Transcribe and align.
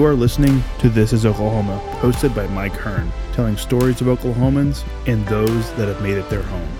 You 0.00 0.06
are 0.06 0.14
listening 0.14 0.62
to 0.78 0.88
This 0.88 1.12
is 1.12 1.26
Oklahoma, 1.26 1.78
hosted 2.00 2.34
by 2.34 2.46
Mike 2.46 2.72
Hearn, 2.72 3.12
telling 3.34 3.58
stories 3.58 4.00
of 4.00 4.06
Oklahomans 4.06 4.82
and 5.06 5.26
those 5.26 5.70
that 5.74 5.88
have 5.88 6.00
made 6.00 6.16
it 6.16 6.30
their 6.30 6.40
home. 6.40 6.70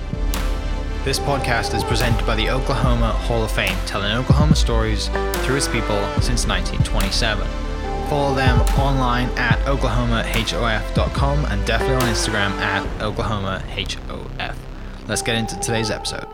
This 1.04 1.18
podcast 1.18 1.74
is 1.74 1.84
presented 1.84 2.26
by 2.26 2.34
the 2.34 2.48
Oklahoma 2.48 3.12
Hall 3.12 3.44
of 3.44 3.50
Fame, 3.50 3.76
telling 3.84 4.10
Oklahoma 4.12 4.56
stories 4.56 5.08
through 5.44 5.56
its 5.56 5.68
people 5.68 6.02
since 6.22 6.46
1927. 6.46 7.46
Follow 8.08 8.34
them 8.34 8.58
online 8.78 9.28
at 9.36 9.58
oklahomahof.com 9.66 11.44
and 11.44 11.66
definitely 11.66 11.96
on 11.96 12.14
Instagram 12.14 12.52
at 12.52 12.86
oklahomahof. 13.00 14.56
Let's 15.08 15.20
get 15.20 15.36
into 15.36 15.60
today's 15.60 15.90
episode. 15.90 16.24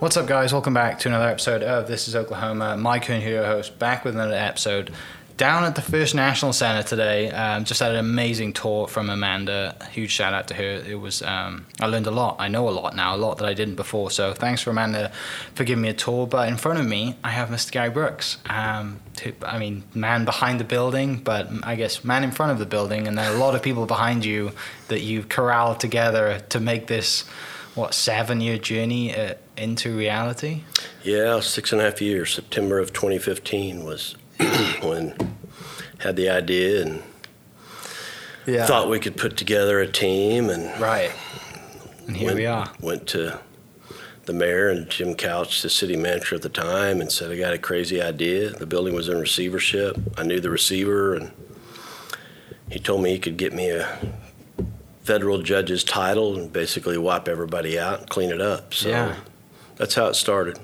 What's 0.00 0.16
up, 0.16 0.26
guys? 0.26 0.52
Welcome 0.52 0.74
back 0.74 0.98
to 0.98 1.08
another 1.08 1.28
episode 1.28 1.62
of 1.62 1.86
This 1.86 2.08
is 2.08 2.16
Oklahoma. 2.16 2.76
Mike 2.76 3.04
Hearn 3.04 3.20
here, 3.20 3.46
host, 3.46 3.78
back 3.78 4.04
with 4.04 4.16
another 4.16 4.34
episode 4.34 4.92
down 5.36 5.64
at 5.64 5.74
the 5.74 5.82
First 5.82 6.14
National 6.14 6.52
Center 6.52 6.82
today. 6.82 7.30
Um, 7.30 7.64
just 7.64 7.80
had 7.80 7.92
an 7.92 7.98
amazing 7.98 8.52
tour 8.52 8.86
from 8.86 9.10
Amanda. 9.10 9.76
Huge 9.90 10.10
shout 10.10 10.32
out 10.32 10.48
to 10.48 10.54
her. 10.54 10.82
It 10.86 11.00
was 11.00 11.22
um, 11.22 11.66
I 11.80 11.86
learned 11.86 12.06
a 12.06 12.10
lot. 12.10 12.36
I 12.38 12.48
know 12.48 12.68
a 12.68 12.70
lot 12.70 12.94
now, 12.94 13.14
a 13.14 13.16
lot 13.16 13.38
that 13.38 13.46
I 13.46 13.54
didn't 13.54 13.76
before. 13.76 14.10
So 14.10 14.32
thanks 14.34 14.62
for 14.62 14.70
Amanda 14.70 15.12
for 15.54 15.64
giving 15.64 15.82
me 15.82 15.88
a 15.88 15.94
tour. 15.94 16.26
But 16.26 16.48
in 16.48 16.56
front 16.56 16.78
of 16.78 16.86
me, 16.86 17.16
I 17.24 17.30
have 17.30 17.48
Mr. 17.48 17.70
Gary 17.72 17.90
Brooks. 17.90 18.38
Um, 18.48 19.00
to, 19.16 19.34
I 19.42 19.58
mean, 19.58 19.84
man 19.94 20.24
behind 20.24 20.60
the 20.60 20.64
building, 20.64 21.18
but 21.18 21.48
I 21.62 21.76
guess 21.76 22.04
man 22.04 22.24
in 22.24 22.30
front 22.30 22.52
of 22.52 22.58
the 22.58 22.66
building, 22.66 23.06
and 23.06 23.18
then 23.18 23.32
a 23.32 23.36
lot 23.36 23.54
of 23.54 23.62
people 23.62 23.86
behind 23.86 24.24
you 24.24 24.52
that 24.88 25.00
you've 25.00 25.28
corralled 25.28 25.80
together 25.80 26.40
to 26.48 26.60
make 26.60 26.86
this 26.86 27.24
what 27.74 27.94
seven 27.94 28.40
year 28.40 28.58
journey 28.58 29.14
uh, 29.14 29.34
into 29.56 29.96
reality. 29.96 30.62
Yeah, 31.02 31.40
six 31.40 31.72
and 31.72 31.80
a 31.80 31.84
half 31.84 32.00
years. 32.00 32.34
September 32.34 32.78
of 32.78 32.92
2015 32.92 33.84
was 33.84 34.14
when 34.82 35.14
had 35.98 36.16
the 36.16 36.28
idea 36.28 36.82
and 36.82 37.02
Yeah. 38.46 38.66
thought 38.66 38.88
we 38.88 38.98
could 38.98 39.16
put 39.16 39.36
together 39.36 39.80
a 39.80 39.86
team 39.86 40.50
and 40.50 40.80
Right. 40.80 41.12
And 42.06 42.16
here 42.16 42.26
went, 42.26 42.38
we 42.38 42.46
are. 42.46 42.70
went 42.80 43.06
to 43.08 43.38
the 44.24 44.32
mayor 44.32 44.68
and 44.68 44.88
Jim 44.90 45.14
Couch, 45.14 45.62
the 45.62 45.70
city 45.70 45.96
manager 45.96 46.34
at 46.36 46.42
the 46.42 46.48
time, 46.48 47.00
and 47.00 47.10
said 47.10 47.30
I 47.30 47.36
got 47.36 47.52
a 47.54 47.58
crazy 47.58 48.00
idea. 48.02 48.50
The 48.50 48.66
building 48.66 48.94
was 48.94 49.08
in 49.08 49.18
receivership. 49.18 49.96
I 50.16 50.22
knew 50.24 50.40
the 50.40 50.50
receiver, 50.50 51.14
and 51.14 51.32
he 52.70 52.78
told 52.78 53.02
me 53.02 53.10
he 53.10 53.18
could 53.18 53.36
get 53.36 53.52
me 53.52 53.70
a 53.70 53.98
federal 55.02 55.42
judge's 55.42 55.82
title 55.82 56.36
and 56.38 56.52
basically 56.52 56.96
wipe 56.98 57.26
everybody 57.28 57.78
out 57.78 58.00
and 58.00 58.08
clean 58.08 58.30
it 58.30 58.40
up. 58.40 58.72
So 58.74 58.88
Yeah. 58.88 59.16
that's 59.76 59.94
how 59.96 60.06
it 60.06 60.14
started. 60.14 60.58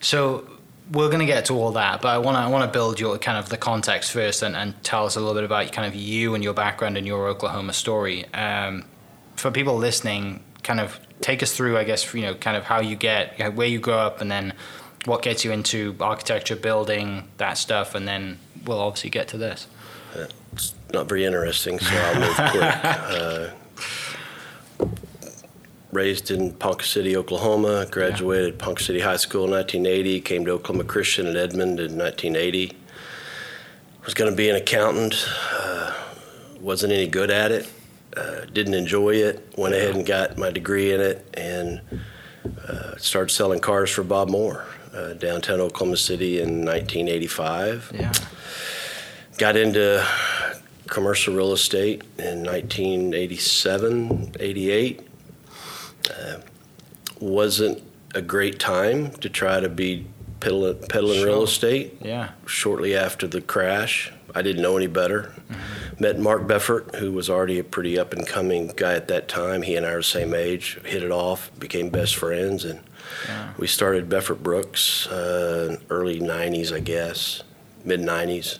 So 0.00 0.46
we're 0.90 1.08
going 1.08 1.20
to 1.20 1.26
get 1.26 1.46
to 1.46 1.54
all 1.54 1.72
that, 1.72 2.02
but 2.02 2.08
I 2.08 2.18
want 2.18 2.36
to 2.36 2.40
I 2.40 2.46
want 2.48 2.70
to 2.70 2.76
build 2.76 3.00
your 3.00 3.16
kind 3.18 3.38
of 3.38 3.48
the 3.48 3.56
context 3.56 4.12
first 4.12 4.42
and, 4.42 4.54
and 4.54 4.82
tell 4.84 5.06
us 5.06 5.16
a 5.16 5.20
little 5.20 5.34
bit 5.34 5.44
about 5.44 5.72
kind 5.72 5.86
of 5.86 5.94
you 5.94 6.34
and 6.34 6.44
your 6.44 6.54
background 6.54 6.96
and 6.96 7.06
your 7.06 7.26
Oklahoma 7.28 7.72
story. 7.72 8.26
Um, 8.34 8.84
for 9.36 9.50
people 9.50 9.76
listening, 9.76 10.42
kind 10.62 10.80
of 10.80 11.00
take 11.20 11.42
us 11.42 11.56
through, 11.56 11.78
I 11.78 11.84
guess, 11.84 12.12
you 12.14 12.22
know, 12.22 12.34
kind 12.34 12.56
of 12.56 12.64
how 12.64 12.80
you 12.80 12.96
get 12.96 13.54
where 13.54 13.66
you 13.66 13.78
grow 13.78 13.98
up, 13.98 14.20
and 14.20 14.30
then 14.30 14.52
what 15.06 15.22
gets 15.22 15.44
you 15.44 15.52
into 15.52 15.96
architecture, 16.00 16.56
building, 16.56 17.28
that 17.38 17.58
stuff, 17.58 17.94
and 17.94 18.06
then 18.06 18.38
we'll 18.64 18.80
obviously 18.80 19.10
get 19.10 19.28
to 19.28 19.38
this. 19.38 19.66
It's 20.52 20.74
not 20.92 21.08
very 21.08 21.24
interesting, 21.24 21.78
so 21.78 21.94
I'll 21.96 22.20
move 22.20 22.36
quick. 22.50 23.50
Uh, 24.80 24.86
raised 25.94 26.30
in 26.30 26.52
Ponca 26.54 26.84
City, 26.84 27.16
Oklahoma, 27.16 27.86
graduated 27.90 28.58
Ponca 28.58 28.82
City 28.82 29.00
High 29.00 29.16
School 29.16 29.44
in 29.44 29.50
1980, 29.52 30.20
came 30.20 30.44
to 30.44 30.50
Oklahoma 30.52 30.84
Christian 30.84 31.26
in 31.26 31.36
Edmond 31.36 31.78
in 31.80 31.96
1980. 31.96 32.76
Was 34.04 34.12
going 34.14 34.30
to 34.30 34.36
be 34.36 34.50
an 34.50 34.56
accountant, 34.56 35.14
uh, 35.52 35.94
wasn't 36.60 36.92
any 36.92 37.06
good 37.06 37.30
at 37.30 37.52
it, 37.52 37.66
uh, 38.16 38.44
didn't 38.52 38.74
enjoy 38.74 39.14
it, 39.14 39.54
went 39.56 39.74
ahead 39.74 39.94
and 39.94 40.04
got 40.04 40.36
my 40.36 40.50
degree 40.50 40.92
in 40.92 41.00
it, 41.00 41.26
and 41.34 41.80
uh, 42.68 42.96
started 42.98 43.32
selling 43.32 43.60
cars 43.60 43.90
for 43.90 44.02
Bob 44.02 44.28
Moore. 44.28 44.66
Uh, 44.92 45.12
downtown 45.14 45.60
Oklahoma 45.60 45.96
City 45.96 46.38
in 46.40 46.64
1985 46.64 47.90
Yeah. 47.94 48.12
got 49.38 49.56
into 49.56 50.06
commercial 50.86 51.34
real 51.34 51.52
estate 51.52 52.02
in 52.18 52.44
1987, 52.44 54.34
88. 54.38 55.00
Uh, 56.10 56.36
wasn't 57.20 57.82
a 58.14 58.22
great 58.22 58.58
time 58.58 59.10
to 59.12 59.28
try 59.28 59.60
to 59.60 59.68
be 59.68 60.06
peddling, 60.40 60.78
peddling 60.88 61.22
real 61.24 61.42
estate 61.42 61.96
Yeah. 62.02 62.30
shortly 62.46 62.94
after 62.94 63.26
the 63.26 63.40
crash. 63.40 64.12
I 64.34 64.42
didn't 64.42 64.62
know 64.62 64.76
any 64.76 64.88
better. 64.88 65.32
Met 66.00 66.18
Mark 66.18 66.42
Beffort, 66.48 66.96
who 66.96 67.12
was 67.12 67.30
already 67.30 67.58
a 67.60 67.64
pretty 67.64 67.98
up 67.98 68.12
and 68.12 68.26
coming 68.26 68.72
guy 68.76 68.94
at 68.94 69.06
that 69.08 69.28
time. 69.28 69.62
He 69.62 69.76
and 69.76 69.86
I 69.86 69.90
are 69.90 69.98
the 69.98 70.02
same 70.02 70.34
age. 70.34 70.78
Hit 70.84 71.02
it 71.04 71.12
off, 71.12 71.50
became 71.58 71.88
best 71.88 72.16
friends, 72.16 72.64
and 72.64 72.80
Yeah. 73.28 73.50
we 73.58 73.66
started 73.68 74.08
Beffort 74.08 74.42
Brooks 74.42 75.06
uh, 75.06 75.76
early 75.88 76.18
'90s, 76.20 76.72
I 76.72 76.80
guess, 76.80 77.42
mid 77.84 78.00
'90s, 78.00 78.58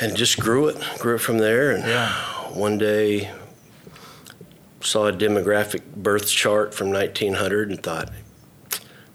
and 0.00 0.14
just 0.16 0.38
grew 0.38 0.68
it, 0.68 0.76
grew 0.98 1.14
it 1.14 1.20
from 1.20 1.38
there. 1.38 1.70
And 1.70 1.86
Yeah. 1.86 2.12
one 2.52 2.76
day, 2.76 3.30
saw 4.84 5.06
a 5.06 5.12
demographic 5.12 5.82
birth 5.96 6.28
chart 6.28 6.74
from 6.74 6.90
1900 6.90 7.70
and 7.70 7.82
thought, 7.82 8.12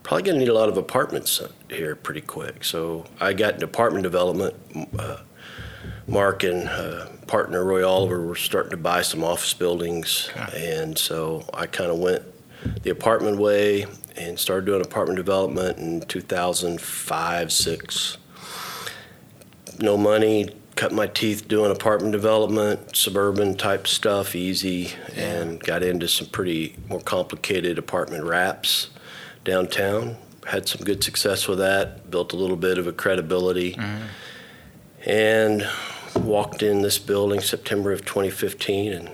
probably 0.03 0.24
going 0.24 0.35
to 0.35 0.40
need 0.40 0.50
a 0.50 0.53
lot 0.53 0.69
of 0.69 0.78
apartments 0.78 1.41
here 1.69 1.96
pretty 1.96 2.22
quick. 2.22 2.63
So 2.63 3.06
I 3.19 3.34
got 3.34 3.53
into 3.56 3.66
apartment 3.66 4.03
development. 4.03 4.56
Uh, 4.97 5.18
Mark 6.08 6.44
and 6.44 6.68
uh, 6.68 7.08
partner 7.28 7.63
Roy 7.63 7.88
Oliver 7.88 8.25
were 8.25 8.35
starting 8.35 8.72
to 8.72 8.78
buy 8.78 9.03
some 9.03 9.24
office 9.24 9.53
buildings, 9.53 10.31
and 10.56 10.97
so 10.97 11.46
I 11.53 11.68
kind 11.68 11.91
of 11.91 12.00
went 12.00 12.24
the 12.81 12.90
apartment 12.90 13.38
way 13.38 13.85
and 14.18 14.38
started 14.40 14.66
doing 14.66 14.81
apartment 14.81 15.18
development 15.18 15.78
in 15.78 16.02
2005, 16.02 17.52
six. 17.52 18.18
No 19.79 19.96
money, 19.96 20.50
cut 20.79 20.94
my 20.94 21.07
teeth 21.07 21.45
doing 21.50 21.69
apartment 21.69 22.13
development, 22.13 22.95
suburban 22.95 23.53
type 23.53 23.85
stuff, 23.85 24.34
easy, 24.34 24.90
and 25.13 25.59
got 25.59 25.84
into 25.84 26.07
some 26.07 26.25
pretty 26.28 26.73
more 26.88 27.01
complicated 27.01 27.78
apartment 27.78 28.23
wraps 28.23 28.90
downtown. 29.44 30.16
Had 30.47 30.69
some 30.69 30.81
good 30.85 31.03
success 31.03 31.50
with 31.50 31.59
that, 31.59 32.09
built 32.09 32.31
a 32.31 32.38
little 32.38 32.56
bit 32.56 32.78
of 32.78 32.88
a 32.88 32.94
credibility, 32.94 33.78
and 35.06 35.67
walked 36.16 36.63
in 36.63 36.81
this 36.81 36.97
building 36.97 37.41
September 37.41 37.91
of 37.91 38.06
2015 38.06 38.94
and 38.94 39.09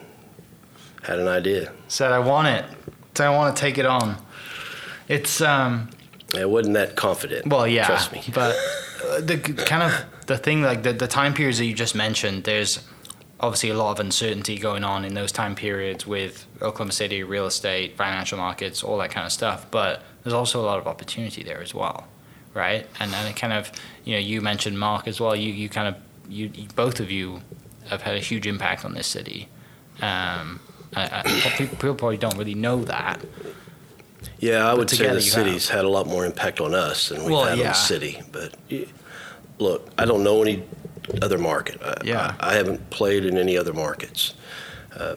had 1.02 1.18
an 1.18 1.28
idea. 1.28 1.72
Said 1.88 2.12
I 2.12 2.20
want 2.20 2.48
it. 2.48 2.66
Said 3.16 3.26
I 3.26 3.36
want 3.36 3.56
to 3.56 3.60
take 3.60 3.80
it 3.80 3.88
on. 3.88 4.18
It's 5.08 5.42
um 5.42 5.90
I 6.38 6.46
wasn't 6.46 6.76
that 6.76 6.96
confident. 6.96 7.48
Well, 7.48 7.68
yeah, 7.68 7.88
Trust 7.88 8.12
me. 8.12 8.22
but 8.36 8.56
uh, 9.04 9.22
the 9.22 9.38
kind 9.40 9.82
of 9.82 10.06
the 10.26 10.38
thing 10.38 10.62
like 10.62 10.84
the, 10.84 10.94
the 10.94 11.08
time 11.08 11.34
periods 11.34 11.58
that 11.60 11.66
you 11.66 11.74
just 11.74 11.96
mentioned, 11.96 12.44
there's 12.44 12.80
obviously 13.40 13.70
a 13.70 13.76
lot 13.78 13.92
of 13.92 14.00
uncertainty 14.00 14.58
going 14.58 14.84
on 14.84 15.06
in 15.06 15.14
those 15.14 15.32
time 15.32 15.56
periods 15.56 16.08
with 16.08 16.46
Oklahoma 16.62 16.92
City 16.92 17.24
real 17.24 17.46
estate, 17.46 17.98
financial 17.98 18.38
markets, 18.38 18.84
all 18.84 18.98
that 19.00 19.12
kind 19.12 19.26
of 19.26 19.32
stuff. 19.32 19.70
But 19.72 20.04
there's 20.24 20.34
also 20.34 20.62
a 20.62 20.66
lot 20.66 20.80
of 20.80 20.88
opportunity 20.88 21.44
there 21.44 21.62
as 21.62 21.74
well, 21.74 22.08
right? 22.54 22.88
And 23.00 23.14
and 23.14 23.28
it 23.30 23.36
kind 23.36 23.54
of 23.54 23.72
you 24.04 24.14
know 24.14 24.20
you 24.20 24.42
mentioned 24.42 24.80
Mark 24.80 25.08
as 25.08 25.20
well. 25.20 25.36
You 25.36 25.52
you 25.52 25.70
kind 25.70 25.88
of 25.88 25.96
you, 26.30 26.50
you 26.54 26.68
both 26.76 27.00
of 27.00 27.12
you 27.12 27.42
have 27.90 28.02
had 28.02 28.16
a 28.16 28.20
huge 28.20 28.48
impact 28.48 28.84
on 28.84 28.94
this 28.94 29.08
city. 29.08 29.48
Um, 30.02 30.60
I, 30.96 31.24
I, 31.26 31.50
people 31.58 31.96
probably 31.96 32.18
don't 32.18 32.38
really 32.38 32.56
know 32.56 32.84
that. 32.86 33.20
Yeah, 34.40 34.70
I 34.70 34.74
would 34.74 34.90
say 34.90 35.08
the 35.08 35.22
city's 35.22 35.70
had 35.70 35.86
a 35.86 35.90
lot 35.90 36.08
more 36.08 36.26
impact 36.26 36.60
on 36.60 36.74
us 36.74 37.10
than 37.10 37.22
we've 37.22 37.32
Well, 37.32 37.46
had 37.46 37.60
on 37.60 37.66
the 37.66 37.74
city. 37.74 38.22
But 38.32 38.56
look, 39.60 39.90
I 39.98 40.06
don't 40.06 40.24
know 40.24 40.42
any 40.42 40.64
other 41.22 41.38
market. 41.38 41.82
I, 41.82 41.96
Yeah. 42.04 42.36
I, 42.40 42.52
I 42.52 42.54
haven't 42.56 42.90
played 42.90 43.26
in 43.26 43.38
any 43.38 43.58
other 43.58 43.74
markets. 43.74 44.34
Uh, 44.96 45.16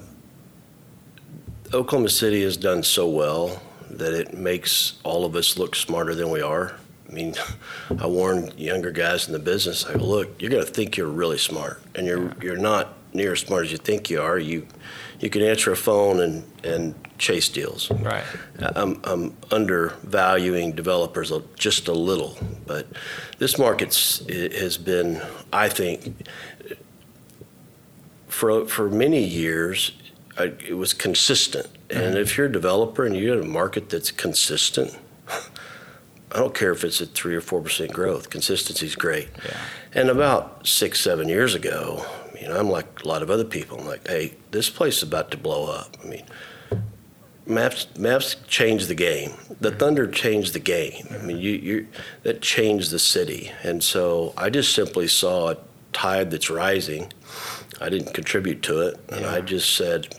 Oklahoma 1.73 2.08
City 2.08 2.43
has 2.43 2.56
done 2.56 2.82
so 2.82 3.08
well 3.08 3.61
that 3.90 4.12
it 4.12 4.35
makes 4.35 4.94
all 5.05 5.25
of 5.25 5.37
us 5.37 5.58
look 5.58 5.75
smarter 5.75 6.14
than 6.14 6.31
we 6.31 6.40
are. 6.40 6.75
I 7.08 7.12
mean, 7.12 7.35
I 7.99 8.06
warn 8.06 8.52
younger 8.56 8.90
guys 8.90 9.26
in 9.26 9.32
the 9.32 9.38
business. 9.38 9.85
I 9.85 9.94
go, 9.94 10.05
look, 10.05 10.40
you're 10.40 10.50
going 10.50 10.64
to 10.64 10.70
think 10.70 10.96
you're 10.96 11.08
really 11.08 11.38
smart, 11.38 11.82
and 11.94 12.06
you're 12.06 12.32
you're 12.43 12.56
not 12.56 12.94
near 13.12 13.32
as 13.32 13.40
smart 13.40 13.64
as 13.64 13.73
you 13.73 13.79
think 13.79 14.11
you 14.11 14.20
are. 14.20 14.38
You 14.38 14.67
you 15.20 15.30
can 15.30 15.42
answer 15.42 15.72
a 15.72 15.76
phone 15.76 16.20
and 16.20 16.44
and 16.64 16.94
chase 17.18 17.48
deals. 17.48 17.90
Right. 17.90 18.24
I'm, 18.60 19.00
I'm 19.04 19.36
undervaluing 19.50 20.72
developers 20.72 21.32
just 21.56 21.88
a 21.88 21.92
little, 21.92 22.38
but 22.66 22.86
this 23.38 23.58
market 23.58 23.94
has 24.28 24.78
been, 24.78 25.20
I 25.52 25.68
think, 25.68 26.26
for 28.28 28.66
for 28.66 28.88
many 28.88 29.22
years, 29.22 29.92
I, 30.38 30.44
it 30.66 30.76
was 30.76 30.94
consistent. 30.94 31.66
And 31.90 32.16
if 32.16 32.36
you're 32.36 32.46
a 32.46 32.52
developer 32.52 33.04
and 33.04 33.16
you 33.16 33.30
have 33.30 33.40
a 33.40 33.48
market 33.48 33.90
that's 33.90 34.10
consistent, 34.10 34.96
I 35.28 36.38
don't 36.38 36.54
care 36.54 36.70
if 36.72 36.84
it's 36.84 37.00
at 37.00 37.08
three 37.08 37.34
or 37.34 37.40
four 37.40 37.60
percent 37.60 37.92
growth. 37.92 38.30
Consistency 38.30 38.86
is 38.86 38.94
great. 38.94 39.28
Yeah. 39.44 39.56
And 39.94 40.10
about 40.10 40.66
six, 40.66 41.00
seven 41.00 41.28
years 41.28 41.54
ago, 41.54 42.04
you 42.40 42.49
know, 42.49 42.58
I'm 42.58 42.69
like 42.69 43.05
a 43.05 43.08
lot 43.08 43.23
of 43.23 43.31
other 43.31 43.44
people. 43.44 43.79
I'm 43.79 43.87
like, 43.87 44.06
hey, 44.06 44.35
this 44.50 44.70
place 44.70 44.99
is 44.99 45.02
about 45.02 45.31
to 45.32 45.37
blow 45.37 45.70
up. 45.70 45.96
I 46.02 46.06
mean, 46.06 46.25
maps 47.46 47.87
maps 47.96 48.37
changed 48.46 48.88
the 48.88 48.94
game. 48.94 49.32
The 49.61 49.70
mm-hmm. 49.70 49.79
Thunder 49.79 50.06
changed 50.06 50.52
the 50.52 50.61
game. 50.61 51.06
I 51.11 51.19
mean, 51.19 51.38
you 51.38 51.52
you 51.52 51.88
that 52.23 52.40
changed 52.40 52.90
the 52.90 52.99
city. 52.99 53.50
And 53.62 53.82
so 53.82 54.35
I 54.37 54.50
just 54.50 54.75
simply 54.75 55.08
saw 55.08 55.50
a 55.50 55.56
tide 55.93 56.31
that's 56.31 56.50
rising. 56.50 57.12
I 57.81 57.88
didn't 57.88 58.12
contribute 58.12 58.62
to 58.64 58.81
it, 58.81 58.99
and 59.11 59.25
I 59.25 59.40
just 59.40 59.76
said, 59.76 60.14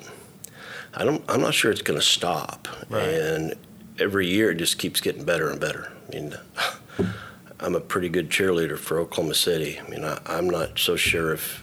I 0.93 1.03
don't. 1.03 1.23
I'm 1.29 1.41
not 1.41 1.53
sure 1.53 1.71
it's 1.71 1.81
going 1.81 1.99
to 1.99 2.05
stop. 2.05 2.67
Right. 2.89 3.03
And 3.03 3.55
every 3.99 4.27
year 4.27 4.51
it 4.51 4.55
just 4.55 4.77
keeps 4.77 5.01
getting 5.01 5.23
better 5.23 5.49
and 5.49 5.59
better. 5.59 5.91
I 6.07 6.15
mean. 6.15 6.35
I'm 7.61 7.75
a 7.75 7.81
pretty 7.81 8.07
good 8.07 8.29
cheerleader 8.29 8.77
for 8.77 8.99
Oklahoma 8.99 9.35
City. 9.35 9.79
I 9.79 9.89
mean, 9.89 10.05
I, 10.05 10.17
I'm 10.25 10.49
not 10.49 10.79
so 10.79 10.95
sure 10.95 11.33
if 11.33 11.61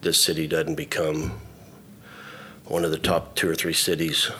this 0.00 0.22
city 0.22 0.46
doesn't 0.46 0.76
become 0.76 1.40
one 2.70 2.84
of 2.84 2.92
the 2.92 2.98
top 2.98 3.34
two 3.34 3.50
or 3.50 3.54
three 3.54 3.72
cities 3.72 4.30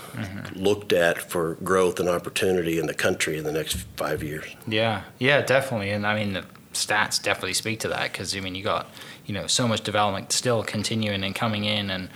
looked 0.55 0.93
at 0.93 1.19
for 1.21 1.55
growth 1.65 1.99
and 1.99 2.09
opportunity 2.09 2.79
in 2.79 2.87
the 2.87 2.95
country 2.95 3.37
in 3.37 3.43
the 3.43 3.51
next 3.51 3.75
five 3.97 4.23
years. 4.23 4.45
Yeah, 4.69 5.03
yeah, 5.19 5.43
definitely. 5.43 5.91
And 5.91 6.07
I 6.07 6.15
mean, 6.15 6.35
the 6.35 6.45
stats 6.73 7.21
definitely 7.21 7.55
speak 7.55 7.81
to 7.81 7.89
that 7.89 8.12
because 8.12 8.37
I 8.37 8.41
mean, 8.41 8.55
you 8.55 8.62
got 8.62 8.89
you 9.27 9.35
know 9.35 9.47
so 9.47 9.67
much 9.67 9.81
development 9.83 10.33
still 10.33 10.62
continuing 10.62 11.25
and 11.25 11.35
coming 11.35 11.65
in, 11.65 11.91
and 11.91 12.09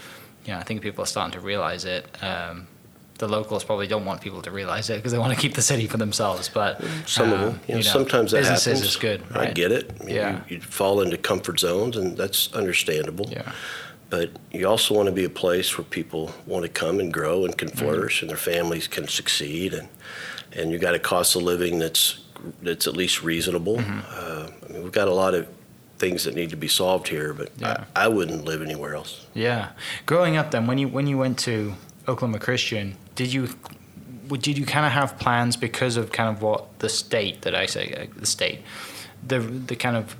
you 0.45 0.53
know, 0.53 0.59
I 0.59 0.63
think 0.63 0.83
people 0.83 1.03
are 1.03 1.07
starting 1.07 1.33
to 1.33 1.41
realize 1.41 1.85
it. 1.85 2.07
Um, 2.23 2.69
the 3.27 3.33
locals 3.33 3.65
probably 3.65 3.87
don't 3.87 4.05
want 4.05 4.21
people 4.21 4.43
to 4.43 4.51
realize 4.51 4.91
it 4.91 4.97
because 4.97 5.13
they 5.13 5.19
want 5.19 5.33
to 5.35 5.39
keep 5.41 5.55
the 5.55 5.63
city 5.63 5.87
for 5.87 5.97
themselves. 5.97 6.49
But 6.49 6.83
Some 7.07 7.33
of 7.33 7.41
um, 7.41 7.45
them, 7.47 7.61
you 7.69 7.75
know, 7.77 7.81
sometimes 7.81 8.31
that 8.33 8.41
businesses 8.41 8.79
happens. 8.79 8.91
is 8.91 8.97
good. 8.97 9.23
I 9.35 9.51
get 9.53 9.73
it. 9.73 9.91
Yeah. 10.07 10.41
You, 10.49 10.57
you 10.57 10.61
fall 10.61 11.01
into 11.03 11.17
comfort 11.17 11.61
zones, 11.61 11.97
and 11.97 12.17
that's 12.17 12.53
understandable. 12.53 13.27
Yeah, 13.31 13.53
But 14.11 14.31
you 14.53 14.69
also 14.69 14.95
want 14.95 15.07
to 15.07 15.13
be 15.13 15.25
a 15.25 15.31
place 15.31 15.77
where 15.79 15.85
people 15.85 16.33
want 16.47 16.63
to 16.65 16.69
come 16.69 17.01
and 17.01 17.13
grow 17.13 17.45
and 17.45 17.57
can 17.57 17.69
Mm-hmm. 17.69 17.79
flourish, 17.79 18.21
and 18.23 18.31
their 18.31 18.37
families 18.37 18.87
can 18.89 19.09
succeed, 19.09 19.75
and 19.75 19.89
and 20.57 20.71
you 20.71 20.79
got 20.79 20.95
a 20.95 21.01
cost 21.01 21.35
of 21.37 21.43
living 21.43 21.79
that's 21.81 22.19
that's 22.63 22.87
at 22.87 22.95
least 22.97 23.23
reasonable. 23.23 23.79
Mm-hmm. 23.79 24.01
Uh, 24.09 24.49
I 24.69 24.73
mean, 24.73 24.83
we've 24.85 24.93
got 24.93 25.09
a 25.09 25.15
lot 25.15 25.35
of 25.35 25.47
things 25.99 26.25
that 26.25 26.35
need 26.35 26.51
to 26.51 26.57
be 26.57 26.69
solved 26.69 27.09
here, 27.09 27.33
but 27.33 27.49
Yeah. 27.59 27.85
I, 27.97 28.05
I 28.05 28.09
wouldn't 28.09 28.45
live 28.45 28.61
anywhere 28.63 28.95
else. 28.95 29.27
yeah. 29.35 29.71
Growing 30.07 30.37
up, 30.37 30.51
then 30.51 30.67
when 30.67 30.77
you 30.79 30.89
when 30.89 31.07
you 31.07 31.17
went 31.19 31.39
to 31.49 31.75
Oklahoma 32.09 32.39
Christian, 32.39 32.97
did 33.15 33.33
you 33.33 33.49
did 34.29 34.57
you 34.59 34.65
kind 34.67 34.87
of 34.87 34.93
have 34.93 35.19
plans 35.19 35.57
because 35.57 35.97
of 35.97 36.11
kind 36.13 36.35
of 36.35 36.43
what 36.43 36.79
the 36.79 36.89
state 36.89 37.43
that 37.43 37.55
I 37.55 37.67
say 37.67 37.93
uh, 38.11 38.19
the 38.21 38.27
state, 38.27 38.61
the 39.27 39.39
the 39.41 39.77
kind 39.77 39.97
of 39.97 40.17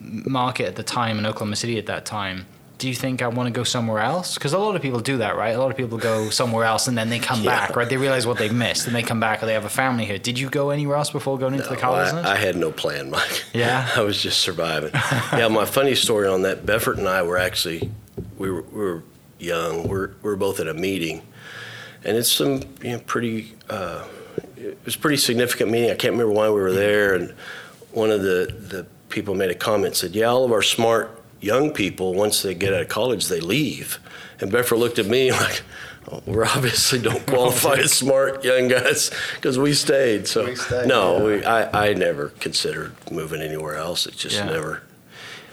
market 0.00 0.66
at 0.66 0.76
the 0.76 0.82
time 0.82 1.18
in 1.18 1.26
Oklahoma 1.26 1.56
City 1.56 1.78
at 1.78 1.86
that 1.86 2.04
time? 2.06 2.46
Do 2.78 2.86
you 2.88 2.94
think 2.94 3.22
I 3.22 3.26
want 3.26 3.48
to 3.48 3.50
go 3.52 3.64
somewhere 3.64 3.98
else? 4.00 4.34
Because 4.34 4.52
a 4.52 4.58
lot 4.58 4.76
of 4.76 4.82
people 4.82 5.00
do 5.00 5.16
that, 5.16 5.36
right? 5.36 5.48
A 5.48 5.58
lot 5.58 5.68
of 5.72 5.76
people 5.76 5.98
go 5.98 6.30
somewhere 6.40 6.64
else 6.64 6.86
and 6.86 6.96
then 6.96 7.08
they 7.10 7.18
come 7.18 7.42
Yeah. 7.42 7.66
back, 7.66 7.74
right? 7.74 7.88
They 7.88 7.96
realize 7.96 8.24
what 8.24 8.38
they've 8.38 8.54
missed 8.54 8.86
and 8.86 8.94
they 8.94 9.02
come 9.02 9.18
back 9.18 9.42
or 9.42 9.46
they 9.46 9.52
have 9.54 9.64
a 9.64 9.68
family 9.68 10.04
here. 10.04 10.16
Did 10.18 10.38
you 10.38 10.48
go 10.48 10.70
anywhere 10.70 10.96
else 10.96 11.10
before 11.10 11.36
going 11.38 11.54
into 11.54 11.68
the 11.68 11.76
car 11.76 11.90
Well, 11.90 12.04
business? 12.04 12.24
I, 12.24 12.34
I 12.34 12.36
had 12.36 12.54
no 12.54 12.70
plan, 12.70 13.10
Mike. 13.10 13.44
Yeah? 13.52 13.88
I 13.96 14.02
was 14.02 14.22
just 14.22 14.38
surviving. 14.38 14.92
yeah, 15.32 15.48
my 15.48 15.64
funny 15.64 15.96
story 15.96 16.28
on 16.28 16.42
that. 16.42 16.64
Beffort 16.66 16.98
and 16.98 17.08
I 17.08 17.22
were 17.22 17.36
actually 17.36 17.90
we 18.38 18.48
were, 18.48 18.62
we 18.62 18.78
were 18.78 19.02
young. 19.38 19.88
We're 19.88 20.08
we 20.22 20.30
were 20.30 20.36
both 20.36 20.60
at 20.60 20.68
a 20.68 20.74
meeting, 20.74 21.22
and 22.04 22.16
it's 22.16 22.30
some 22.30 22.62
you 22.82 22.92
know 22.92 22.98
pretty. 23.00 23.54
Uh, 23.68 24.04
it 24.56 24.78
was 24.84 24.96
pretty 24.96 25.16
significant 25.16 25.70
meeting. 25.70 25.90
I 25.90 25.94
can't 25.94 26.12
remember 26.12 26.32
why 26.32 26.48
we 26.48 26.60
were 26.60 26.72
there, 26.72 27.14
and 27.14 27.34
one 27.92 28.10
of 28.10 28.22
the 28.22 28.54
the 28.58 28.86
people 29.08 29.34
made 29.34 29.50
a 29.50 29.54
comment 29.54 29.96
said, 29.96 30.14
"Yeah, 30.14 30.26
all 30.26 30.44
of 30.44 30.52
our 30.52 30.62
smart 30.62 31.22
young 31.40 31.72
people 31.72 32.14
once 32.14 32.42
they 32.42 32.54
get 32.54 32.74
out 32.74 32.82
of 32.82 32.88
college 32.88 33.28
they 33.28 33.40
leave," 33.40 33.98
and 34.40 34.50
Beffort 34.52 34.78
looked 34.78 34.98
at 34.98 35.06
me 35.06 35.30
like. 35.44 35.62
"Oh, 36.10 36.22
We 36.26 36.42
obviously 36.42 36.98
don't 37.00 37.26
qualify 37.32 37.74
as 37.74 37.92
smart 37.92 38.42
young 38.44 38.68
guys 38.68 39.10
because 39.34 39.58
we 39.58 39.74
stayed. 39.74 40.26
So 40.26 40.46
We 40.46 40.54
stayed, 40.56 40.86
no, 40.88 41.18
yeah. 41.18 41.24
we, 41.24 41.44
I, 41.44 41.88
I 41.90 41.92
never 41.94 42.28
considered 42.40 42.92
moving 43.10 43.42
anywhere 43.42 43.76
else. 43.76 44.06
It 44.06 44.16
just 44.16 44.36
Yeah. 44.36 44.46
never. 44.46 44.82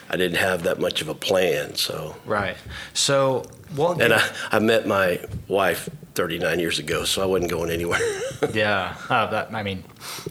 I 0.10 0.16
didn't 0.18 0.38
have 0.38 0.64
that 0.64 0.80
much 0.80 1.02
of 1.02 1.10
a 1.10 1.16
plan. 1.16 1.76
So, 1.76 2.16
right. 2.26 2.56
So 2.94 3.44
what? 3.76 4.02
and 4.02 4.14
I, 4.14 4.22
I 4.52 4.60
met 4.60 4.86
my 4.88 5.20
wife 5.48 5.90
39 6.16 6.60
years 6.60 6.80
ago, 6.80 7.04
so 7.04 7.22
I 7.22 7.26
wasn't 7.26 7.52
going 7.52 7.70
anywhere. 7.72 8.00
Yeah, 8.54 8.96
oh, 9.10 9.28
that 9.32 9.54
I 9.54 9.64
mean, 9.64 9.84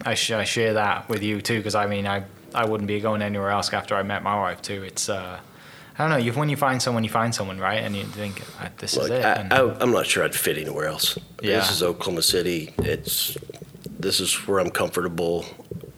I, 0.04 0.14
sh- 0.14 0.30
I 0.32 0.44
share 0.44 0.74
that 0.74 1.08
with 1.08 1.22
you 1.22 1.40
too 1.40 1.56
because 1.58 1.74
I 1.74 1.86
mean 1.86 2.06
I 2.06 2.24
I 2.54 2.64
wouldn't 2.66 2.86
be 2.86 3.00
going 3.00 3.22
anywhere 3.22 3.50
else 3.50 3.72
after 3.72 3.96
I 3.96 4.02
met 4.02 4.22
my 4.22 4.36
wife 4.38 4.62
too. 4.62 4.82
It's 4.84 5.08
uh, 5.08 5.40
I 5.98 6.02
don't 6.02 6.10
know. 6.10 6.16
You 6.24 6.32
when 6.32 6.48
you 6.48 6.56
find 6.56 6.80
someone, 6.80 7.02
you 7.02 7.10
find 7.10 7.34
someone, 7.34 7.58
right? 7.58 7.82
And 7.82 7.96
you 7.96 8.04
think 8.04 8.42
uh, 8.60 8.68
this 8.78 8.96
Look, 8.96 9.06
is 9.06 9.10
it. 9.10 9.24
I, 9.24 9.32
and- 9.32 9.52
I, 9.52 9.60
I'm 9.80 9.90
not 9.90 10.06
sure 10.06 10.22
I'd 10.22 10.34
fit 10.34 10.58
anywhere 10.58 10.86
else. 10.86 11.18
Yeah. 11.42 11.56
This 11.58 11.70
is 11.72 11.82
Oklahoma 11.82 12.22
City. 12.22 12.72
It's 12.78 13.36
this 13.98 14.20
is 14.20 14.34
where 14.46 14.60
I'm 14.60 14.70
comfortable. 14.70 15.44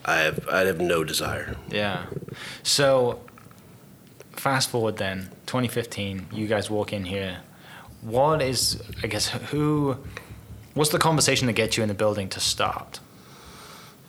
I 0.04 0.18
have 0.18 0.48
I 0.48 0.60
have 0.60 0.80
no 0.80 1.04
desire. 1.04 1.56
yeah. 1.68 2.06
So 2.62 3.18
fast 4.36 4.70
forward 4.70 4.96
then, 4.96 5.30
2015. 5.46 6.28
You 6.32 6.46
guys 6.46 6.70
walk 6.70 6.92
in 6.92 7.04
here. 7.04 7.38
What 8.02 8.42
is 8.42 8.82
I 9.02 9.06
guess 9.06 9.28
who? 9.28 9.96
What's 10.74 10.90
the 10.90 10.98
conversation 10.98 11.46
that 11.46 11.54
gets 11.54 11.76
you 11.76 11.82
in 11.82 11.88
the 11.88 11.94
building 11.94 12.28
to 12.30 12.40
start? 12.40 13.00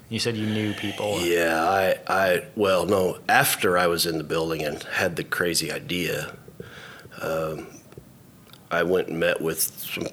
You 0.10 0.20
said 0.20 0.38
you 0.38 0.46
knew 0.46 0.74
people. 0.74 1.20
Yeah, 1.20 1.64
I, 1.64 1.96
I, 2.08 2.46
well, 2.56 2.86
no, 2.86 3.18
after 3.28 3.78
I 3.78 3.88
was 3.88 4.06
in 4.06 4.18
the 4.18 4.24
building 4.24 4.64
and 4.64 4.82
had 4.84 5.18
the 5.18 5.24
crazy 5.24 5.70
idea, 5.70 6.34
um, 7.22 7.68
I 8.72 8.84
went 8.84 9.10
and 9.10 9.20
met 9.20 9.42
with 9.42 9.60
some 9.62 10.08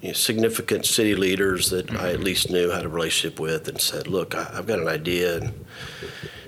you 0.00 0.08
know, 0.08 0.14
significant 0.14 0.86
city 0.86 1.14
leaders 1.14 1.68
that 1.70 1.90
I 1.90 2.12
at 2.12 2.20
least 2.20 2.50
knew 2.50 2.70
had 2.70 2.84
a 2.84 2.88
relationship 2.88 3.38
with 3.38 3.68
and 3.68 3.80
said, 3.80 4.06
look, 4.06 4.34
I, 4.34 4.50
I've 4.54 4.66
got 4.66 4.78
an 4.78 4.88
idea. 4.88 5.38
And, 5.38 5.66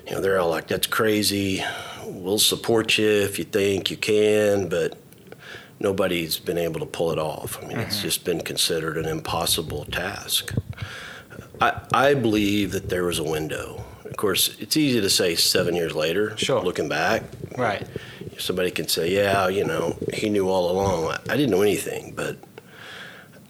you 0.07 0.13
know, 0.13 0.21
they're 0.21 0.39
all 0.39 0.49
like, 0.49 0.67
that's 0.67 0.87
crazy. 0.87 1.63
We'll 2.11 2.39
support 2.39 2.97
you 2.97 3.07
if 3.07 3.39
you 3.39 3.45
think 3.45 3.89
you 3.89 3.97
can, 3.97 4.67
but 4.67 4.97
nobody's 5.79 6.37
been 6.37 6.57
able 6.57 6.79
to 6.81 6.85
pull 6.85 7.11
it 7.11 7.17
off. 7.17 7.57
I 7.61 7.67
mean, 7.67 7.79
it's 7.79 7.95
mm-hmm. 7.95 8.03
just 8.03 8.25
been 8.25 8.41
considered 8.41 8.97
an 8.97 9.05
impossible 9.05 9.85
task. 9.85 10.53
I, 11.59 11.81
I 11.93 12.13
believe 12.13 12.71
that 12.73 12.89
there 12.89 13.05
was 13.05 13.19
a 13.19 13.23
window. 13.23 13.83
Of 14.05 14.17
course, 14.17 14.55
it's 14.59 14.75
easy 14.75 14.99
to 14.99 15.09
say 15.09 15.35
seven 15.35 15.73
years 15.75 15.95
later, 15.95 16.35
Sure. 16.37 16.61
looking 16.61 16.89
back. 16.89 17.23
Right. 17.57 17.87
Somebody 18.37 18.71
can 18.71 18.87
say, 18.87 19.13
yeah, 19.13 19.47
you 19.47 19.63
know, 19.63 19.97
he 20.13 20.29
knew 20.29 20.49
all 20.49 20.69
along. 20.71 21.15
I 21.29 21.37
didn't 21.37 21.51
know 21.51 21.61
anything, 21.61 22.13
but 22.15 22.37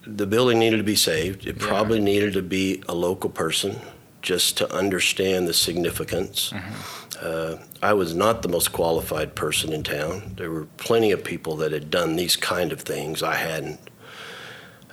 the 0.06 0.28
building 0.28 0.60
needed 0.60 0.78
to 0.78 0.84
be 0.84 0.96
saved. 0.96 1.48
It 1.48 1.58
Yeah. 1.60 1.68
probably 1.68 2.00
needed 2.00 2.34
to 2.34 2.42
be 2.42 2.84
a 2.88 2.94
local 2.94 3.30
person 3.30 3.80
just 4.22 4.56
to 4.58 4.72
understand 4.74 5.48
the 5.48 5.54
significance. 5.54 6.52
Mm-hmm. 6.54 7.01
Uh, 7.22 7.58
I 7.84 7.94
was 7.94 8.16
not 8.16 8.42
the 8.42 8.48
most 8.50 8.72
qualified 8.72 9.36
person 9.36 9.72
in 9.72 9.84
town. 9.84 10.34
There 10.38 10.50
were 10.50 10.66
plenty 10.78 11.12
of 11.12 11.24
people 11.24 11.56
that 11.58 11.72
had 11.72 11.92
done 11.92 12.16
these 12.16 12.36
kind 12.36 12.72
of 12.72 12.82
things. 12.82 13.22
I 13.22 13.36
hadn't. 13.36 13.80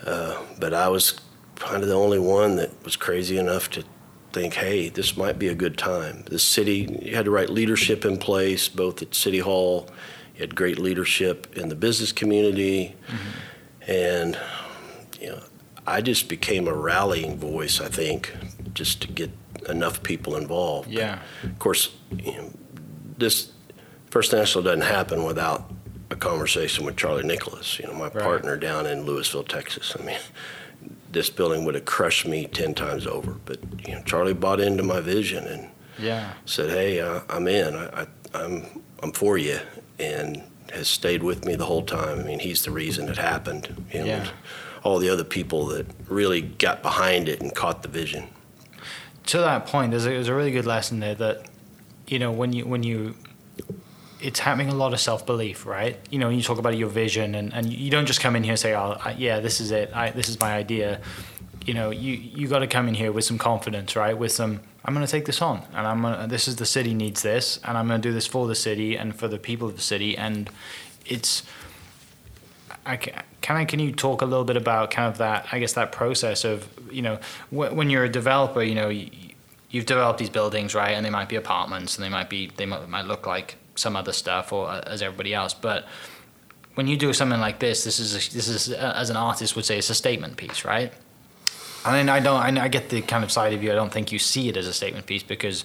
Uh, 0.05 0.43
but 0.61 0.75
I 0.75 0.89
was 0.89 1.21
kind 1.57 1.83
of 1.83 1.89
the 1.89 1.95
only 1.95 2.19
one 2.19 2.57
that 2.57 2.71
was 2.85 2.97
crazy 2.97 3.39
enough 3.39 3.71
to 3.71 3.85
think, 4.33 4.55
hey, 4.55 4.89
this 4.91 5.17
might 5.17 5.39
be 5.39 5.49
a 5.49 5.55
good 5.55 5.79
time. 5.79 6.23
The 6.27 6.39
city, 6.39 7.01
you 7.03 7.17
had 7.17 7.27
the 7.27 7.31
right 7.31 7.49
leadership 7.49 8.05
in 8.05 8.19
place, 8.19 8.69
both 8.69 9.01
at 9.03 9.15
City 9.15 9.39
Hall, 9.39 9.89
you 10.35 10.41
had 10.41 10.55
great 10.55 10.79
leadership 10.79 11.57
in 11.57 11.69
the 11.69 11.75
business 11.75 12.13
community, 12.13 12.95
and 13.87 14.39
you 15.21 15.31
know, 15.31 15.41
I 15.87 16.01
just 16.01 16.29
became 16.29 16.69
a 16.69 16.75
rallying 16.75 17.39
voice. 17.39 17.81
I 17.81 17.89
think 17.89 18.35
just 18.75 19.01
to 19.03 19.09
get 19.09 19.31
enough 19.69 20.03
people 20.03 20.37
involved. 20.37 20.89
Yeah. 20.91 21.19
Of 21.43 21.59
course, 21.59 21.95
you 22.17 22.33
know, 22.33 22.51
this 23.19 23.53
First 24.11 24.33
National 24.33 24.65
doesn't 24.65 24.81
happen 24.83 25.25
without 25.25 25.71
a 26.11 26.17
conversation 26.17 26.85
with 26.87 26.97
Charlie 26.97 27.25
Nicholas. 27.27 27.79
You 27.79 27.87
know, 27.87 27.95
my 27.95 28.09
partner 28.09 28.57
down 28.57 28.87
in 28.87 29.05
Lewisville, 29.05 29.47
Texas. 29.47 29.95
I 29.99 30.03
mean, 30.03 30.19
this 31.13 31.29
building 31.31 31.65
would 31.65 31.75
have 31.75 31.85
crushed 31.85 32.27
me 32.27 32.47
ten 32.47 32.75
times 32.75 33.07
over. 33.07 33.33
But 33.45 33.59
you 33.87 33.95
know, 33.95 34.03
Charlie 34.03 34.35
bought 34.35 34.61
into 34.61 34.83
my 34.83 35.01
vision 35.01 35.47
and 35.47 35.69
Yeah. 35.99 36.33
said, 36.47 36.71
"Hey, 36.71 37.01
uh, 37.01 37.21
I'm 37.29 37.47
in. 37.49 37.75
I, 37.75 38.03
I, 38.03 38.07
I'm 38.35 38.83
I'm 39.03 39.13
for 39.13 39.37
you," 39.39 39.59
and 39.99 40.43
has 40.73 40.89
stayed 40.89 41.23
with 41.23 41.45
me 41.45 41.55
the 41.55 41.65
whole 41.67 41.83
time. 41.83 42.21
I 42.21 42.23
mean, 42.25 42.39
he's 42.41 42.63
the 42.63 42.71
reason 42.71 43.09
it 43.09 43.17
happened. 43.19 43.67
Him 43.89 44.07
Yeah. 44.07 44.29
all 44.85 44.99
the 44.99 45.09
other 45.11 45.25
people 45.25 45.67
that 45.67 45.87
really 46.09 46.41
got 46.43 46.83
behind 46.83 47.29
it 47.29 47.41
and 47.41 47.55
caught 47.55 47.83
the 47.83 47.89
vision. 47.89 48.25
To 49.29 49.39
that 49.39 49.67
point, 49.67 49.91
there's 49.91 50.07
a, 50.07 50.11
there's 50.11 50.29
a 50.29 50.35
really 50.35 50.51
good 50.51 50.67
lesson 50.67 51.01
there 51.01 51.15
that, 51.15 51.49
you 52.07 52.19
know, 52.19 52.33
when 52.33 52.53
you 52.53 52.67
when 52.67 52.83
you, 52.83 53.15
it's 54.21 54.41
having 54.41 54.69
a 54.69 54.75
lot 54.75 54.93
of 54.93 55.01
self 55.01 55.25
belief, 55.25 55.67
right? 55.67 55.99
You 56.11 56.19
know, 56.19 56.29
when 56.29 56.37
you 56.37 56.43
talk 56.43 56.59
about 56.59 56.77
your 56.77 56.89
vision, 56.89 57.35
and, 57.35 57.53
and 57.55 57.73
you 57.73 57.91
don't 57.91 58.07
just 58.07 58.21
come 58.21 58.37
in 58.37 58.43
here 58.43 58.53
and 58.53 58.59
say, 58.59 58.75
"Oh, 58.75 58.97
I, 59.05 59.13
yeah, 59.13 59.41
this 59.41 59.61
is 59.61 59.71
it. 59.71 59.91
I, 59.95 60.11
this 60.11 60.29
is 60.29 60.39
my 60.41 60.55
idea." 60.55 61.01
you 61.69 61.75
know, 61.75 61.91
you 61.91 62.15
you 62.15 62.49
got 62.49 62.61
to 62.61 62.67
come 62.67 62.89
in 62.89 62.95
here 62.95 63.13
with 63.13 63.27
some 63.27 63.37
confidence, 63.37 63.95
right? 63.95 64.17
With 64.17 64.33
some, 64.33 64.61
I'm 64.87 64.95
going 64.95 65.05
to 65.05 65.13
take 65.13 65.27
this 65.27 65.43
on, 65.43 65.63
and 65.75 65.87
I'm 65.87 66.01
gonna, 66.01 66.27
this 66.27 66.49
is 66.49 66.57
the 66.57 66.65
city 66.65 66.95
needs 66.95 67.21
this, 67.21 67.61
and 67.63 67.77
I'm 67.77 67.87
going 67.87 68.01
to 68.01 68.09
do 68.09 68.15
this 68.15 68.27
for 68.27 68.47
the 68.47 68.55
city 68.55 68.97
and 68.97 69.15
for 69.15 69.29
the 69.29 69.39
people 69.39 69.69
of 69.69 69.77
the 69.77 69.83
city, 69.83 70.17
and 70.17 70.49
it's. 71.05 71.43
I 72.88 72.97
can, 72.97 73.23
can 73.42 73.57
I 73.57 73.64
can 73.66 73.78
you 73.78 73.92
talk 73.92 74.23
a 74.23 74.25
little 74.25 74.45
bit 74.45 74.57
about 74.57 74.90
kind 74.90 75.07
of 75.12 75.18
that 75.18 75.47
I 75.52 75.59
guess 75.59 75.75
that 75.75 75.92
process 75.92 76.45
of 76.45 76.66
you 76.90 77.02
know 77.02 77.16
wh- 77.50 77.73
when 77.73 77.90
you're 77.90 78.04
a 78.04 78.09
developer 78.09 78.62
you 78.62 78.75
know 78.75 78.88
you, 78.88 79.11
you've 79.71 79.87
developed 79.87 80.18
these 80.18 80.30
buildings 80.30 80.75
right 80.75 80.92
and 80.92 81.04
they 81.04 81.11
might 81.11 81.28
be 81.28 81.37
apartments 81.37 81.97
and 81.97 82.04
they 82.04 82.09
might 82.09 82.30
be 82.30 82.50
they 82.57 82.66
might, 82.66 82.88
might 82.88 83.04
look 83.04 83.26
like 83.26 83.57
some 83.75 83.95
other 83.95 84.12
stuff 84.12 84.52
or 84.52 84.68
uh, 84.68 84.80
as 84.87 85.02
everybody 85.02 85.35
else 85.35 85.52
but 85.52 85.87
when 86.75 86.87
you 86.87 86.97
do 86.97 87.12
something 87.12 87.40
like 87.40 87.59
this 87.59 87.85
this 87.85 88.00
is 88.00 88.14
a, 88.14 88.33
this 88.33 88.49
is 88.49 88.73
uh, 88.73 88.95
as 88.97 89.11
an 89.11 89.16
artist 89.16 89.54
would 89.54 89.66
say 89.66 89.76
it's 89.76 89.90
a 89.90 89.95
statement 89.95 90.37
piece 90.38 90.64
right 90.64 90.92
I 91.85 91.97
mean, 91.97 92.09
I 92.09 92.21
don't. 92.21 92.59
I, 92.59 92.64
I 92.64 92.68
get 92.68 92.90
the 92.90 93.00
kind 93.00 93.23
of 93.23 93.30
side 93.30 93.52
of 93.52 93.62
you. 93.62 93.71
I 93.71 93.75
don't 93.75 93.92
think 93.92 94.11
you 94.11 94.18
see 94.18 94.49
it 94.49 94.57
as 94.57 94.66
a 94.66 94.73
statement 94.73 95.07
piece 95.07 95.23
because 95.23 95.64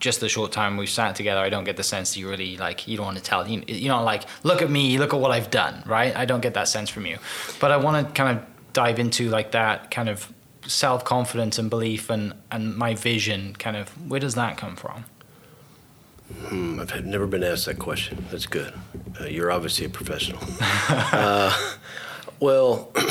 just 0.00 0.20
the 0.20 0.28
short 0.28 0.52
time 0.52 0.76
we've 0.76 0.88
sat 0.88 1.16
together, 1.16 1.40
I 1.40 1.48
don't 1.48 1.64
get 1.64 1.76
the 1.76 1.82
sense 1.82 2.14
that 2.14 2.20
you 2.20 2.28
really 2.28 2.56
like. 2.56 2.86
You 2.86 2.96
don't 2.96 3.06
want 3.06 3.18
to 3.18 3.22
tell. 3.22 3.46
You, 3.46 3.62
you 3.66 3.88
know, 3.88 4.02
like 4.02 4.24
look 4.44 4.62
at 4.62 4.70
me, 4.70 4.98
look 4.98 5.12
at 5.12 5.20
what 5.20 5.30
I've 5.30 5.50
done. 5.50 5.82
Right? 5.86 6.14
I 6.16 6.24
don't 6.24 6.40
get 6.40 6.54
that 6.54 6.68
sense 6.68 6.88
from 6.88 7.06
you. 7.06 7.18
But 7.60 7.72
I 7.72 7.76
want 7.76 8.06
to 8.06 8.12
kind 8.14 8.38
of 8.38 8.44
dive 8.72 8.98
into 8.98 9.28
like 9.28 9.52
that 9.52 9.90
kind 9.90 10.08
of 10.08 10.32
self 10.66 11.04
confidence 11.04 11.58
and 11.58 11.68
belief 11.68 12.10
and 12.10 12.34
and 12.50 12.76
my 12.76 12.94
vision. 12.94 13.54
Kind 13.54 13.76
of 13.76 13.88
where 14.08 14.20
does 14.20 14.34
that 14.34 14.56
come 14.56 14.76
from? 14.76 15.04
Hmm, 16.48 16.78
I've 16.78 16.90
had, 16.90 17.06
never 17.06 17.26
been 17.26 17.42
asked 17.42 17.64
that 17.66 17.78
question. 17.78 18.26
That's 18.30 18.44
good. 18.46 18.74
Uh, 19.18 19.24
you're 19.24 19.50
obviously 19.50 19.86
a 19.86 19.88
professional. 19.88 20.40
uh, 20.88 21.56
well. 22.40 22.92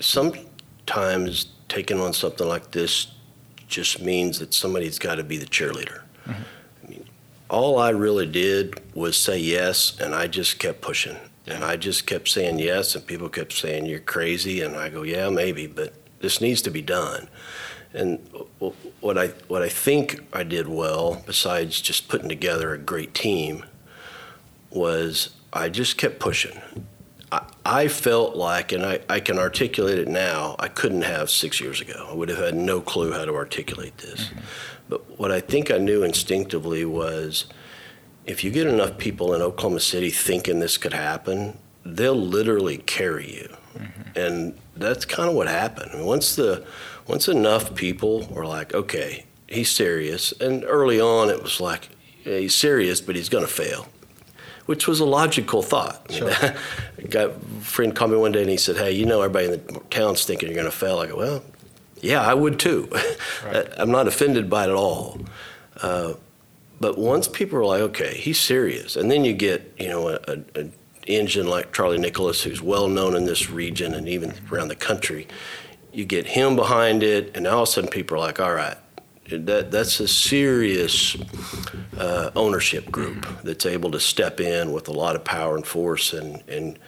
sometimes 0.00 1.46
taking 1.68 2.00
on 2.00 2.12
something 2.12 2.46
like 2.46 2.70
this 2.70 3.08
just 3.68 4.02
means 4.02 4.38
that 4.38 4.54
somebody's 4.54 4.98
got 4.98 5.16
to 5.16 5.24
be 5.24 5.36
the 5.36 5.46
cheerleader. 5.46 6.02
Mm-hmm. 6.26 6.42
I 6.84 6.90
mean, 6.90 7.08
all 7.48 7.78
I 7.78 7.90
really 7.90 8.26
did 8.26 8.80
was 8.94 9.16
say 9.16 9.38
yes, 9.38 9.98
and 10.00 10.14
I 10.14 10.26
just 10.26 10.58
kept 10.58 10.80
pushing. 10.80 11.16
And 11.46 11.64
I 11.64 11.76
just 11.76 12.06
kept 12.06 12.28
saying 12.28 12.58
yes, 12.58 12.94
and 12.94 13.06
people 13.06 13.28
kept 13.28 13.52
saying, 13.52 13.86
You're 13.86 14.00
crazy. 14.00 14.60
And 14.60 14.76
I 14.76 14.90
go, 14.90 15.02
Yeah, 15.02 15.30
maybe, 15.30 15.66
but 15.66 15.94
this 16.20 16.40
needs 16.40 16.60
to 16.62 16.70
be 16.70 16.82
done. 16.82 17.28
And 17.94 18.18
what 19.00 19.16
I, 19.16 19.28
what 19.48 19.62
I 19.62 19.68
think 19.68 20.20
I 20.32 20.42
did 20.42 20.68
well, 20.68 21.22
besides 21.24 21.80
just 21.80 22.08
putting 22.08 22.28
together 22.28 22.74
a 22.74 22.78
great 22.78 23.14
team, 23.14 23.64
was 24.70 25.30
I 25.52 25.70
just 25.70 25.96
kept 25.96 26.18
pushing. 26.18 26.60
I, 27.64 27.88
felt 27.88 28.36
like, 28.36 28.72
and 28.72 28.84
I, 28.84 29.00
I 29.08 29.20
can 29.20 29.38
articulate 29.38 29.98
it 29.98 30.08
now, 30.08 30.56
I 30.58 30.68
couldn't 30.68 31.02
have 31.02 31.30
six 31.30 31.60
years 31.60 31.80
ago. 31.80 32.08
I 32.10 32.14
would 32.14 32.28
have 32.28 32.38
had 32.38 32.54
no 32.54 32.80
clue 32.80 33.12
how 33.12 33.24
to 33.24 33.34
articulate 33.34 33.98
this. 33.98 34.28
Mm-hmm. 34.28 34.38
But 34.88 35.18
what 35.18 35.30
I 35.30 35.40
think 35.40 35.70
I 35.70 35.78
knew 35.78 36.02
instinctively 36.02 36.84
was 36.84 37.46
if 38.24 38.42
you 38.42 38.50
get 38.50 38.66
enough 38.66 38.96
people 38.98 39.34
in 39.34 39.42
Oklahoma 39.42 39.80
City 39.80 40.10
thinking 40.10 40.60
this 40.60 40.78
could 40.78 40.94
happen, 40.94 41.58
they'll 41.84 42.14
literally 42.14 42.78
carry 42.78 43.34
you. 43.34 43.56
Mm-hmm. 43.76 44.18
And 44.18 44.58
that's 44.76 45.04
kind 45.04 45.28
of 45.28 45.34
what 45.34 45.48
happened. 45.48 45.90
I 45.92 45.96
mean, 45.96 46.06
once 46.06 46.36
the 46.36 46.66
once 47.06 47.28
enough 47.28 47.74
people 47.74 48.26
were 48.26 48.46
like, 48.46 48.74
okay, 48.74 49.24
he's 49.46 49.70
serious, 49.70 50.32
and 50.40 50.62
early 50.66 51.00
on 51.00 51.30
it 51.30 51.42
was 51.42 51.58
like, 51.58 51.88
yeah, 52.24 52.38
he's 52.38 52.54
serious, 52.54 53.00
but 53.00 53.16
he's 53.16 53.30
going 53.30 53.46
to 53.46 53.52
fail 53.52 53.86
which 54.68 54.86
was 54.86 55.00
a 55.00 55.04
logical 55.06 55.62
thought. 55.62 56.12
Sure. 56.12 56.30
got 57.08 57.30
a 57.30 57.32
friend 57.62 57.96
called 57.96 58.10
me 58.10 58.18
one 58.18 58.32
day 58.32 58.42
and 58.42 58.50
he 58.50 58.58
said, 58.58 58.76
"Hey, 58.76 58.92
you 58.92 59.06
know 59.06 59.22
everybody 59.22 59.46
in 59.46 59.52
the 59.52 59.80
town's 59.88 60.26
thinking 60.26 60.50
you're 60.50 60.54
going 60.54 60.70
to 60.70 60.76
fail." 60.76 60.98
I 60.98 61.06
go, 61.06 61.16
"Well, 61.16 61.42
yeah, 62.02 62.20
I 62.20 62.34
would 62.34 62.60
too. 62.60 62.90
Right. 63.44 63.66
I'm 63.78 63.90
not 63.90 64.06
offended 64.06 64.50
by 64.50 64.64
it 64.64 64.68
at 64.68 64.74
all." 64.74 65.20
Uh, 65.80 66.14
but 66.80 66.98
once 66.98 67.28
people 67.28 67.58
are 67.58 67.64
like, 67.64 67.80
"Okay, 67.80 68.14
he's 68.18 68.38
serious," 68.38 68.94
and 68.94 69.10
then 69.10 69.24
you 69.24 69.32
get 69.32 69.74
you 69.78 69.88
know 69.88 70.08
a, 70.10 70.38
a, 70.54 70.68
engine 71.06 71.48
like 71.48 71.72
Charlie 71.72 71.96
Nicholas, 71.96 72.42
who's 72.42 72.60
well 72.60 72.88
known 72.88 73.16
in 73.16 73.24
this 73.24 73.48
region 73.48 73.94
and 73.94 74.06
even 74.06 74.34
around 74.52 74.68
the 74.68 74.76
country, 74.76 75.26
you 75.94 76.04
get 76.04 76.26
him 76.26 76.56
behind 76.56 77.02
it, 77.02 77.34
and 77.34 77.46
all 77.46 77.62
of 77.62 77.68
a 77.70 77.72
sudden 77.72 77.88
people 77.88 78.18
are 78.18 78.20
like, 78.20 78.38
"All 78.38 78.52
right." 78.52 78.76
That 79.30 79.70
that's 79.70 80.00
a 80.00 80.08
serious 80.08 81.16
uh, 81.96 82.30
ownership 82.34 82.90
group 82.90 83.26
that's 83.42 83.66
able 83.66 83.90
to 83.90 84.00
step 84.00 84.40
in 84.40 84.72
with 84.72 84.88
a 84.88 84.92
lot 84.92 85.16
of 85.16 85.24
power 85.24 85.56
and 85.56 85.66
force 85.66 86.12
and, 86.12 86.42
and 86.48 86.78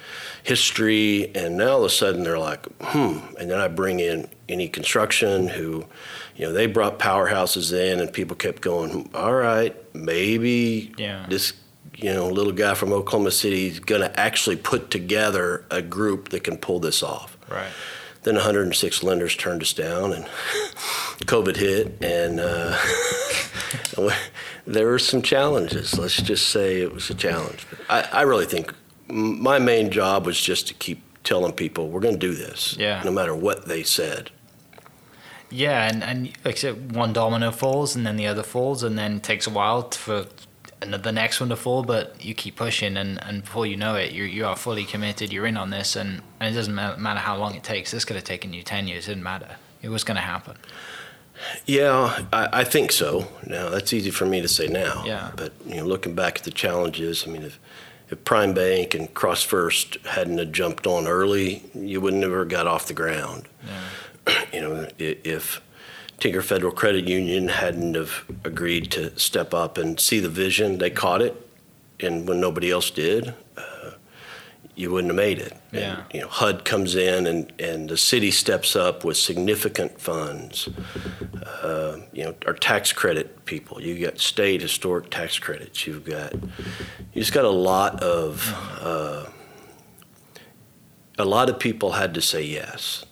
history. 0.42 1.30
And 1.34 1.58
now 1.58 1.72
all 1.72 1.78
of 1.80 1.84
a 1.84 1.90
sudden 1.90 2.24
they're 2.24 2.38
like, 2.38 2.66
hmm. 2.80 3.18
And 3.38 3.50
then 3.50 3.60
I 3.60 3.68
bring 3.68 4.00
in 4.00 4.28
any 4.48 4.68
construction 4.68 5.48
who, 5.48 5.84
you 6.36 6.46
know, 6.46 6.52
they 6.52 6.66
brought 6.66 6.98
powerhouses 6.98 7.72
in, 7.72 8.00
and 8.00 8.12
people 8.12 8.36
kept 8.36 8.62
going, 8.62 9.10
all 9.14 9.34
right, 9.34 9.76
maybe 9.94 10.92
yeah. 10.96 11.26
this 11.28 11.52
you 11.96 12.12
know, 12.14 12.28
little 12.28 12.52
guy 12.52 12.74
from 12.74 12.92
Oklahoma 12.92 13.30
City 13.30 13.66
is 13.66 13.80
going 13.80 14.00
to 14.00 14.18
actually 14.18 14.56
put 14.56 14.90
together 14.90 15.66
a 15.70 15.82
group 15.82 16.30
that 16.30 16.44
can 16.44 16.56
pull 16.56 16.80
this 16.80 17.02
off. 17.02 17.36
Right. 17.50 17.70
Then 18.22 18.34
106 18.34 19.02
lenders 19.02 19.34
turned 19.34 19.62
us 19.62 19.72
down, 19.72 20.12
and 20.12 20.24
COVID 21.24 21.56
hit, 21.56 22.02
and 22.02 22.38
uh, 22.38 22.78
there 24.66 24.86
were 24.86 24.98
some 24.98 25.22
challenges. 25.22 25.98
Let's 25.98 26.20
just 26.20 26.48
say 26.48 26.82
it 26.82 26.92
was 26.92 27.08
a 27.08 27.14
challenge. 27.14 27.66
I, 27.88 28.02
I 28.12 28.22
really 28.22 28.46
think 28.46 28.74
my 29.08 29.58
main 29.58 29.90
job 29.90 30.26
was 30.26 30.40
just 30.40 30.68
to 30.68 30.74
keep 30.74 31.02
telling 31.24 31.52
people 31.52 31.88
we're 31.88 32.00
going 32.00 32.18
to 32.18 32.20
do 32.20 32.34
this, 32.34 32.76
yeah. 32.78 33.02
no 33.04 33.10
matter 33.10 33.34
what 33.34 33.66
they 33.66 33.82
said. 33.82 34.30
Yeah, 35.50 35.88
and 35.88 36.04
and 36.04 36.26
like 36.44 36.54
I 36.54 36.58
said, 36.58 36.94
one 36.94 37.12
domino 37.12 37.50
falls, 37.50 37.96
and 37.96 38.06
then 38.06 38.16
the 38.16 38.26
other 38.26 38.44
falls, 38.44 38.82
and 38.82 38.96
then 38.96 39.16
it 39.16 39.22
takes 39.22 39.46
a 39.46 39.50
while 39.50 39.90
for 39.90 40.26
the 40.80 41.12
next 41.12 41.40
one 41.40 41.48
to 41.50 41.56
fall, 41.56 41.82
but 41.82 42.24
you 42.24 42.34
keep 42.34 42.56
pushing, 42.56 42.96
and, 42.96 43.22
and 43.22 43.42
before 43.42 43.66
you 43.66 43.76
know 43.76 43.96
it, 43.96 44.12
you 44.12 44.24
you 44.24 44.46
are 44.46 44.56
fully 44.56 44.84
committed. 44.84 45.32
You're 45.32 45.46
in 45.46 45.56
on 45.56 45.70
this, 45.70 45.96
and, 45.96 46.22
and 46.40 46.54
it 46.54 46.56
doesn't 46.56 46.74
matter 46.74 47.20
how 47.20 47.36
long 47.36 47.54
it 47.54 47.62
takes. 47.62 47.90
This 47.90 48.04
could 48.04 48.16
have 48.16 48.24
taken 48.24 48.52
you 48.52 48.62
ten 48.62 48.88
years. 48.88 49.06
It 49.06 49.12
didn't 49.12 49.24
matter. 49.24 49.56
It 49.82 49.88
was 49.90 50.04
going 50.04 50.16
to 50.16 50.22
happen. 50.22 50.56
Yeah, 51.64 52.24
I, 52.32 52.48
I, 52.52 52.64
think 52.64 52.92
so. 52.92 53.26
Now 53.46 53.70
that's 53.70 53.92
easy 53.94 54.10
for 54.10 54.26
me 54.26 54.42
to 54.42 54.48
say 54.48 54.66
now. 54.66 55.04
Yeah. 55.06 55.32
But 55.36 55.52
you 55.66 55.76
know, 55.76 55.86
looking 55.86 56.14
back 56.14 56.38
at 56.38 56.44
the 56.44 56.50
challenges, 56.50 57.26
I 57.26 57.30
mean, 57.30 57.42
if 57.42 57.58
if 58.10 58.24
Prime 58.24 58.52
Bank 58.52 58.94
and 58.94 59.12
CrossFirst 59.14 60.04
hadn't 60.04 60.38
have 60.38 60.52
jumped 60.52 60.86
on 60.86 61.06
early, 61.06 61.62
you 61.74 62.00
would 62.00 62.14
never 62.14 62.44
got 62.44 62.66
off 62.66 62.86
the 62.86 62.94
ground. 62.94 63.48
Yeah. 64.26 64.44
you 64.52 64.60
know, 64.60 64.88
if 64.98 65.62
Tinker 66.20 66.42
Federal 66.42 66.72
Credit 66.72 67.08
Union 67.08 67.48
hadn't 67.48 67.94
have 67.94 68.24
agreed 68.44 68.90
to 68.92 69.18
step 69.18 69.54
up 69.54 69.78
and 69.78 69.98
see 69.98 70.20
the 70.20 70.28
vision. 70.28 70.76
They 70.76 70.90
caught 70.90 71.22
it, 71.22 71.34
and 71.98 72.28
when 72.28 72.40
nobody 72.40 72.70
else 72.70 72.90
did, 72.90 73.34
uh, 73.56 73.92
you 74.74 74.90
wouldn't 74.90 75.10
have 75.10 75.16
made 75.16 75.38
it. 75.38 75.54
Yeah. 75.72 76.02
And, 76.02 76.04
you 76.14 76.20
know, 76.20 76.28
HUD 76.28 76.66
comes 76.66 76.94
in 76.94 77.26
and, 77.26 77.52
and 77.58 77.88
the 77.88 77.96
city 77.96 78.30
steps 78.30 78.76
up 78.76 79.02
with 79.02 79.16
significant 79.16 79.98
funds. 79.98 80.68
Uh, 81.62 82.00
you 82.12 82.24
know, 82.24 82.34
our 82.46 82.52
tax 82.52 82.92
credit 82.92 83.46
people. 83.46 83.80
You 83.80 83.98
got 84.06 84.18
state 84.18 84.60
historic 84.60 85.10
tax 85.10 85.38
credits. 85.38 85.86
You've 85.86 86.04
got 86.04 86.34
you 86.34 87.22
just 87.22 87.32
got 87.32 87.44
a 87.44 87.50
lot 87.50 88.02
of 88.02 88.54
uh, 88.80 89.26
a 91.18 91.24
lot 91.24 91.48
of 91.48 91.58
people 91.58 91.92
had 91.92 92.14
to 92.14 92.20
say 92.20 92.42
yes 92.42 93.04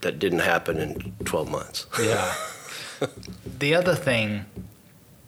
that 0.00 0.18
didn't 0.18 0.40
happen 0.40 0.78
in 0.78 1.14
12 1.24 1.50
months. 1.50 1.86
Yeah. 2.00 2.34
the 3.58 3.74
other 3.74 3.94
thing 3.94 4.44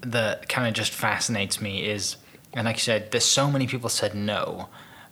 that 0.01 0.49
kind 0.49 0.67
of 0.69 0.75
just 0.75 0.93
fascinates 0.93 1.61
me 1.61 1.85
is, 1.85 2.17
and 2.53 2.65
like 2.67 2.77
you 2.77 2.81
said, 2.81 3.11
there's 3.11 3.25
so 3.25 3.51
many 3.51 3.67
people 3.67 3.89
said 3.89 4.15
no. 4.15 4.69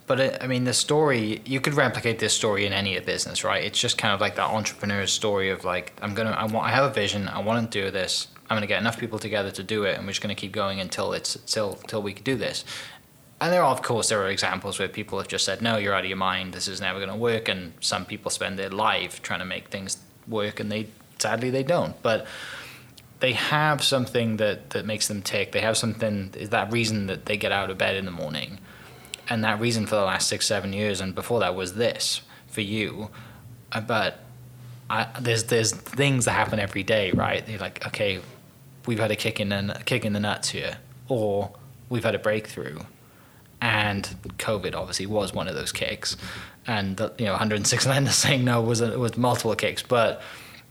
But 0.07 0.21
it, 0.21 0.39
I 0.41 0.47
mean, 0.47 0.65
the 0.65 0.73
story 0.73 1.43
you 1.45 1.61
could 1.61 1.75
replicate 1.75 2.19
this 2.19 2.33
story 2.33 2.65
in 2.65 2.73
any 2.73 2.99
business, 3.01 3.45
right? 3.45 3.63
It's 3.63 3.79
just 3.79 3.99
kind 3.99 4.15
of 4.15 4.21
like 4.21 4.37
that 4.37 4.51
entrepreneur's 4.51 5.13
story 5.13 5.51
of 5.51 5.65
like, 5.65 5.93
I'm 6.01 6.15
gonna, 6.15 6.31
I 6.31 6.47
want, 6.47 6.67
I 6.67 6.71
have 6.71 6.91
a 6.91 6.95
vision, 6.95 7.29
I 7.29 7.41
want 7.41 7.71
to 7.71 7.83
do 7.83 7.91
this. 7.91 8.29
I'm 8.49 8.57
gonna 8.57 8.67
get 8.67 8.81
enough 8.81 8.99
people 8.99 9.19
together 9.19 9.51
to 9.51 9.63
do 9.63 9.85
it, 9.85 9.99
and 9.99 10.07
we're 10.07 10.13
just 10.13 10.23
gonna 10.23 10.35
keep 10.35 10.53
going 10.53 10.81
until 10.81 11.13
it's 11.13 11.37
till 11.45 11.75
till 11.75 12.01
we 12.01 12.15
can 12.15 12.25
do 12.25 12.35
this 12.35 12.65
and 13.41 13.53
there 13.53 13.63
are 13.63 13.71
of 13.71 13.83
course 13.83 14.09
there 14.09 14.21
are 14.23 14.29
examples 14.29 14.79
where 14.79 14.89
people 14.89 15.19
have 15.19 15.29
just 15.29 15.45
said 15.45 15.63
no 15.63 15.77
you're 15.77 15.95
out 15.95 16.05
of 16.05 16.09
your 16.09 16.17
mind. 16.17 16.55
This 16.55 16.69
is 16.69 16.81
never 16.81 16.99
going 16.99 17.11
to 17.11 17.17
work. 17.17 17.49
And 17.49 17.73
some 17.81 18.05
people 18.05 18.31
spend 18.31 18.59
their 18.59 18.71
life 18.71 19.23
trying 19.23 19.39
to 19.41 19.45
make 19.45 19.69
things 19.69 19.99
work 20.27 20.61
and 20.61 20.71
they 20.71 20.89
sadly 21.19 21.51
they 21.51 21.63
don't. 21.63 22.01
But 22.03 22.27
they 23.21 23.33
have 23.33 23.83
something 23.83 24.39
that 24.39 24.71
that 24.71 24.85
makes 24.87 25.09
them 25.09 25.23
tick. 25.23 25.53
They 25.53 25.61
have 25.61 25.77
something 25.77 26.35
is 26.37 26.51
that 26.51 26.73
reason 26.73 27.07
that 27.07 27.27
they 27.27 27.37
get 27.37 27.53
out 27.53 27.71
of 27.71 27.79
bed 27.79 27.97
in 27.97 28.05
the 28.05 28.11
morning. 28.11 28.59
And 29.29 29.45
that 29.45 29.61
reason 29.61 29.87
for 29.87 29.95
the 29.95 30.05
last 30.05 30.27
six 30.27 30.47
seven 30.47 30.73
years 30.73 31.01
and 31.01 31.15
before 31.15 31.41
that 31.41 31.55
was 31.55 31.75
this 31.75 32.23
for 32.49 32.63
you. 32.63 33.11
Uh, 33.71 33.83
but 33.83 34.21
I, 34.91 35.07
there's 35.21 35.45
there's 35.45 35.73
things 35.73 36.25
that 36.25 36.33
happen 36.33 36.59
every 36.59 36.83
day 36.83 37.13
right? 37.13 37.47
They're 37.47 37.59
like 37.59 37.87
okay 37.87 38.21
we've 38.87 38.99
had 38.99 39.13
a 39.13 39.17
kick 39.17 39.39
in 39.39 39.51
the 39.51 39.81
kick 39.85 40.05
in 40.05 40.13
the 40.13 40.21
nuts 40.21 40.49
here. 40.49 40.79
Or 41.07 41.53
we've 41.89 42.05
had 42.05 42.17
a 42.17 42.19
breakthrough 42.19 42.81
and 43.61 44.05
COVID 44.39 44.75
obviously 44.75 45.07
was 45.07 45.33
one 45.33 45.49
of 45.49 45.55
those 45.55 45.73
kicks, 45.73 46.17
and 46.67 46.97
the, 46.97 47.13
you 47.19 47.25
know 47.25 47.33
106 47.33 47.87
lenders 47.87 48.15
saying 48.17 48.45
no 48.45 48.61
was 48.61 48.81
a, 48.81 48.99
was 48.99 49.17
multiple 49.17 49.55
kicks, 49.55 49.83
but 49.83 50.23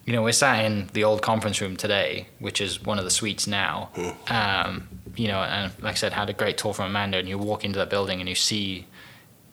you 0.06 0.14
know 0.14 0.24
we're 0.24 0.32
sat 0.32 0.64
in 0.66 0.90
the 0.94 1.04
old 1.04 1.22
conference 1.22 1.60
room 1.62 1.76
today, 1.76 2.28
which 2.40 2.62
is 2.62 2.84
one 2.84 2.98
of 2.98 3.04
the 3.04 3.12
suites 3.12 3.48
now. 3.48 3.90
Um, 4.30 4.88
you 5.16 5.28
know, 5.28 5.40
and 5.40 5.72
like 5.82 5.94
I 5.94 5.96
said, 5.96 6.14
had 6.14 6.30
a 6.30 6.34
great 6.34 6.58
tour 6.58 6.74
from 6.74 6.86
Amanda, 6.86 7.18
and 7.18 7.28
you 7.28 7.38
walk 7.38 7.66
into 7.66 7.80
that 7.80 7.90
building 7.90 8.20
and 8.20 8.30
you 8.30 8.36
see, 8.36 8.86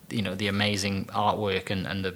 you 0.09 0.21
know, 0.21 0.35
the 0.35 0.47
amazing 0.47 1.05
artwork 1.05 1.69
and, 1.71 1.87
and 1.87 2.05
the 2.05 2.15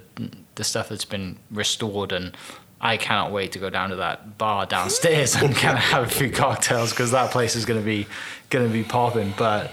the 0.56 0.64
stuff 0.64 0.90
that's 0.90 1.06
been 1.06 1.38
restored 1.52 2.12
and. 2.12 2.36
I 2.82 2.96
cannot 2.96 3.34
wait 3.34 3.52
to 3.52 3.60
go 3.60 3.70
down 3.70 3.90
to 3.90 3.98
that 3.98 4.38
bar 4.38 4.66
downstairs 4.66 5.36
and 5.36 5.54
kind 5.64 5.78
of 5.78 5.84
have 5.84 6.04
a 6.06 6.10
few 6.10 6.32
cocktails 6.32 6.92
because 6.92 7.12
that 7.12 7.30
place 7.30 7.58
is 7.58 7.66
going 7.66 7.78
to 7.78 7.86
be 7.86 8.08
going 8.50 8.66
to 8.66 8.72
be 8.72 8.86
popping. 8.86 9.34
But 9.38 9.70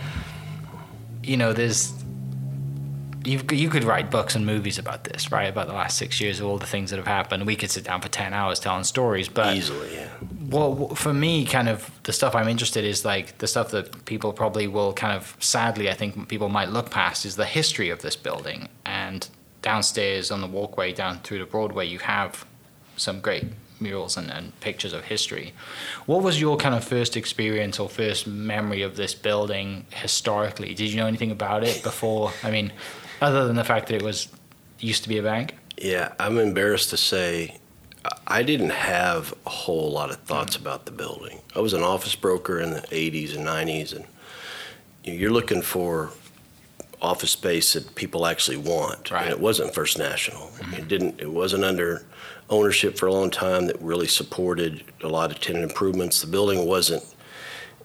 you 1.26 1.36
know, 1.36 1.52
there's 1.52 1.92
you 3.24 3.42
you 3.50 3.68
could 3.68 3.84
write 3.84 4.10
books 4.10 4.36
and 4.36 4.46
movies 4.46 4.78
about 4.78 5.04
this, 5.04 5.32
right? 5.32 5.48
About 5.48 5.66
the 5.66 5.74
last 5.74 5.98
six 5.98 6.20
years, 6.20 6.40
of 6.40 6.46
all 6.46 6.58
the 6.58 6.66
things 6.66 6.90
that 6.90 6.96
have 6.96 7.06
happened. 7.06 7.44
We 7.46 7.56
could 7.56 7.70
sit 7.70 7.84
down 7.84 8.00
for 8.00 8.08
ten 8.08 8.32
hours 8.32 8.60
telling 8.60 8.84
stories, 8.84 9.28
but 9.28 9.56
Easily, 9.56 9.94
yeah. 9.94 10.08
well, 10.48 10.88
for 10.94 11.12
me, 11.12 11.44
kind 11.44 11.68
of 11.68 11.90
the 12.04 12.12
stuff 12.12 12.34
I'm 12.34 12.48
interested 12.48 12.84
is 12.84 13.04
like 13.04 13.38
the 13.38 13.48
stuff 13.48 13.70
that 13.72 14.04
people 14.04 14.32
probably 14.32 14.68
will 14.68 14.92
kind 14.92 15.16
of 15.16 15.36
sadly, 15.40 15.90
I 15.90 15.94
think 15.94 16.28
people 16.28 16.48
might 16.48 16.68
look 16.68 16.90
past 16.90 17.26
is 17.26 17.36
the 17.36 17.44
history 17.44 17.90
of 17.90 18.02
this 18.02 18.16
building. 18.16 18.68
And 18.84 19.28
downstairs 19.62 20.30
on 20.30 20.40
the 20.40 20.46
walkway 20.46 20.92
down 20.92 21.18
through 21.20 21.40
the 21.40 21.46
Broadway, 21.46 21.86
you 21.86 21.98
have 21.98 22.46
some 22.96 23.20
great 23.20 23.44
murals 23.80 24.16
and, 24.16 24.30
and 24.30 24.58
pictures 24.60 24.92
of 24.92 25.04
history. 25.04 25.52
What 26.06 26.22
was 26.22 26.40
your 26.40 26.56
kind 26.56 26.74
of 26.74 26.84
first 26.84 27.16
experience 27.16 27.78
or 27.78 27.88
first 27.88 28.26
memory 28.26 28.82
of 28.82 28.96
this 28.96 29.14
building 29.14 29.86
historically? 29.90 30.74
Did 30.74 30.90
you 30.90 30.96
know 30.96 31.06
anything 31.06 31.30
about 31.30 31.64
it 31.64 31.82
before? 31.82 32.32
I 32.42 32.50
mean, 32.50 32.72
other 33.20 33.46
than 33.46 33.56
the 33.56 33.64
fact 33.64 33.88
that 33.88 33.96
it 33.96 34.02
was 34.02 34.28
used 34.78 35.02
to 35.04 35.08
be 35.08 35.18
a 35.18 35.22
bank. 35.22 35.54
Yeah, 35.78 36.12
I'm 36.18 36.38
embarrassed 36.38 36.90
to 36.90 36.96
say 36.96 37.58
I 38.26 38.42
didn't 38.42 38.70
have 38.70 39.34
a 39.46 39.50
whole 39.50 39.90
lot 39.92 40.10
of 40.10 40.16
thoughts 40.20 40.56
mm. 40.56 40.60
about 40.60 40.86
the 40.86 40.92
building. 40.92 41.40
I 41.54 41.60
was 41.60 41.72
an 41.72 41.82
office 41.82 42.14
broker 42.14 42.60
in 42.60 42.70
the 42.70 42.80
80s 42.82 43.36
and 43.36 43.46
90s, 43.46 43.94
and 43.94 44.04
you're 45.04 45.30
looking 45.30 45.62
for 45.62 46.10
office 47.00 47.30
space 47.30 47.74
that 47.74 47.94
people 47.94 48.26
actually 48.26 48.56
want. 48.56 49.10
Right. 49.10 49.24
And 49.24 49.30
it 49.30 49.40
wasn't 49.40 49.74
First 49.74 49.98
National. 49.98 50.46
It 50.46 50.62
mm-hmm. 50.62 50.88
didn't. 50.88 51.20
It 51.20 51.30
wasn't 51.30 51.64
under 51.64 52.04
ownership 52.48 52.96
for 52.96 53.06
a 53.06 53.12
long 53.12 53.30
time 53.30 53.66
that 53.66 53.80
really 53.80 54.06
supported 54.06 54.84
a 55.02 55.08
lot 55.08 55.30
of 55.30 55.40
tenant 55.40 55.64
improvements. 55.64 56.20
The 56.20 56.26
building 56.26 56.66
wasn't. 56.66 57.04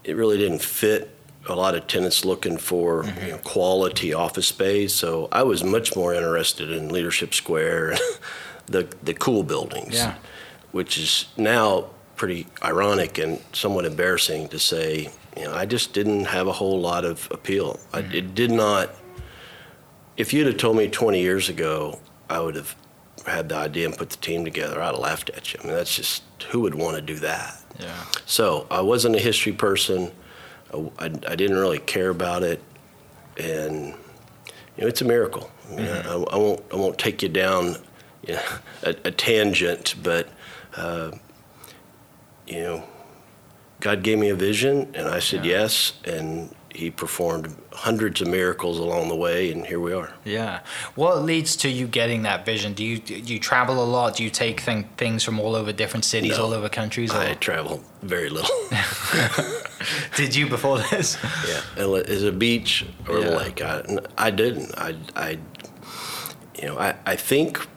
It 0.04 0.16
really 0.16 0.38
didn't 0.38 0.62
fit 0.62 1.16
a 1.48 1.56
lot 1.56 1.76
of 1.76 1.88
tenants 1.88 2.24
looking 2.24 2.58
for 2.58 3.04
you 3.04 3.12
mm-hmm. 3.12 3.30
know, 3.30 3.38
quality 3.40 4.14
office 4.14 4.48
space. 4.48 4.94
So 4.94 5.28
I 5.32 5.44
was 5.44 5.64
much 5.64 5.96
more 5.96 6.14
interested 6.14 6.72
in 6.72 6.90
Leadership 6.90 7.34
Square, 7.34 7.98
the 8.68 8.88
the 9.04 9.14
cool 9.14 9.44
buildings, 9.44 9.96
Yeah. 9.96 10.16
which 10.72 10.98
is 10.98 11.26
now 11.38 11.88
pretty 12.16 12.46
ironic 12.64 13.18
and 13.18 13.42
somewhat 13.54 13.86
embarrassing 13.86 14.50
to 14.50 14.60
say. 14.60 15.10
You 15.38 15.46
know, 15.46 15.54
I 15.56 15.66
just 15.66 15.94
didn't 15.94 16.26
have 16.26 16.48
a 16.48 16.52
whole 16.52 16.80
lot 16.80 17.06
of 17.06 17.28
appeal. 17.32 17.80
I, 17.94 18.02
mm. 18.02 18.14
it 18.14 18.36
did 18.36 18.52
not. 18.52 18.90
If 20.18 20.34
you'd 20.34 20.48
have 20.48 20.58
told 20.58 20.78
me 20.78 20.88
20 20.88 21.22
years 21.22 21.50
ago, 21.50 22.00
I 22.30 22.40
would 22.40 22.56
have 22.56 22.76
had 23.26 23.50
the 23.50 23.56
idea 23.56 23.86
and 23.86 23.98
put 23.98 24.10
the 24.10 24.18
team 24.18 24.44
together. 24.44 24.82
I'd 24.82 24.88
have 24.88 25.00
laughed 25.00 25.30
at 25.32 25.54
you. 25.54 25.60
I 25.64 25.68
mean, 25.68 25.76
that's 25.76 25.96
just 25.96 26.24
who 26.50 26.62
would 26.62 26.76
want 26.76 26.96
to 26.96 27.02
do 27.02 27.16
that. 27.20 27.62
Yeah. 27.80 28.06
So 28.26 28.68
I 28.70 28.82
wasn't 28.82 29.16
a 29.16 29.20
history 29.20 29.54
person. 29.54 30.12
I, 30.74 30.78
I, 31.00 31.06
I 31.06 31.36
didn't 31.36 31.58
really 31.58 31.80
care 31.80 32.10
about 32.10 32.44
it, 32.44 32.62
and 33.38 33.88
you 33.88 34.82
know, 34.82 34.88
it's 34.88 35.02
a 35.02 35.06
miracle. 35.06 35.50
I, 35.72 35.76
mean, 35.76 35.88
I, 35.88 36.14
I 36.14 36.38
won't 36.38 36.62
I 36.72 36.76
won't 36.76 36.98
take 36.98 37.22
you 37.22 37.30
down 37.30 37.78
you 38.28 38.36
know, 38.36 38.42
a, 38.84 38.90
a 39.06 39.12
tangent, 39.12 39.96
but 40.04 40.30
uh, 40.76 41.12
you 42.48 42.62
know, 42.62 42.84
God 43.80 44.04
gave 44.04 44.18
me 44.20 44.30
a 44.30 44.36
vision, 44.36 44.92
and 44.94 45.08
I 45.08 45.20
said 45.20 45.46
Yeah. 45.46 45.60
yes, 45.62 45.94
and 46.06 46.54
He 46.74 46.90
performed 46.90 47.56
hundreds 47.74 48.22
of 48.22 48.28
miracles 48.28 48.80
along 48.80 49.10
the 49.10 49.16
way, 49.16 49.52
and 49.52 49.66
here 49.66 49.80
we 49.80 49.94
are. 49.94 50.14
Yeah. 50.24 50.62
What 50.96 51.24
leads 51.24 51.56
to 51.58 51.70
you 51.70 51.86
getting 51.86 52.24
that 52.24 52.46
vision? 52.46 52.74
Do 52.74 52.84
you 52.84 52.98
do 52.98 53.16
you 53.16 53.40
travel 53.40 53.84
a 53.84 53.86
lot? 53.86 54.16
Do 54.16 54.24
you 54.24 54.30
take 54.30 54.62
thing, 54.62 54.88
things 54.96 55.24
from 55.24 55.40
all 55.40 55.56
over 55.56 55.74
different 55.74 56.06
cities, 56.06 56.38
No. 56.38 56.46
all 56.46 56.54
over 56.54 56.70
countries? 56.70 57.14
Or 57.14 57.18
I 57.18 57.34
travel 57.34 57.84
very 58.02 58.30
little. 58.30 58.56
did 60.16 60.36
you 60.36 60.48
before 60.48 60.80
this? 60.80 61.18
Yeah, 61.48 61.86
is 61.86 62.24
a 62.24 62.32
beach 62.32 62.86
or 63.08 63.20
Yeah. 63.20 63.30
a 63.30 63.32
lake? 63.38 63.62
I, 63.62 63.84
I 64.18 64.32
didn't. 64.32 64.74
I, 64.78 64.96
I, 65.16 65.38
you 66.60 66.68
know, 66.68 66.78
I, 66.78 66.96
I 67.06 67.16
think 67.16 67.68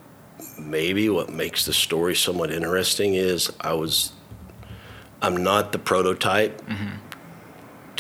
maybe 0.59 1.09
what 1.09 1.31
makes 1.31 1.65
the 1.65 1.73
story 1.73 2.15
somewhat 2.15 2.51
interesting 2.53 3.15
is 3.15 3.51
I 3.61 3.73
was, 3.73 4.13
I'm 5.21 5.43
not 5.43 5.73
the 5.73 5.79
prototype 5.79 6.61
mm-hmm. 6.67 6.97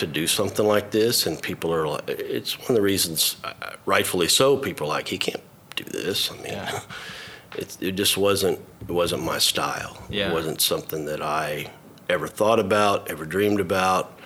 To 0.07 0.13
do 0.13 0.27
something 0.27 0.67
like 0.67 0.91
this, 0.91 1.27
and 1.27 1.41
people 1.41 1.73
are 1.73 1.87
like, 1.87 2.09
it's 2.09 2.59
one 2.59 2.71
of 2.71 2.75
the 2.77 2.83
reasons, 2.83 3.37
uh, 3.45 3.53
rightfully 3.87 4.29
so, 4.29 4.57
people 4.57 4.87
are 4.87 4.91
like, 4.91 5.09
he 5.09 5.19
can't 5.19 5.43
do 5.77 5.85
this. 5.85 6.31
I 6.31 6.35
mean, 6.37 6.45
Yeah. 6.47 6.81
it, 7.57 7.77
it 7.81 7.93
just 7.93 8.17
wasn't, 8.17 8.59
it 8.81 8.93
wasn't 8.93 9.23
my 9.23 9.39
style. 9.39 10.03
Yeah. 10.11 10.31
It 10.31 10.35
wasn't 10.35 10.61
something 10.61 11.05
that 11.07 11.23
I 11.23 11.71
ever 12.09 12.29
thought 12.29 12.61
about, 12.61 13.11
ever 13.11 13.25
dreamed 13.25 13.61
about, 13.61 14.19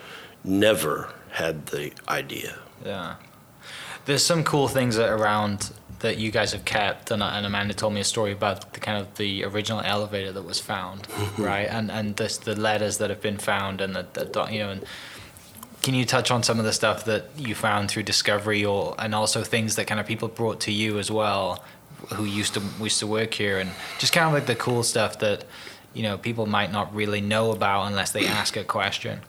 never 0.43 1.09
had 1.31 1.67
the 1.67 1.91
idea. 2.07 2.57
Yeah. 2.83 3.15
There's 4.05 4.25
some 4.25 4.43
cool 4.43 4.67
things 4.67 4.95
that 4.95 5.09
around 5.09 5.71
that 5.99 6.17
you 6.17 6.31
guys 6.31 6.53
have 6.53 6.65
kept, 6.65 7.11
and, 7.11 7.21
and 7.21 7.45
Amanda 7.45 7.73
told 7.73 7.93
me 7.93 7.99
a 8.01 8.05
story 8.05 8.31
about 8.31 8.73
the 8.73 8.79
kind 8.79 8.97
of 8.97 9.15
the 9.15 9.43
original 9.43 9.81
elevator 9.81 10.31
that 10.31 10.43
was 10.43 10.59
found, 10.59 11.07
right? 11.37 11.67
And 11.67 11.91
and 11.91 12.15
this, 12.15 12.37
the 12.37 12.55
letters 12.55 12.97
that 12.99 13.09
have 13.09 13.21
been 13.21 13.37
found, 13.37 13.81
and 13.81 13.95
the, 13.95 14.03
the 14.13 14.47
you 14.49 14.59
know. 14.59 14.69
And 14.71 14.85
can 15.81 15.93
you 15.93 16.05
touch 16.05 16.31
on 16.31 16.43
some 16.43 16.59
of 16.59 16.65
the 16.65 16.73
stuff 16.73 17.05
that 17.05 17.25
you 17.37 17.55
found 17.55 17.89
through 17.89 18.03
discovery, 18.03 18.65
or 18.65 18.95
and 18.99 19.15
also 19.15 19.43
things 19.43 19.75
that 19.75 19.87
kind 19.87 19.99
of 19.99 20.05
people 20.05 20.27
brought 20.27 20.59
to 20.61 20.71
you 20.71 20.99
as 20.99 21.09
well, 21.09 21.63
who 22.13 22.25
used 22.25 22.53
to 22.55 22.61
used 22.81 22.99
to 22.99 23.07
work 23.07 23.33
here, 23.33 23.59
and 23.59 23.71
just 23.97 24.13
kind 24.13 24.27
of 24.27 24.33
like 24.33 24.45
the 24.45 24.55
cool 24.55 24.83
stuff 24.83 25.19
that 25.19 25.45
you 25.93 26.03
know 26.03 26.17
people 26.17 26.45
might 26.45 26.71
not 26.71 26.93
really 26.93 27.21
know 27.21 27.51
about 27.51 27.87
unless 27.87 28.11
they 28.11 28.25
ask 28.25 28.57
a 28.57 28.63
question. 28.63 29.21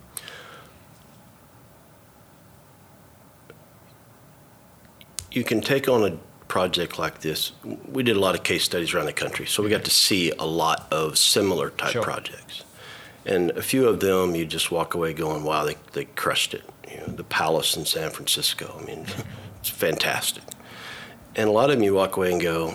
you 5.32 5.44
can 5.44 5.60
take 5.60 5.88
on 5.88 6.12
a 6.12 6.16
project 6.48 6.98
like 6.98 7.20
this. 7.20 7.52
We 7.88 8.02
did 8.02 8.16
a 8.16 8.20
lot 8.20 8.34
of 8.34 8.42
case 8.42 8.64
studies 8.64 8.92
around 8.92 9.06
the 9.06 9.12
country, 9.12 9.46
so 9.46 9.62
we 9.62 9.70
got 9.70 9.84
to 9.84 9.90
see 9.90 10.32
a 10.32 10.46
lot 10.46 10.88
of 10.90 11.16
similar 11.18 11.70
type 11.70 11.92
Sure. 11.92 12.02
projects. 12.02 12.64
And 13.30 13.52
a 13.52 13.62
few 13.62 13.86
of 13.86 14.00
them, 14.00 14.34
you 14.34 14.44
just 14.44 14.72
walk 14.72 14.94
away 14.94 15.14
going, 15.14 15.44
wow, 15.44 15.64
they, 15.64 15.76
they 15.92 16.04
crushed 16.04 16.52
it. 16.52 16.64
You 16.90 16.98
know, 16.98 17.06
the 17.06 17.22
Palace 17.22 17.76
in 17.76 17.86
San 17.86 18.10
Francisco, 18.10 18.76
I 18.78 18.84
mean, 18.84 19.06
it's 19.60 19.70
fantastic. 19.70 20.42
And 21.36 21.48
a 21.48 21.52
lot 21.52 21.70
of 21.70 21.76
them, 21.76 21.84
you 21.84 21.94
walk 21.94 22.16
away 22.16 22.32
and 22.32 22.42
go, 22.42 22.74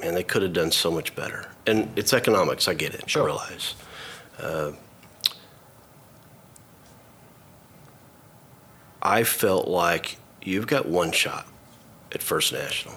man, 0.00 0.14
they 0.14 0.22
could 0.22 0.42
have 0.42 0.52
done 0.52 0.70
so 0.70 0.90
much 0.90 1.16
better. 1.16 1.48
And 1.66 1.90
it's 1.96 2.12
economics, 2.12 2.68
I 2.68 2.74
get 2.74 2.94
it, 2.94 3.08
Sure. 3.08 3.22
I 3.22 3.26
realize. 3.26 3.74
Uh, 4.38 4.72
I 9.00 9.24
felt 9.24 9.68
like 9.68 10.18
you've 10.42 10.66
got 10.66 10.86
one 10.86 11.12
shot 11.12 11.46
at 12.12 12.22
First 12.22 12.52
National. 12.52 12.94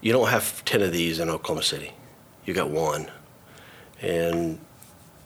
You 0.00 0.12
don't 0.12 0.28
have 0.28 0.64
10 0.64 0.80
of 0.80 0.90
these 0.90 1.18
in 1.18 1.28
Oklahoma 1.28 1.62
City. 1.62 1.92
You 2.46 2.54
got 2.54 2.70
one. 2.70 3.10
And 4.00 4.58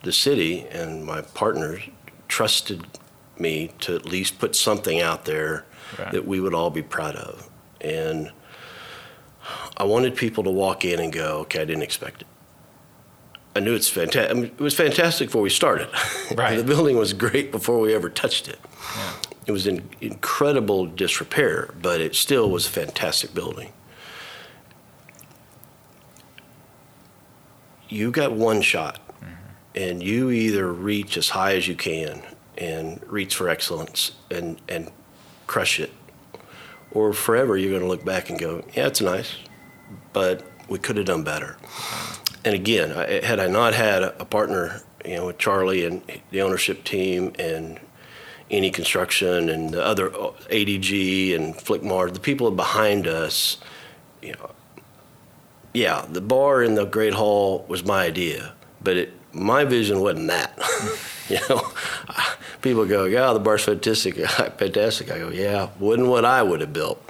the 0.07 0.12
city 0.12 0.64
and 0.71 1.05
my 1.05 1.21
partners 1.21 1.83
trusted 2.29 2.87
me 3.38 3.73
to 3.81 3.95
at 3.97 4.07
least 4.07 4.38
put 4.38 4.55
something 4.57 5.01
out 5.01 5.25
there 5.27 5.64
Right. 5.99 6.11
that 6.12 6.27
we 6.27 6.40
would 6.40 6.55
all 6.55 6.71
be 6.71 6.83
proud 6.83 7.14
of. 7.16 7.49
And 7.81 8.31
I 9.77 9.85
wanted 9.85 10.16
people 10.16 10.42
to 10.45 10.51
walk 10.51 10.85
in 10.85 10.99
and 11.01 11.12
go, 11.12 11.38
okay, 11.42 11.61
I 11.62 11.64
didn't 11.64 11.83
expect 11.83 12.23
it. 12.23 12.29
I 13.55 13.61
knew 13.61 13.75
it's 13.75 13.88
fantastic. 13.88 14.31
I 14.31 14.35
mean, 14.35 14.45
it 14.47 14.61
was 14.61 14.75
fantastic 14.75 15.29
before 15.29 15.42
we 15.42 15.51
started. 15.51 15.88
Right. 16.35 16.57
the 16.57 16.64
building 16.64 16.97
was 16.97 17.12
great 17.12 17.51
before 17.53 17.79
we 17.81 17.95
ever 17.95 18.09
touched 18.11 18.49
it. 18.49 18.59
Yeah. 18.97 19.12
It 19.47 19.53
was 19.53 19.66
in 19.66 19.88
incredible 20.01 20.87
disrepair, 20.87 21.73
but 21.81 22.01
it 22.01 22.14
still 22.16 22.51
was 22.51 22.66
a 22.66 22.71
fantastic 22.71 23.33
building. 23.35 23.73
You 27.88 28.11
got 28.11 28.33
one 28.33 28.61
shot, 28.62 28.99
and 29.77 30.03
you 30.03 30.31
either 30.31 30.73
reach 30.73 31.17
as 31.17 31.29
high 31.29 31.55
as 31.55 31.69
you 31.69 31.77
can 31.77 32.23
and 32.57 33.01
reach 33.07 33.35
for 33.35 33.49
excellence 33.49 34.12
and, 34.31 34.61
and 34.69 34.91
crush 35.47 35.79
it, 35.79 35.93
or 36.91 37.12
forever 37.12 37.57
you're 37.57 37.71
going 37.71 37.83
to 37.83 37.89
look 37.89 38.05
back 38.05 38.31
and 38.31 38.39
go, 38.39 38.65
yeah, 38.75 38.87
it's 38.87 39.03
nice, 39.03 39.37
but 40.12 40.43
we 40.69 40.79
could 40.79 40.97
have 40.97 41.07
done 41.07 41.23
better. 41.23 41.57
And 42.45 42.55
again, 42.55 42.93
I, 42.93 43.25
had 43.25 43.39
I 43.39 43.49
not 43.49 43.75
had 43.75 44.03
a, 44.03 44.25
partner, 44.25 44.83
you 45.05 45.17
know, 45.17 45.27
with 45.27 45.39
Charlie 45.39 45.85
and 45.85 46.03
the 46.31 46.43
ownership 46.43 46.85
team 46.85 47.33
and 47.39 47.79
any 48.51 48.71
construction 48.71 49.49
and 49.51 49.71
the 49.71 49.85
other 49.85 50.15
uh, 50.15 50.31
ADG 50.51 51.35
and 51.35 51.55
Flickmart, 51.55 52.15
the 52.15 52.21
people 52.21 52.51
behind 52.51 53.07
us, 53.07 53.59
you 54.23 54.33
know, 54.33 54.51
yeah, 55.75 56.07
the 56.09 56.21
bar 56.21 56.62
in 56.62 56.75
the 56.75 56.87
Great 56.87 57.12
Hall 57.12 57.67
was 57.69 57.85
my 57.85 58.05
idea, 58.05 58.55
but 58.81 58.97
it, 58.97 59.12
my 59.37 59.64
vision 59.64 60.01
wasn't 60.01 60.29
that. 60.29 60.59
you 61.29 61.38
know, 61.49 61.62
people 62.62 62.85
go, 62.87 63.05
yeah, 63.05 63.33
the 63.33 63.38
bar's 63.38 63.64
fantastic. 63.64 64.16
fantastic. 64.59 65.11
I 65.11 65.18
go, 65.18 65.29
yeah, 65.29 65.70
wasn't 65.79 66.09
what 66.09 66.25
I 66.25 66.42
would 66.42 66.61
have 66.61 66.72
built. 66.72 67.03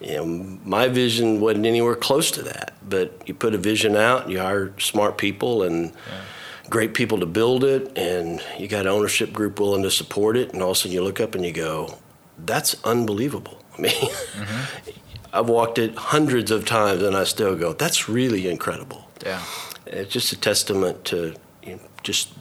You 0.00 0.16
know, 0.16 0.26
my 0.64 0.88
vision 0.88 1.40
wasn't 1.40 1.66
anywhere 1.66 1.94
close 1.94 2.30
to 2.32 2.42
that. 2.42 2.74
But 2.88 3.26
you 3.26 3.34
put 3.34 3.54
a 3.54 3.58
vision 3.58 3.96
out, 3.96 4.28
you 4.28 4.38
hire 4.38 4.78
smart 4.78 5.18
people 5.18 5.62
and 5.62 5.86
yeah. 5.86 6.20
great 6.68 6.94
people 6.94 7.18
to 7.20 7.26
build 7.26 7.64
it, 7.64 7.96
and 7.96 8.42
you 8.58 8.68
got 8.68 8.82
an 8.82 8.88
ownership 8.88 9.32
group 9.32 9.58
willing 9.58 9.82
to 9.82 9.90
support 9.90 10.36
it, 10.36 10.52
and 10.52 10.62
all 10.62 10.70
of 10.70 10.76
a 10.76 10.80
sudden 10.80 10.92
you 10.92 11.02
look 11.02 11.20
up 11.20 11.34
and 11.34 11.44
you 11.44 11.52
go, 11.52 11.98
that's 12.38 12.76
unbelievable. 12.84 13.62
I 13.78 13.80
mean, 13.80 13.92
mm-hmm. 13.92 14.90
I've 15.32 15.48
walked 15.48 15.78
it 15.78 15.94
hundreds 15.96 16.50
of 16.50 16.66
times, 16.66 17.02
and 17.02 17.16
I 17.16 17.24
still 17.24 17.56
go, 17.56 17.72
that's 17.72 18.08
really 18.08 18.48
incredible. 18.48 19.08
Yeah, 19.24 19.42
it's 19.86 20.12
just 20.12 20.32
a 20.32 20.36
testament 20.36 21.04
to 21.06 21.34
you 21.62 21.76
know, 21.76 21.82
just 22.02 22.32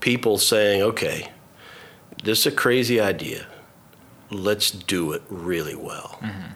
people 0.00 0.38
saying, 0.38 0.82
okay, 0.82 1.30
this 2.22 2.40
is 2.40 2.46
a 2.46 2.56
crazy 2.56 3.00
idea. 3.00 3.46
Let's 4.30 4.70
do 4.70 5.12
it 5.12 5.22
really 5.28 5.74
well. 5.74 6.18
Mm-hmm. 6.20 6.52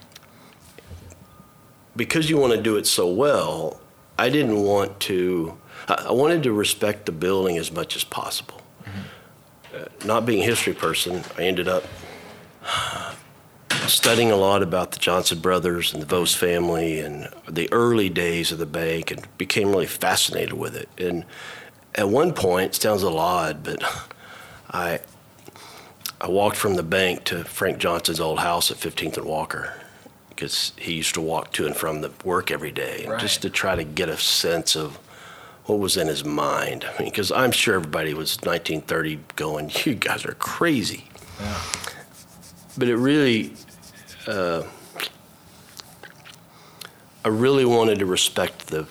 Because 1.97 2.31
you 2.31 2.37
want 2.37 2.55
to 2.55 2.63
do 2.63 2.77
it 2.77 2.87
so 2.87 3.09
well, 3.09 3.81
I 4.19 4.29
didn't 4.29 4.63
want 4.63 5.01
to, 5.01 5.59
I 5.89 6.13
wanted 6.13 6.43
to 6.45 6.53
respect 6.53 7.07
the 7.07 7.13
building 7.13 7.57
as 7.59 7.73
much 7.73 7.97
as 7.97 8.05
possible. 8.05 8.61
Mm-hmm. 8.85 9.77
Uh, 9.77 10.07
not 10.07 10.27
being 10.27 10.43
a 10.43 10.45
history 10.45 10.75
person, 10.75 11.23
I 11.39 11.43
ended 11.43 11.69
up 11.69 11.85
studying 13.87 14.31
a 14.31 14.37
lot 14.37 14.63
about 14.63 14.93
the 14.93 14.99
Johnson 14.99 15.39
brothers 15.41 15.93
and 15.93 16.03
the 16.03 16.07
Vos 16.07 16.35
family 16.35 17.01
and 17.01 17.29
the 17.49 17.71
early 17.73 18.09
days 18.09 18.53
of 18.53 18.59
the 18.59 18.67
bank 18.67 19.11
and 19.11 19.27
became 19.37 19.71
really 19.71 19.87
fascinated 19.87 20.53
with 20.53 20.77
it. 20.77 20.89
And 20.99 21.25
at 21.95 22.09
one 22.09 22.33
point, 22.33 22.77
it 22.77 22.83
sounds 22.83 23.03
a 23.03 23.07
little 23.07 23.21
odd, 23.21 23.63
but 23.63 23.83
I 24.71 25.01
I 26.21 26.29
walked 26.29 26.57
from 26.57 26.75
the 26.75 26.83
bank 26.83 27.25
to 27.25 27.45
Frank 27.45 27.79
Johnson's 27.79 28.21
old 28.21 28.41
house 28.41 28.71
at 28.71 28.77
15th 28.77 29.17
and 29.17 29.27
Walker 29.27 29.73
because 30.29 30.73
he 30.77 30.93
used 30.93 31.15
to 31.15 31.21
walk 31.21 31.53
to 31.53 31.67
and 31.67 31.75
from 31.75 32.03
the 32.03 32.11
work 32.25 32.51
every 32.51 32.71
day 32.71 33.07
right. 33.09 33.19
just 33.19 33.43
to 33.43 33.51
try 33.51 33.75
to 33.75 33.85
get 33.85 34.11
a 34.11 34.19
sense 34.19 34.77
of 34.77 34.99
what 35.65 35.79
was 35.79 35.97
in 35.97 36.09
his 36.09 36.25
mind. 36.25 36.85
I 36.85 37.03
mean, 37.03 37.11
because 37.11 37.33
I'm 37.33 37.53
sure 37.53 37.77
everybody 37.77 38.13
was 38.13 38.37
1930 38.41 39.21
going, 39.37 39.71
"You 39.85 39.95
guys 39.95 40.25
are 40.27 40.35
crazy." 40.35 41.09
Yeah. 41.41 41.63
But 42.77 42.89
it 42.89 42.97
really, 42.97 43.55
uh, 44.27 44.63
I 47.25 47.29
really 47.29 47.65
wanted 47.65 47.99
to 47.99 48.07
respect 48.07 48.69
the 48.69 48.87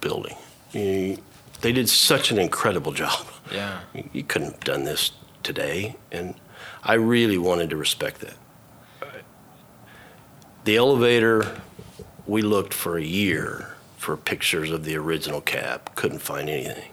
building. 0.00 0.36
You, 0.72 1.18
they 1.60 1.72
did 1.72 1.88
such 1.88 2.30
an 2.30 2.38
incredible 2.38 2.92
job. 2.92 3.26
Yeah. 3.52 3.80
You 4.12 4.22
couldn't 4.22 4.52
have 4.52 4.60
done 4.60 4.84
this 4.84 5.12
today. 5.42 5.96
And 6.10 6.34
I 6.82 6.94
really 6.94 7.38
wanted 7.38 7.70
to 7.70 7.76
respect 7.76 8.20
that. 8.20 8.34
The 10.64 10.76
elevator, 10.76 11.60
we 12.26 12.42
looked 12.42 12.74
for 12.74 12.98
a 12.98 13.02
year 13.02 13.74
for 13.96 14.16
pictures 14.16 14.70
of 14.70 14.84
the 14.84 14.96
original 14.96 15.40
cab, 15.40 15.94
couldn't 15.94 16.20
find 16.20 16.48
anything. 16.48 16.90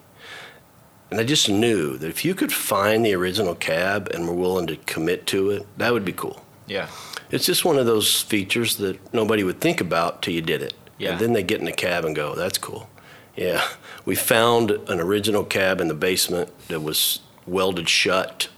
And 1.10 1.20
I 1.20 1.24
just 1.24 1.48
knew 1.50 1.98
that 1.98 2.10
if 2.10 2.26
you 2.26 2.36
could 2.36 2.52
find 2.52 3.06
the 3.06 3.14
original 3.14 3.56
cab 3.56 4.10
and 4.14 4.28
were 4.28 4.34
willing 4.34 4.68
to 4.68 4.76
commit 4.78 5.26
to 5.28 5.52
it, 5.52 5.66
that 5.78 5.94
would 5.94 6.04
be 6.04 6.12
cool. 6.12 6.44
Yeah. 6.66 6.90
It's 7.32 7.46
just 7.46 7.66
one 7.66 7.78
of 7.78 7.86
those 7.86 8.22
features 8.22 8.78
that 8.78 9.14
nobody 9.14 9.44
would 9.44 9.62
think 9.62 9.80
about 9.80 10.22
till 10.22 10.34
you 10.34 10.42
did 10.42 10.62
it. 10.62 10.74
Yeah. 10.98 11.12
And 11.12 11.20
then 11.20 11.34
they 11.34 11.44
get 11.44 11.60
in 11.60 11.66
the 11.66 11.72
cab 11.72 12.04
and 12.04 12.16
go, 12.16 12.36
that's 12.36 12.58
cool. 12.58 12.90
Yeah, 13.38 13.64
we 14.04 14.16
found 14.16 14.72
an 14.72 15.00
original 15.00 15.44
cab 15.44 15.80
in 15.80 15.88
the 15.88 15.94
basement 15.94 16.52
that 16.70 16.82
was 16.82 17.22
welded 17.46 17.88
shut. 17.88 18.50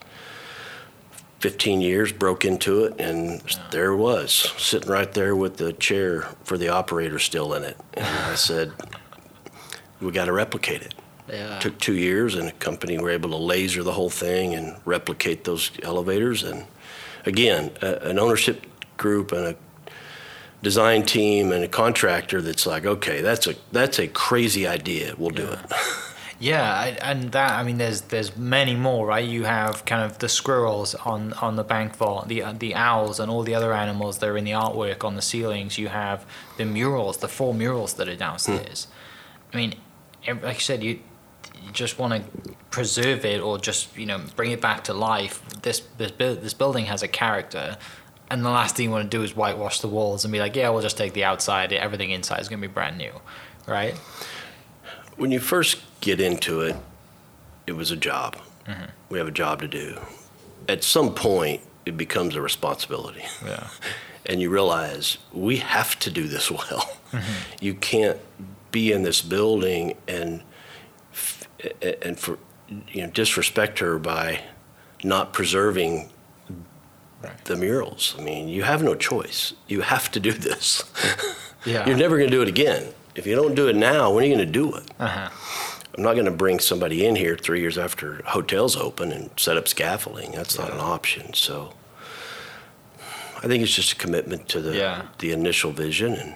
15 1.41 1.79
years, 1.79 2.11
broke 2.11 2.43
into 2.43 2.83
it, 2.83 2.99
and 2.99 3.41
there 3.71 3.91
it 3.91 3.97
was, 3.97 4.31
sitting 4.57 4.89
right 4.89 5.11
there 5.13 5.35
with 5.35 5.55
the 5.55 5.71
chair 5.73 6.27
for 6.43 6.57
the 6.57 6.67
operator 6.67 7.17
still 7.17 7.53
in 7.53 7.63
it. 7.63 7.77
And 7.93 8.05
I 8.05 8.35
said, 8.35 8.73
we 10.01 10.11
got 10.11 10.25
to 10.25 10.33
replicate 10.33 10.81
it. 10.81 10.95
Yeah. 11.29 11.57
It 11.57 11.61
took 11.61 11.79
two 11.79 11.95
years, 11.95 12.35
and 12.35 12.49
a 12.49 12.51
company 12.53 12.97
were 12.97 13.09
able 13.09 13.29
to 13.29 13.37
laser 13.37 13.83
the 13.83 13.93
whole 13.93 14.09
thing 14.09 14.55
and 14.55 14.75
replicate 14.85 15.43
those 15.43 15.71
elevators. 15.83 16.43
And 16.43 16.65
again, 17.25 17.71
a, 17.81 17.95
an 18.09 18.19
ownership 18.19 18.65
group 18.97 19.31
and 19.31 19.47
a 19.47 19.55
design 20.61 21.03
team 21.03 21.51
and 21.51 21.63
a 21.63 21.67
contractor 21.67 22.41
that's 22.41 22.65
like, 22.65 22.85
okay, 22.85 23.21
that's 23.21 23.47
a 23.47 23.55
that's 23.71 23.99
a 23.99 24.07
crazy 24.07 24.67
idea. 24.67 25.15
We'll 25.17 25.29
do 25.29 25.43
yeah. 25.43 25.63
it. 25.63 25.71
yeah, 26.39 26.97
and 27.01 27.31
that 27.31 27.51
I 27.51 27.63
mean, 27.63 27.77
there's 27.77 28.01
there's 28.01 28.35
many 28.35 28.75
more, 28.75 29.05
right? 29.05 29.27
You 29.27 29.43
have 29.43 29.85
kind 29.85 30.03
of 30.03 30.19
the 30.19 30.29
squirrels 30.29 30.95
on 30.95 31.33
on 31.33 31.55
the 31.55 31.63
bank 31.63 31.95
vault, 31.95 32.27
the 32.27 32.43
the 32.57 32.75
owls, 32.75 33.19
and 33.19 33.31
all 33.31 33.43
the 33.43 33.55
other 33.55 33.73
animals 33.73 34.19
that 34.19 34.29
are 34.29 34.37
in 34.37 34.45
the 34.45 34.51
artwork 34.51 35.03
on 35.03 35.15
the 35.15 35.21
ceilings. 35.21 35.77
You 35.77 35.87
have 35.89 36.25
the 36.57 36.65
murals, 36.65 37.17
the 37.17 37.27
four 37.27 37.53
murals 37.53 37.93
that 37.95 38.09
are 38.09 38.15
downstairs. 38.15 38.87
Hmm. 39.51 39.57
I 39.57 39.57
mean, 39.57 39.75
like 40.43 40.55
you 40.55 40.61
said, 40.61 40.83
you 40.83 40.99
you 41.63 41.71
just 41.71 41.99
want 41.99 42.13
to 42.13 42.53
preserve 42.71 43.25
it 43.25 43.41
or 43.41 43.57
just 43.57 43.95
you 43.97 44.05
know 44.05 44.21
bring 44.35 44.51
it 44.51 44.61
back 44.61 44.83
to 44.85 44.93
life. 44.93 45.41
This 45.61 45.81
this 45.97 46.11
this 46.17 46.53
building 46.53 46.85
has 46.85 47.03
a 47.03 47.07
character 47.07 47.77
and 48.29 48.45
the 48.45 48.49
last 48.49 48.75
thing 48.75 48.85
you 48.85 48.91
want 48.91 49.09
to 49.09 49.17
do 49.17 49.23
is 49.23 49.35
whitewash 49.35 49.79
the 49.79 49.87
walls 49.87 50.23
and 50.23 50.31
be 50.31 50.39
like, 50.39 50.55
yeah, 50.55 50.69
we'll 50.69 50.81
just 50.81 50.97
take 50.97 51.13
the 51.13 51.23
outside. 51.23 51.73
Everything 51.73 52.11
inside 52.11 52.39
is 52.39 52.49
going 52.49 52.61
to 52.61 52.67
be 52.67 52.71
brand 52.71 52.97
new, 52.97 53.11
right? 53.67 53.95
When 55.17 55.31
you 55.31 55.39
first 55.39 55.81
get 56.01 56.19
into 56.21 56.61
it, 56.61 56.75
it 57.67 57.73
was 57.73 57.91
a 57.91 57.95
job. 57.95 58.37
Mm-hmm. 58.65 58.85
We 59.09 59.17
have 59.17 59.27
a 59.27 59.31
job 59.31 59.61
to 59.61 59.67
do. 59.67 59.99
At 60.67 60.83
some 60.83 61.13
point, 61.13 61.61
it 61.85 61.97
becomes 61.97 62.35
a 62.35 62.41
responsibility. 62.41 63.25
Yeah. 63.45 63.67
and 64.25 64.41
you 64.41 64.49
realize 64.49 65.17
we 65.33 65.57
have 65.57 65.97
to 65.99 66.11
do 66.11 66.27
this 66.27 66.51
well. 66.51 66.97
Mm-hmm. 67.11 67.33
You 67.59 67.73
can't 67.73 68.19
be 68.71 68.91
in 68.91 69.01
this 69.01 69.21
building 69.21 69.97
and 70.07 70.43
and 71.81 72.17
for 72.17 72.37
you 72.87 73.01
know 73.01 73.09
disrespect 73.09 73.79
her 73.79 73.97
by 73.97 74.41
not 75.03 75.33
preserving 75.33 76.09
right. 77.21 77.45
the 77.45 77.55
murals. 77.55 78.15
I 78.17 78.21
mean, 78.21 78.47
you 78.47 78.63
have 78.63 78.83
no 78.83 78.95
choice. 78.95 79.53
You 79.67 79.81
have 79.81 80.11
to 80.11 80.19
do 80.19 80.31
this. 80.31 80.83
yeah. 81.65 81.87
You're 81.87 81.97
never 81.97 82.17
going 82.17 82.29
to 82.29 82.35
do 82.35 82.41
it 82.41 82.47
again. 82.47 82.93
If 83.15 83.27
you 83.27 83.35
don't 83.35 83.55
do 83.55 83.67
it 83.67 83.75
now, 83.75 84.11
when 84.13 84.23
are 84.23 84.27
you 84.27 84.35
going 84.35 84.45
to 84.45 84.51
do 84.51 84.73
it? 84.75 84.83
Uh-huh. 84.99 85.29
I'm 85.95 86.03
not 86.03 86.13
going 86.13 86.25
to 86.25 86.31
bring 86.31 86.59
somebody 86.59 87.05
in 87.05 87.15
here 87.15 87.35
three 87.35 87.59
years 87.59 87.77
after 87.77 88.21
hotels 88.25 88.77
open 88.77 89.11
and 89.11 89.31
set 89.37 89.57
up 89.57 89.67
scaffolding. 89.67 90.31
That's 90.31 90.55
yeah. 90.55 90.65
not 90.65 90.73
an 90.73 90.79
option. 90.79 91.33
So 91.33 91.73
I 93.43 93.47
think 93.47 93.63
it's 93.63 93.75
just 93.75 93.93
a 93.93 93.95
commitment 93.95 94.47
to 94.49 94.61
the 94.61 94.77
yeah. 94.77 95.07
the 95.17 95.31
initial 95.31 95.71
vision. 95.71 96.13
And 96.13 96.35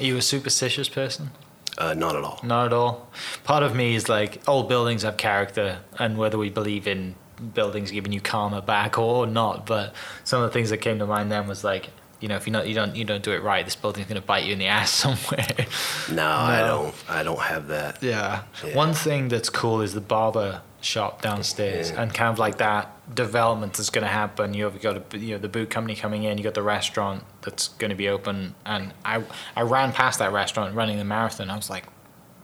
are 0.00 0.04
you 0.04 0.16
a 0.16 0.22
superstitious 0.22 0.88
person? 0.88 1.30
Uh, 1.78 1.94
not 1.94 2.16
at 2.16 2.24
all. 2.24 2.40
Not 2.42 2.66
at 2.66 2.72
all. 2.72 3.08
Part 3.44 3.62
of 3.62 3.74
me 3.74 3.94
is 3.94 4.08
like 4.08 4.42
old 4.48 4.68
buildings 4.68 5.02
have 5.02 5.16
character, 5.16 5.78
and 5.98 6.18
whether 6.18 6.36
we 6.36 6.50
believe 6.50 6.86
in 6.86 7.14
buildings 7.38 7.90
giving 7.90 8.12
you 8.12 8.20
karma 8.20 8.62
back 8.62 8.98
or 8.98 9.26
not. 9.26 9.66
But 9.66 9.94
some 10.24 10.42
of 10.42 10.48
the 10.48 10.52
things 10.52 10.70
that 10.70 10.78
came 10.78 10.98
to 10.98 11.06
mind 11.06 11.30
then 11.30 11.46
was 11.46 11.64
like, 11.64 11.90
you 12.20 12.28
know, 12.28 12.36
if 12.36 12.46
you 12.46 12.52
not 12.52 12.66
you 12.66 12.74
don't 12.74 12.96
you 12.96 13.04
don't 13.04 13.22
do 13.22 13.32
it 13.32 13.42
right, 13.42 13.64
this 13.64 13.76
building's 13.76 14.08
going 14.08 14.20
to 14.20 14.26
bite 14.26 14.44
you 14.44 14.52
in 14.52 14.58
the 14.58 14.66
ass 14.78 14.90
somewhere. 14.90 15.66
No, 16.08 16.16
no, 16.16 16.26
I 16.26 16.60
don't. 16.60 16.94
I 17.08 17.22
don't 17.22 17.40
have 17.40 17.68
that. 17.68 18.02
Yeah. 18.02 18.42
yeah. 18.64 18.76
One 18.76 18.92
thing 18.92 19.28
that's 19.28 19.50
cool 19.50 19.80
is 19.80 19.94
the 19.94 20.00
barber 20.00 20.62
shop 20.80 21.22
downstairs, 21.22 21.90
yeah. 21.90 22.02
and 22.02 22.12
kind 22.12 22.30
of 22.30 22.38
like 22.38 22.58
that 22.58 22.92
development 23.14 23.74
that's 23.74 23.90
going 23.90 24.04
to 24.04 24.10
happen. 24.10 24.54
You've 24.54 24.80
got 24.80 25.14
a, 25.14 25.18
you 25.18 25.34
know 25.34 25.38
the 25.38 25.48
boot 25.48 25.70
company 25.70 25.94
coming 25.94 26.24
in. 26.24 26.38
You 26.38 26.44
got 26.44 26.54
the 26.54 26.62
restaurant 26.62 27.24
that's 27.42 27.68
going 27.68 27.90
to 27.90 27.96
be 27.96 28.08
open, 28.08 28.54
and 28.66 28.92
I 29.04 29.22
I 29.54 29.62
ran 29.62 29.92
past 29.92 30.18
that 30.18 30.32
restaurant 30.32 30.74
running 30.74 30.98
the 30.98 31.04
marathon. 31.04 31.50
I 31.50 31.56
was 31.56 31.70
like, 31.70 31.84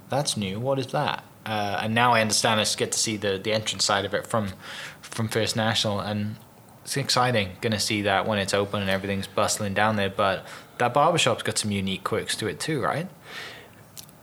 that's 0.08 0.36
new. 0.36 0.60
What 0.60 0.78
is 0.78 0.88
that? 0.88 1.24
uh, 1.46 1.80
and 1.82 1.94
now 1.94 2.12
I 2.12 2.20
understand. 2.20 2.60
I 2.60 2.64
just 2.64 2.78
get 2.78 2.92
to 2.92 2.98
see 2.98 3.16
the 3.16 3.38
the 3.42 3.52
entrance 3.52 3.84
side 3.84 4.04
of 4.04 4.14
it 4.14 4.26
from 4.26 4.52
from 5.00 5.28
First 5.28 5.56
National, 5.56 6.00
and 6.00 6.36
it's 6.82 6.96
exciting. 6.96 7.50
Gonna 7.60 7.80
see 7.80 8.02
that 8.02 8.26
when 8.26 8.38
it's 8.38 8.54
open 8.54 8.80
and 8.80 8.90
everything's 8.90 9.26
bustling 9.26 9.74
down 9.74 9.96
there. 9.96 10.10
But 10.10 10.46
that 10.78 10.94
barbershop's 10.94 11.42
got 11.42 11.58
some 11.58 11.70
unique 11.70 12.04
quirks 12.04 12.36
to 12.36 12.46
it 12.46 12.60
too, 12.60 12.82
right? 12.82 13.08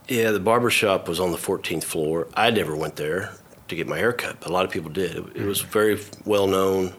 Yeah, 0.08 0.32
the 0.32 0.40
barbershop 0.40 1.08
was 1.08 1.20
on 1.20 1.32
the 1.32 1.38
14th 1.38 1.86
floor. 1.86 2.28
I 2.34 2.50
never 2.50 2.76
went 2.76 2.98
there 2.98 3.32
to 3.70 3.76
get 3.76 3.88
my 3.88 3.98
hair 3.98 4.12
cut, 4.12 4.42
but 4.42 4.50
a 4.50 4.52
lot 4.52 4.66
of 4.66 4.72
people 4.72 4.90
did. 4.90 5.16
It, 5.16 5.24
it 5.36 5.46
was 5.46 5.62
very 5.62 6.00
well 6.26 6.48
known. 6.48 6.94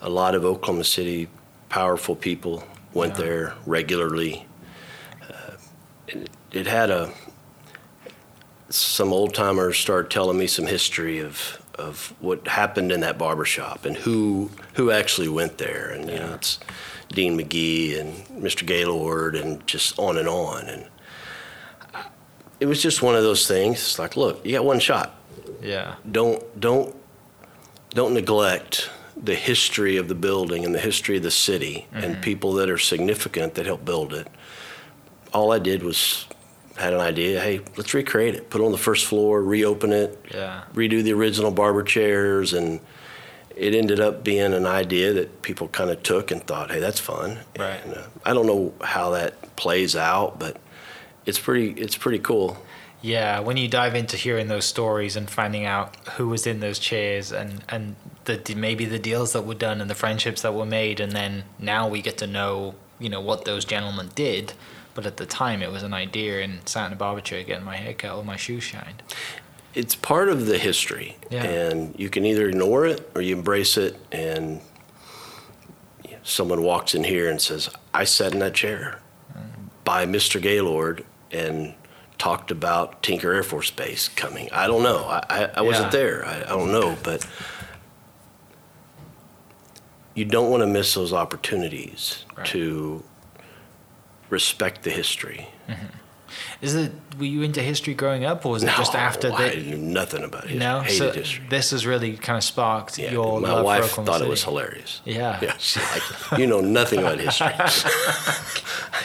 A 0.00 0.08
lot 0.08 0.34
of 0.34 0.44
Oklahoma 0.44 0.84
City 0.84 1.28
powerful 1.68 2.16
people 2.16 2.64
went 2.94 3.16
yeah. 3.16 3.24
there 3.24 3.54
regularly. 3.66 4.46
Uh, 5.22 5.52
it, 6.08 6.30
it, 6.50 6.66
had 6.66 6.90
a 6.90 7.12
some 8.70 9.12
old 9.12 9.34
timers 9.34 9.76
started 9.76 10.10
telling 10.10 10.38
me 10.38 10.46
some 10.46 10.66
history 10.66 11.18
of 11.18 11.60
of 11.74 12.14
what 12.20 12.46
happened 12.46 12.92
in 12.92 13.00
that 13.00 13.16
barber 13.16 13.44
shop 13.44 13.84
and 13.84 13.96
who 13.96 14.50
who 14.74 14.90
actually 14.90 15.28
went 15.28 15.58
there. 15.58 15.90
And 15.90 16.08
you 16.08 16.16
know, 16.16 16.34
it's 16.34 16.58
Dean 17.08 17.38
McGee 17.38 17.98
and 17.98 18.14
Mr. 18.42 18.66
Gaylord 18.66 19.34
and 19.34 19.66
just 19.66 19.98
on 19.98 20.16
and 20.16 20.28
on. 20.28 20.66
And 20.66 20.86
it 22.60 22.66
was 22.66 22.82
just 22.82 23.02
one 23.02 23.16
of 23.16 23.22
those 23.22 23.48
things. 23.48 23.78
It's 23.78 23.98
like, 23.98 24.16
look, 24.16 24.44
you 24.44 24.52
got 24.52 24.64
one 24.64 24.80
shot. 24.80 25.14
Yeah. 25.62 25.96
Don't 26.10 26.60
don't 26.60 26.94
don't 27.90 28.14
neglect 28.14 28.90
the 29.16 29.34
history 29.34 29.96
of 29.96 30.08
the 30.08 30.14
building 30.14 30.64
and 30.64 30.74
the 30.74 30.80
history 30.80 31.16
of 31.16 31.22
the 31.22 31.30
city 31.30 31.86
and 31.92 32.12
mm-hmm. 32.12 32.20
people 32.22 32.54
that 32.54 32.70
are 32.70 32.78
significant 32.78 33.54
that 33.54 33.66
helped 33.66 33.84
build 33.84 34.14
it. 34.14 34.28
All 35.34 35.52
I 35.52 35.58
did 35.58 35.82
was 35.82 36.26
had 36.80 36.94
an 36.94 37.00
idea. 37.00 37.40
Hey, 37.40 37.60
let's 37.76 37.92
recreate 37.94 38.34
it. 38.34 38.48
Put 38.50 38.60
it 38.60 38.64
on 38.64 38.72
the 38.72 38.78
first 38.78 39.06
floor, 39.06 39.42
reopen 39.42 39.92
it, 39.92 40.18
Yeah. 40.34 40.62
redo 40.74 41.02
the 41.02 41.12
original 41.12 41.50
barber 41.50 41.82
chairs, 41.82 42.52
and 42.52 42.80
it 43.54 43.74
ended 43.74 44.00
up 44.00 44.24
being 44.24 44.54
an 44.54 44.66
idea 44.66 45.12
that 45.12 45.42
people 45.42 45.68
kind 45.68 45.90
of 45.90 46.02
took 46.02 46.30
and 46.30 46.44
thought, 46.46 46.70
"Hey, 46.70 46.80
that's 46.80 46.98
fun." 47.00 47.40
Right. 47.58 47.80
And, 47.84 47.94
uh, 47.94 48.02
I 48.24 48.32
don't 48.32 48.46
know 48.46 48.72
how 48.82 49.10
that 49.10 49.56
plays 49.56 49.94
out, 49.94 50.38
but 50.38 50.56
it's 51.26 51.38
pretty. 51.38 51.72
It's 51.80 51.96
pretty 51.96 52.18
cool. 52.18 52.56
Yeah, 53.02 53.40
when 53.40 53.56
you 53.56 53.66
dive 53.68 53.94
into 53.94 54.16
hearing 54.18 54.48
those 54.48 54.64
stories 54.66 55.16
and 55.16 55.28
finding 55.30 55.64
out 55.64 55.96
who 56.16 56.28
was 56.28 56.46
in 56.46 56.60
those 56.60 56.78
chairs 56.78 57.32
and 57.32 57.62
and 57.68 57.96
the 58.24 58.38
maybe 58.54 58.84
the 58.86 58.98
deals 58.98 59.32
that 59.32 59.42
were 59.46 59.54
done 59.54 59.80
and 59.80 59.88
the 59.90 59.94
friendships 59.94 60.42
that 60.42 60.54
were 60.54 60.66
made, 60.66 61.00
and 61.00 61.12
then 61.12 61.44
now 61.58 61.88
we 61.88 62.00
get 62.02 62.16
to 62.18 62.26
know 62.26 62.74
you 62.98 63.08
know 63.10 63.20
what 63.20 63.44
those 63.44 63.64
gentlemen 63.66 64.10
did. 64.14 64.52
But 65.00 65.06
at 65.06 65.16
the 65.16 65.24
time, 65.24 65.62
it 65.62 65.72
was 65.72 65.82
an 65.82 65.94
idea 65.94 66.42
and 66.42 66.68
sat 66.68 66.88
in 66.88 66.92
a 66.92 66.96
barber 66.96 67.22
chair 67.22 67.42
getting 67.42 67.64
my 67.64 67.76
hair 67.76 67.94
cut 67.94 68.16
or 68.16 68.22
my 68.22 68.36
shoes 68.36 68.64
shined. 68.64 69.02
It's 69.72 69.94
part 69.96 70.28
of 70.28 70.44
the 70.44 70.58
history, 70.58 71.16
Yeah. 71.30 71.42
and 71.42 71.98
you 71.98 72.10
can 72.10 72.26
either 72.26 72.50
ignore 72.50 72.84
it 72.84 73.10
or 73.14 73.22
you 73.22 73.34
embrace 73.34 73.78
it. 73.78 73.98
And 74.12 74.60
someone 76.22 76.62
walks 76.62 76.94
in 76.94 77.04
here 77.04 77.30
and 77.30 77.40
says, 77.40 77.70
"I 77.94 78.04
sat 78.04 78.34
in 78.34 78.40
that 78.40 78.52
chair 78.52 79.00
mm. 79.34 79.70
by 79.84 80.04
Mr. 80.06 80.40
Gaylord 80.40 81.04
and." 81.30 81.74
Talked 82.18 82.50
about 82.50 83.02
Tinker 83.02 83.32
Air 83.32 83.42
Force 83.42 83.70
Base 83.70 84.06
coming. 84.08 84.50
I 84.52 84.66
don't 84.66 84.82
know. 84.82 85.04
I, 85.06 85.24
I, 85.30 85.50
I 85.54 85.60
wasn't 85.62 85.90
there. 85.90 86.22
I, 86.26 86.42
I 86.42 86.48
don't 86.48 86.70
know. 86.70 86.94
But 87.02 87.26
you 90.14 90.26
don't 90.26 90.50
want 90.50 90.62
to 90.62 90.66
miss 90.66 90.92
those 90.92 91.14
opportunities 91.14 92.26
Right. 92.36 92.46
to 92.48 93.02
respect 94.30 94.82
the 94.82 94.90
history. 94.90 95.48
Mm-hmm. 95.68 95.86
Is 96.62 96.74
it 96.76 96.92
were 97.18 97.24
you 97.24 97.42
into 97.42 97.60
history 97.60 97.92
growing 97.94 98.24
up, 98.24 98.46
or 98.46 98.52
was 98.52 98.62
it 98.62 98.66
just 98.76 98.94
No, 98.94 99.00
after 99.00 99.32
I 99.32 99.48
that? 99.48 99.58
knew 99.64 99.76
nothing 99.76 100.22
about 100.22 100.42
history. 100.44 100.58
No, 100.60 100.80
Hated 100.80 100.96
so 100.96 101.10
history. 101.12 101.44
this 101.50 101.70
has 101.72 101.84
really 101.86 102.16
kind 102.16 102.36
of 102.36 102.44
sparked 102.44 102.98
Yeah, 102.98 103.10
your 103.12 103.40
my 103.40 103.50
love 103.52 103.64
wife 103.64 103.90
thought 103.90 104.20
it 104.22 104.28
was 104.28 104.44
hilarious. 104.44 105.00
Yeah. 105.04 105.38
Yeah, 105.42 105.56
she's 105.58 105.82
like, 106.30 106.38
you 106.38 106.46
know 106.46 106.60
nothing 106.60 107.00
about 107.00 107.18
history. 107.18 107.48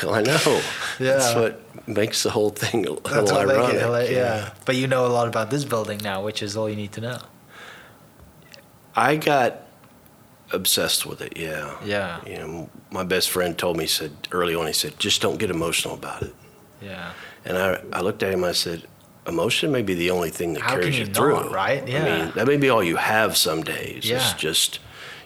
I 0.08 0.22
know. 0.22 0.62
Yeah. 1.00 1.14
That's 1.18 1.36
what 1.36 1.88
makes 1.88 2.24
the 2.24 2.30
whole 2.30 2.52
thing 2.52 2.86
a 2.86 2.92
little 2.92 3.10
That's 3.22 3.32
what 3.32 3.50
ironic. 3.50 3.76
it 3.76 3.82
hilarious. 3.82 4.12
Yeah. 4.12 4.54
but 4.66 4.76
you 4.76 4.86
know 4.88 5.06
a 5.08 5.10
lot 5.10 5.28
about 5.28 5.50
this 5.50 5.64
building 5.66 6.00
now, 6.04 6.24
which 6.24 6.44
is 6.44 6.56
all 6.56 6.70
you 6.70 6.76
need 6.76 6.92
to 6.94 7.02
know. 7.02 7.20
I 8.96 9.16
got 9.18 9.62
obsessed 10.52 11.06
with 11.06 11.22
it. 11.22 11.38
Yeah. 11.38 11.76
Yeah. 11.84 12.20
You 12.26 12.38
know, 12.38 12.70
my 12.92 13.04
best 13.04 13.30
friend 13.30 13.58
told 13.58 13.78
me, 13.78 13.88
said 13.88 14.12
early 14.32 14.56
on, 14.56 14.68
he 14.68 14.74
said, 14.74 15.00
just 15.00 15.22
don't 15.22 15.38
get 15.38 15.50
emotional 15.50 15.94
about 15.96 16.24
it. 16.24 16.36
Yeah. 16.82 17.14
And 17.46 17.58
I, 17.58 17.82
I 17.94 18.02
looked 18.02 18.24
at 18.24 18.34
him, 18.34 18.44
I 18.44 18.52
said, 18.52 18.84
emotion 19.28 19.72
may 19.72 19.82
be 19.82 19.94
the 19.96 20.12
only 20.12 20.30
thing 20.30 20.54
that 20.54 20.62
How 20.62 20.72
carries 20.76 20.98
you 21.00 21.06
you 21.06 21.14
through. 21.14 21.34
not, 21.34 21.52
right? 21.52 21.82
I 21.84 21.86
mean, 21.86 22.32
that 22.36 22.48
may 22.48 22.58
be 22.58 22.70
all 22.70 22.84
you 22.84 22.96
have 22.98 23.36
some 23.38 23.64
days. 23.64 24.08
Yeah. 24.08 24.18
It's 24.18 24.34
just 24.34 24.80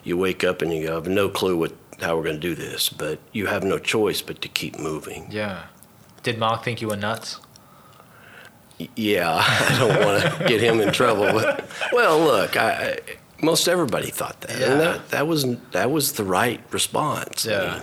you 0.04 0.16
wake 0.16 0.42
up 0.44 0.62
and 0.62 0.72
you 0.72 0.86
go, 0.86 0.92
I 0.92 0.94
have 0.94 1.08
no 1.08 1.28
clue 1.28 1.56
what 1.56 1.72
how 2.00 2.16
we're 2.16 2.22
going 2.24 2.36
to 2.36 2.40
do 2.40 2.54
this, 2.54 2.88
but 2.88 3.18
you 3.32 3.46
have 3.46 3.62
no 3.62 3.78
choice 3.78 4.22
but 4.22 4.40
to 4.40 4.48
keep 4.48 4.78
moving. 4.78 5.26
Yeah. 5.30 5.64
Did 6.22 6.38
Mark 6.38 6.64
think 6.64 6.80
you 6.80 6.88
were 6.88 6.96
nuts? 6.96 7.38
Yeah, 8.96 9.28
I 9.46 9.76
don't 9.78 10.04
want 10.06 10.22
to 10.38 10.44
get 10.48 10.62
him 10.62 10.80
in 10.80 10.92
trouble, 10.92 11.24
but 11.24 11.68
well, 11.92 12.18
look, 12.18 12.56
I 12.56 12.98
most 13.42 13.68
everybody 13.68 14.10
thought 14.10 14.40
that, 14.42 14.58
Yeah. 14.58 14.72
and 14.72 14.80
that 14.80 15.10
that 15.10 15.26
was 15.26 15.44
that 15.72 15.90
was 15.90 16.12
the 16.12 16.24
right 16.24 16.60
response. 16.70 17.46
I 17.46 17.50
Yeah. 17.50 17.72
mean, 17.74 17.82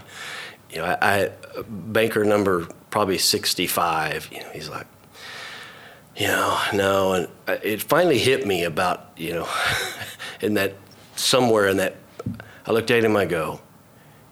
you 0.71 0.77
know, 0.77 0.85
I, 0.85 0.97
I 1.01 1.29
banker 1.67 2.23
number 2.25 2.67
probably 2.89 3.17
sixty-five. 3.17 4.29
You 4.31 4.39
know, 4.41 4.49
he's 4.53 4.69
like, 4.69 4.87
you 6.15 6.27
know, 6.27 6.59
no, 6.73 7.13
and 7.13 7.27
it 7.63 7.81
finally 7.83 8.17
hit 8.19 8.45
me 8.45 8.63
about 8.63 9.11
you 9.17 9.33
know, 9.33 9.47
in 10.41 10.53
that 10.55 10.73
somewhere 11.15 11.67
in 11.67 11.77
that, 11.77 11.95
I 12.65 12.71
looked 12.71 12.91
at 12.91 13.03
him, 13.03 13.15
I 13.17 13.25
go, 13.25 13.59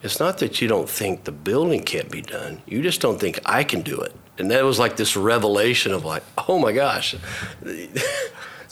it's 0.03 0.19
not 0.19 0.38
that 0.39 0.61
you 0.61 0.67
don't 0.67 0.89
think 0.89 1.23
the 1.23 1.31
building 1.31 1.83
can't 1.83 2.11
be 2.11 2.21
done. 2.21 2.61
You 2.67 2.81
just 2.83 3.01
don't 3.01 3.19
think 3.19 3.39
I 3.45 3.63
can 3.63 3.81
do 3.81 3.99
it. 4.01 4.13
And 4.38 4.51
that 4.51 4.63
was 4.65 4.77
like 4.77 4.97
this 4.97 5.15
revelation 5.17 5.93
of 5.93 6.03
like, 6.05 6.21
oh 6.47 6.59
my 6.59 6.73
gosh. 6.73 7.15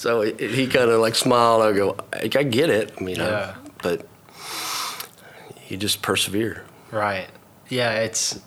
so 0.04 0.22
it, 0.22 0.40
it- 0.40 0.52
he 0.52 0.68
kind 0.68 0.90
of 0.92 1.00
like 1.00 1.16
smiled. 1.16 1.62
I 1.64 1.72
go, 1.72 1.96
I, 2.14 2.24
I 2.24 2.44
get 2.44 2.70
it. 2.70 2.92
I 3.00 3.04
mean, 3.04 3.20
I- 3.22 3.56
but 3.82 4.06
you 5.68 5.78
just 5.78 6.02
persevere. 6.02 6.64
Right. 6.92 7.28
Yeah, 7.70 7.92
it's. 8.06 8.40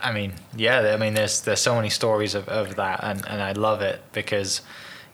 I 0.00 0.12
mean, 0.12 0.34
yeah. 0.56 0.92
I 0.94 0.96
mean, 0.98 1.14
there's 1.14 1.40
there's 1.40 1.60
so 1.60 1.74
many 1.74 1.88
stories 1.88 2.34
of, 2.34 2.48
of 2.48 2.76
that, 2.76 3.00
and, 3.02 3.24
and 3.26 3.40
I 3.42 3.52
love 3.52 3.80
it 3.80 4.00
because, 4.12 4.60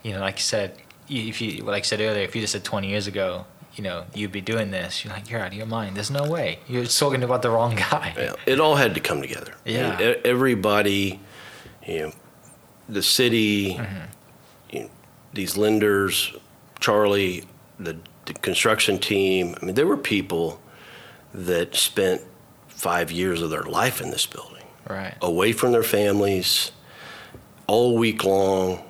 you 0.03 0.13
know, 0.13 0.21
like 0.21 0.37
you 0.39 0.43
said, 0.43 0.77
if 1.09 1.41
you 1.41 1.63
like 1.65 1.85
I 1.85 1.87
said 1.87 2.01
earlier, 2.01 2.25
if 2.25 2.35
you 2.35 2.41
just 2.41 2.53
said 2.53 2.65
20 2.65 2.89
years 2.89 3.07
ago, 3.07 3.45
you 3.77 3.85
know, 3.85 4.05
you'd 4.15 4.33
be 4.33 4.41
doing 4.41 4.71
this, 4.71 5.05
you're 5.05 5.13
like, 5.15 5.31
you're 5.31 5.41
out 5.41 5.49
of 5.49 5.55
your 5.55 5.67
mind. 5.67 5.97
There's 5.97 6.11
no 6.11 6.25
way. 6.29 6.59
You're 6.69 6.85
talking 6.87 7.23
about 7.23 7.43
the 7.43 7.51
wrong 7.51 7.77
guy. 7.91 8.13
Yeah, 8.17 8.35
it 8.47 8.59
all 8.61 8.75
had 8.77 8.95
to 8.95 9.01
come 9.01 9.21
together. 9.23 9.55
Yeah. 9.65 10.15
Everybody, 10.25 11.21
you 11.87 11.99
know, 12.01 12.13
the 12.89 13.03
city, 13.03 13.75
Mm-hmm. 13.75 14.07
These 15.33 15.57
lenders, 15.57 16.33
Charlie, 16.81 17.45
the, 17.79 17.97
the 18.27 18.35
construction 18.35 18.99
team. 18.99 19.55
I 19.61 19.65
mean, 19.67 19.75
there 19.75 19.87
were 19.87 19.97
people 19.97 20.61
that 21.35 21.75
spent 21.75 22.21
five 22.69 23.11
years 23.11 23.41
of 23.43 23.51
their 23.51 23.63
life 23.63 24.01
in 24.01 24.11
this 24.11 24.27
building, 24.27 24.65
Right. 24.89 25.15
away 25.23 25.53
from 25.53 25.73
their 25.73 25.83
families, 25.85 26.73
all 27.67 27.97
week 27.97 28.25
long. 28.25 28.83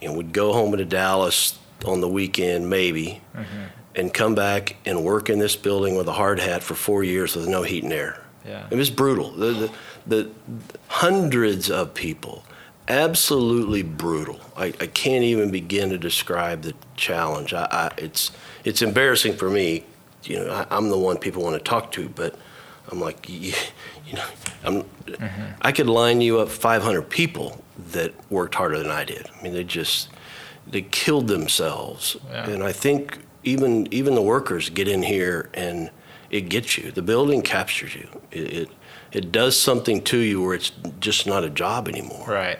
You 0.00 0.08
know, 0.08 0.14
would 0.14 0.32
go 0.32 0.52
home 0.54 0.74
to 0.76 0.84
Dallas 0.84 1.58
on 1.84 2.00
the 2.00 2.08
weekend, 2.08 2.70
maybe, 2.70 3.20
Mm-hmm. 3.36 3.64
and 3.96 4.14
come 4.14 4.34
back 4.34 4.76
and 4.86 5.04
work 5.04 5.28
in 5.28 5.38
this 5.38 5.56
building 5.56 5.94
with 5.96 6.08
a 6.08 6.12
hard 6.12 6.40
hat 6.40 6.62
for 6.62 6.74
four 6.74 7.04
years 7.04 7.36
with 7.36 7.48
no 7.48 7.62
heat 7.62 7.84
and 7.84 7.92
air. 7.92 8.22
Yeah. 8.46 8.66
It 8.70 8.76
was 8.76 8.88
brutal. 8.88 9.30
The, 9.32 9.52
the, 9.52 9.70
the 10.06 10.30
hundreds 10.88 11.70
of 11.70 11.92
people, 11.92 12.44
absolutely 12.90 13.82
brutal. 13.82 14.40
I, 14.56 14.66
I 14.66 14.86
can't 14.86 15.24
even 15.24 15.50
begin 15.50 15.90
to 15.90 15.98
describe 15.98 16.62
the 16.62 16.74
challenge. 16.96 17.54
I, 17.54 17.66
I, 17.70 17.90
it's 17.96 18.32
it's 18.64 18.82
embarrassing 18.82 19.36
for 19.36 19.48
me. 19.48 19.84
You 20.24 20.40
know, 20.44 20.50
I, 20.50 20.66
I'm 20.76 20.90
the 20.90 20.98
one 20.98 21.16
people 21.16 21.42
want 21.42 21.54
to 21.54 21.62
talk 21.62 21.92
to, 21.92 22.08
but 22.08 22.34
I'm 22.90 23.00
like, 23.00 23.28
you, 23.28 23.54
you 24.06 24.14
know, 24.14 24.24
I'm, 24.64 24.82
mm-hmm. 25.06 25.42
I 25.62 25.72
could 25.72 25.88
line 25.88 26.20
you 26.20 26.40
up 26.40 26.48
500 26.48 27.02
people 27.08 27.64
that 27.92 28.12
worked 28.30 28.54
harder 28.56 28.78
than 28.78 28.90
I 28.90 29.04
did. 29.04 29.26
I 29.38 29.42
mean, 29.42 29.54
they 29.54 29.64
just 29.64 30.08
they 30.66 30.82
killed 30.82 31.28
themselves, 31.28 32.16
Yeah. 32.30 32.50
and 32.50 32.62
I 32.62 32.72
think 32.72 33.18
even 33.44 33.92
even 33.92 34.14
the 34.14 34.22
workers 34.22 34.68
get 34.68 34.88
in 34.88 35.02
here 35.02 35.48
and 35.54 35.90
it 36.30 36.48
gets 36.48 36.76
you. 36.76 36.90
The 36.90 37.02
building 37.02 37.42
captures 37.42 37.94
you. 37.94 38.08
It, 38.32 38.52
it 38.52 38.68
it 39.12 39.32
does 39.32 39.58
something 39.58 40.02
to 40.04 40.18
you 40.18 40.42
where 40.42 40.54
it's 40.54 40.72
just 41.00 41.26
not 41.26 41.44
a 41.44 41.50
job 41.50 41.88
anymore. 41.88 42.26
Right. 42.28 42.58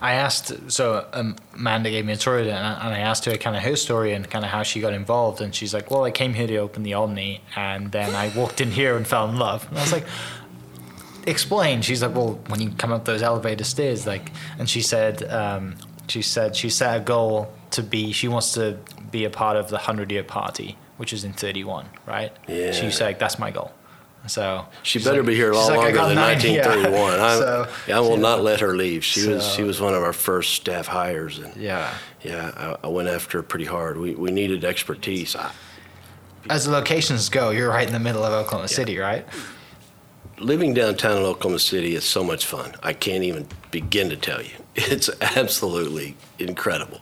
I 0.00 0.14
asked, 0.14 0.70
so 0.70 1.06
um, 1.12 1.36
Amanda 1.54 1.90
gave 1.90 2.04
me 2.04 2.12
a 2.12 2.16
story, 2.16 2.48
and 2.48 2.58
I, 2.58 2.86
and 2.86 2.94
I 2.94 2.98
asked 2.98 3.24
her 3.26 3.36
kind 3.36 3.56
of 3.56 3.62
her 3.62 3.76
story 3.76 4.12
and 4.12 4.28
kind 4.28 4.44
of 4.44 4.50
how 4.50 4.62
she 4.62 4.80
got 4.80 4.92
involved. 4.92 5.40
And 5.40 5.54
she's 5.54 5.74
like, 5.74 5.90
Well, 5.90 6.04
I 6.04 6.10
came 6.10 6.34
here 6.34 6.46
to 6.46 6.56
open 6.58 6.82
the 6.82 6.94
Omni, 6.94 7.40
and 7.56 7.92
then 7.92 8.14
I 8.14 8.32
walked 8.36 8.60
in 8.60 8.70
here 8.70 8.96
and 8.96 9.06
fell 9.06 9.28
in 9.28 9.36
love. 9.38 9.66
And 9.68 9.78
I 9.78 9.80
was 9.82 9.92
like, 9.92 10.06
Explain. 11.26 11.82
She's 11.82 12.02
like, 12.02 12.14
Well, 12.14 12.40
when 12.46 12.60
you 12.60 12.70
come 12.70 12.92
up 12.92 13.04
those 13.04 13.22
elevator 13.22 13.64
stairs, 13.64 14.06
like, 14.06 14.30
and 14.58 14.68
she 14.68 14.80
said, 14.80 15.22
um, 15.30 15.76
she 16.08 16.22
said 16.22 16.56
she 16.56 16.70
set 16.70 16.96
a 16.96 17.00
goal 17.00 17.52
to 17.72 17.82
be, 17.82 18.12
she 18.12 18.28
wants 18.28 18.52
to 18.54 18.78
be 19.10 19.24
a 19.24 19.30
part 19.30 19.56
of 19.56 19.68
the 19.68 19.76
100 19.76 20.10
year 20.10 20.24
party, 20.24 20.78
which 20.96 21.12
is 21.12 21.24
in 21.24 21.32
31, 21.34 21.86
right? 22.06 22.32
Yeah. 22.46 22.72
She 22.72 22.90
said, 22.90 23.04
like, 23.06 23.18
That's 23.18 23.38
my 23.38 23.50
goal. 23.50 23.72
So 24.28 24.66
She 24.82 24.98
better 24.98 25.18
like- 25.18 25.26
be 25.26 25.34
here 25.34 25.50
a 25.52 25.56
lot 25.56 25.68
like, 25.70 25.94
longer 25.96 26.14
than 26.14 26.14
90, 26.16 26.48
yeah. 26.50 26.66
1931. 26.68 27.20
I'm- 27.28 27.38
So, 27.40 27.68
I 27.94 28.00
will 28.00 28.16
not 28.16 28.42
let 28.42 28.60
her 28.60 28.76
leave. 28.76 29.04
She 29.04 29.26
was 29.28 29.46
she 29.54 29.62
was 29.64 29.80
one 29.80 29.94
of 29.94 30.02
our 30.02 30.12
first 30.12 30.54
staff 30.54 30.86
hires, 30.86 31.38
and 31.38 31.54
Yeah. 31.56 31.92
yeah, 32.22 32.52
I, 32.82 32.86
I 32.86 32.88
went 32.88 33.08
after 33.08 33.38
her 33.38 33.42
pretty 33.42 33.64
hard. 33.66 33.96
We 33.98 34.14
we 34.14 34.30
needed 34.30 34.64
expertise. 34.64 35.34
I, 35.34 35.50
As 36.50 36.64
the 36.66 36.70
locations 36.72 37.28
go, 37.28 37.50
you're 37.50 37.68
right 37.70 37.86
in 37.86 37.92
the 37.92 37.98
middle 38.00 38.22
of 38.24 38.32
Oklahoma 38.32 38.68
City, 38.68 38.98
right? 38.98 39.26
living 40.40 40.72
downtown 40.72 41.16
in 41.16 41.24
Oklahoma 41.24 41.58
City 41.58 41.96
is 41.96 42.04
so 42.04 42.22
much 42.22 42.46
fun. 42.46 42.72
I 42.80 42.92
can't 42.92 43.24
even 43.24 43.48
begin 43.72 44.08
to 44.10 44.16
tell 44.16 44.40
you. 44.40 44.52
It's 44.76 45.10
absolutely 45.36 46.14
incredible. 46.38 47.00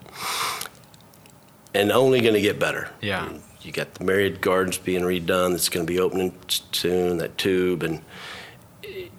and 1.74 1.92
only 1.92 2.20
going 2.22 2.32
to 2.34 2.40
get 2.40 2.58
better. 2.58 2.88
Yeah. 3.02 3.28
You 3.66 3.72
got 3.72 3.94
the 3.94 4.04
Myriad 4.04 4.40
Gardens 4.40 4.78
being 4.78 5.02
redone. 5.02 5.50
That's 5.50 5.68
going 5.68 5.84
to 5.84 5.92
be 5.92 5.98
opening 5.98 6.34
soon. 6.72 7.18
That 7.18 7.36
tube, 7.36 7.82
and 7.82 8.00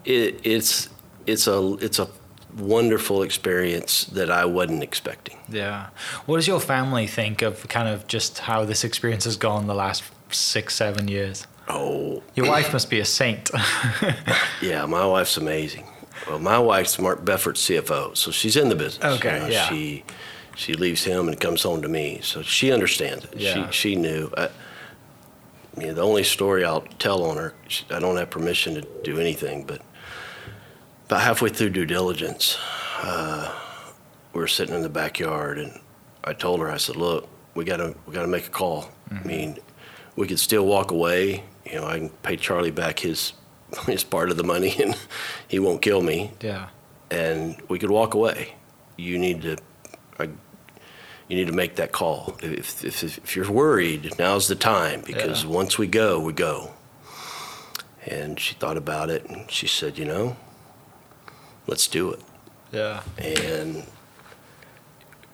it, 0.05 0.39
it's 0.43 0.89
it's 1.25 1.47
a 1.47 1.73
it's 1.81 1.99
a 1.99 2.07
wonderful 2.57 3.23
experience 3.23 4.05
that 4.05 4.31
I 4.31 4.45
wasn't 4.45 4.83
expecting. 4.83 5.37
Yeah. 5.49 5.89
What 6.25 6.37
does 6.37 6.47
your 6.47 6.59
family 6.59 7.07
think 7.07 7.41
of 7.41 7.67
kind 7.67 7.87
of 7.87 8.07
just 8.07 8.39
how 8.39 8.65
this 8.65 8.83
experience 8.83 9.25
has 9.25 9.35
gone 9.35 9.67
the 9.67 9.75
last 9.75 10.03
six, 10.31 10.75
seven 10.75 11.07
years? 11.07 11.45
Oh, 11.69 12.23
Your 12.35 12.47
wife 12.47 12.71
must 12.71 12.89
be 12.89 12.99
a 12.99 13.05
saint. 13.05 13.51
yeah, 14.61 14.85
my 14.85 15.05
wife's 15.05 15.35
amazing. 15.35 15.85
Well, 16.27 16.39
my 16.39 16.57
wife's 16.57 16.97
Mark 16.97 17.25
Beffort's 17.25 17.67
CFO, 17.67 18.15
so 18.15 18.31
she's 18.31 18.55
in 18.55 18.69
the 18.69 18.75
business. 18.75 19.03
Okay, 19.17 19.51
yeah. 19.51 19.67
She 19.67 20.03
she 20.57 20.73
leaves 20.73 21.03
him 21.03 21.27
and 21.29 21.39
comes 21.39 21.63
home 21.63 21.81
to 21.83 21.87
me, 21.87 22.19
so 22.21 22.41
she 22.41 22.71
understands 22.71 23.23
it. 23.25 23.33
Yeah. 23.37 23.69
She 23.69 23.91
she 23.91 23.95
knew. 23.95 24.29
I, 24.35 24.49
you 25.77 25.87
know, 25.87 25.93
the 25.93 26.01
only 26.01 26.23
story 26.23 26.65
I'll 26.65 26.81
tell 26.99 27.23
on 27.23 27.37
her, 27.37 27.53
I 27.91 27.99
don't 27.99 28.17
have 28.17 28.31
permission 28.31 28.73
to 28.75 28.81
do 29.03 29.19
anything, 29.19 29.63
but 29.63 29.81
about 31.05 31.21
halfway 31.21 31.49
through 31.49 31.69
due 31.69 31.85
diligence, 31.85 32.57
uh, 33.03 33.53
we 34.33 34.41
were 34.41 34.47
sitting 34.47 34.73
in 34.75 34.81
the 34.81 34.89
backyard, 34.89 35.59
and 35.59 35.79
I 36.23 36.33
told 36.33 36.59
her, 36.61 36.71
I 36.71 36.77
said, 36.77 36.95
"Look, 36.95 37.29
we 37.53 37.63
gotta 37.63 37.95
we 38.07 38.13
gotta 38.13 38.27
make 38.27 38.47
a 38.47 38.49
call. 38.51 38.89
I 39.11 39.23
mean, 39.25 39.57
we 40.15 40.27
could 40.27 40.39
still 40.39 40.65
walk 40.65 40.91
away. 40.91 41.43
You 41.65 41.75
know, 41.75 41.85
I 41.85 41.99
can 41.99 42.09
pay 42.09 42.35
Charlie 42.37 42.71
back 42.71 42.99
his 42.99 43.33
his 43.85 44.03
part 44.03 44.31
of 44.31 44.37
the 44.37 44.43
money, 44.43 44.75
and 44.81 44.97
he 45.47 45.59
won't 45.59 45.81
kill 45.83 46.01
me. 46.01 46.31
yeah. 46.41 46.69
And 47.09 47.61
we 47.69 47.79
could 47.79 47.89
walk 47.91 48.15
away. 48.15 48.55
You 48.97 49.17
need 49.17 49.41
to, 49.43 49.51
I, 49.53 49.57
you 51.27 51.35
need 51.35 51.47
to 51.47 51.53
make 51.53 51.75
that 51.75 51.91
call. 51.91 52.37
If, 52.41 52.83
if, 52.85 53.03
if 53.03 53.35
you're 53.35 53.51
worried, 53.51 54.13
now's 54.17 54.47
the 54.47 54.55
time 54.55 55.01
because 55.05 55.43
Yeah. 55.43 55.49
once 55.49 55.77
we 55.77 55.87
go, 55.87 56.19
we 56.19 56.33
go. 56.33 56.71
And 58.05 58.39
she 58.39 58.55
thought 58.55 58.77
about 58.77 59.09
it, 59.09 59.25
and 59.25 59.51
she 59.51 59.67
said, 59.67 59.97
you 59.97 60.05
know, 60.05 60.37
let's 61.67 61.87
do 61.87 62.11
it. 62.11 62.21
Yeah. 62.71 63.01
And 63.17 63.83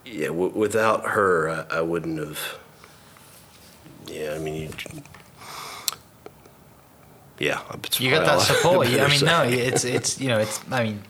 yeah, 0.04 0.26
w- 0.28 0.52
without 0.52 1.06
her, 1.10 1.48
I, 1.70 1.78
I 1.78 1.80
wouldn't 1.82 2.18
have. 2.18 2.58
Yeah, 4.08 4.34
I 4.34 4.38
mean, 4.38 4.54
you, 4.62 4.70
yeah, 7.38 7.60
You 7.98 8.10
got 8.10 8.26
that 8.26 8.40
support. 8.40 8.88
You- 8.88 9.00
I 9.00 9.08
mean, 9.08 9.18
say. 9.18 9.26
no, 9.26 9.42
it's 9.44 9.84
it's 9.84 10.20
you 10.20 10.28
know, 10.28 10.38
it's 10.40 10.60
I 10.70 10.84
mean, 10.84 11.02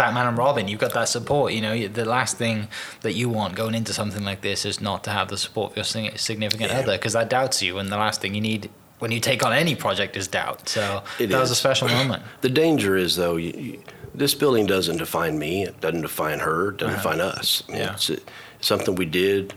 Batman 0.00 0.26
and 0.28 0.38
Robin. 0.38 0.66
You've 0.66 0.80
got 0.80 0.94
that 0.94 1.08
support. 1.08 1.52
You 1.52 1.60
know, 1.60 1.88
the 1.88 2.06
last 2.06 2.38
thing 2.38 2.68
that 3.02 3.12
you 3.12 3.28
want 3.28 3.54
going 3.54 3.74
into 3.74 3.92
something 3.92 4.24
like 4.24 4.40
this 4.40 4.64
is 4.64 4.80
not 4.80 5.04
to 5.04 5.10
have 5.10 5.28
the 5.28 5.36
support 5.36 5.72
of 5.72 5.76
your 5.76 5.84
significant 6.16 6.70
Yeah. 6.70 6.78
other, 6.78 6.92
because 6.96 7.12
that 7.12 7.28
doubts 7.28 7.60
you, 7.60 7.78
and 7.78 7.90
the 7.92 7.98
last 7.98 8.22
thing 8.22 8.34
you 8.34 8.40
need 8.40 8.70
when 8.98 9.10
you 9.12 9.20
take 9.20 9.44
on 9.44 9.52
any 9.52 9.74
project 9.74 10.16
is 10.16 10.26
doubt. 10.26 10.68
So 10.70 11.02
It 11.18 11.26
that 11.28 11.38
was 11.40 11.50
a 11.50 11.54
special 11.54 11.88
moment. 11.88 12.22
The 12.40 12.48
danger 12.48 12.96
is, 12.96 13.16
though, 13.16 13.36
you, 13.36 13.52
you, 13.66 13.82
this 14.14 14.34
building 14.34 14.66
doesn't 14.66 14.96
define 14.96 15.38
me. 15.38 15.64
It 15.64 15.80
doesn't 15.82 16.02
define 16.02 16.38
her. 16.40 16.70
It 16.70 16.78
doesn't 16.78 16.96
define 16.96 17.20
us. 17.20 17.62
I 17.68 17.72
mean, 17.72 17.80
Yeah. 17.82 17.92
It's, 17.94 18.08
it's 18.10 18.24
something 18.60 18.94
we 18.94 19.06
did. 19.06 19.52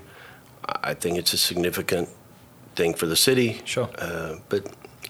I 0.66 0.92
I 0.92 0.94
think 0.94 1.18
it's 1.18 1.34
a 1.34 1.38
significant 1.38 2.10
thing 2.76 2.94
for 3.00 3.06
the 3.08 3.16
city. 3.28 3.62
Sure. 3.66 3.90
Uh, 3.98 4.36
but 4.50 4.62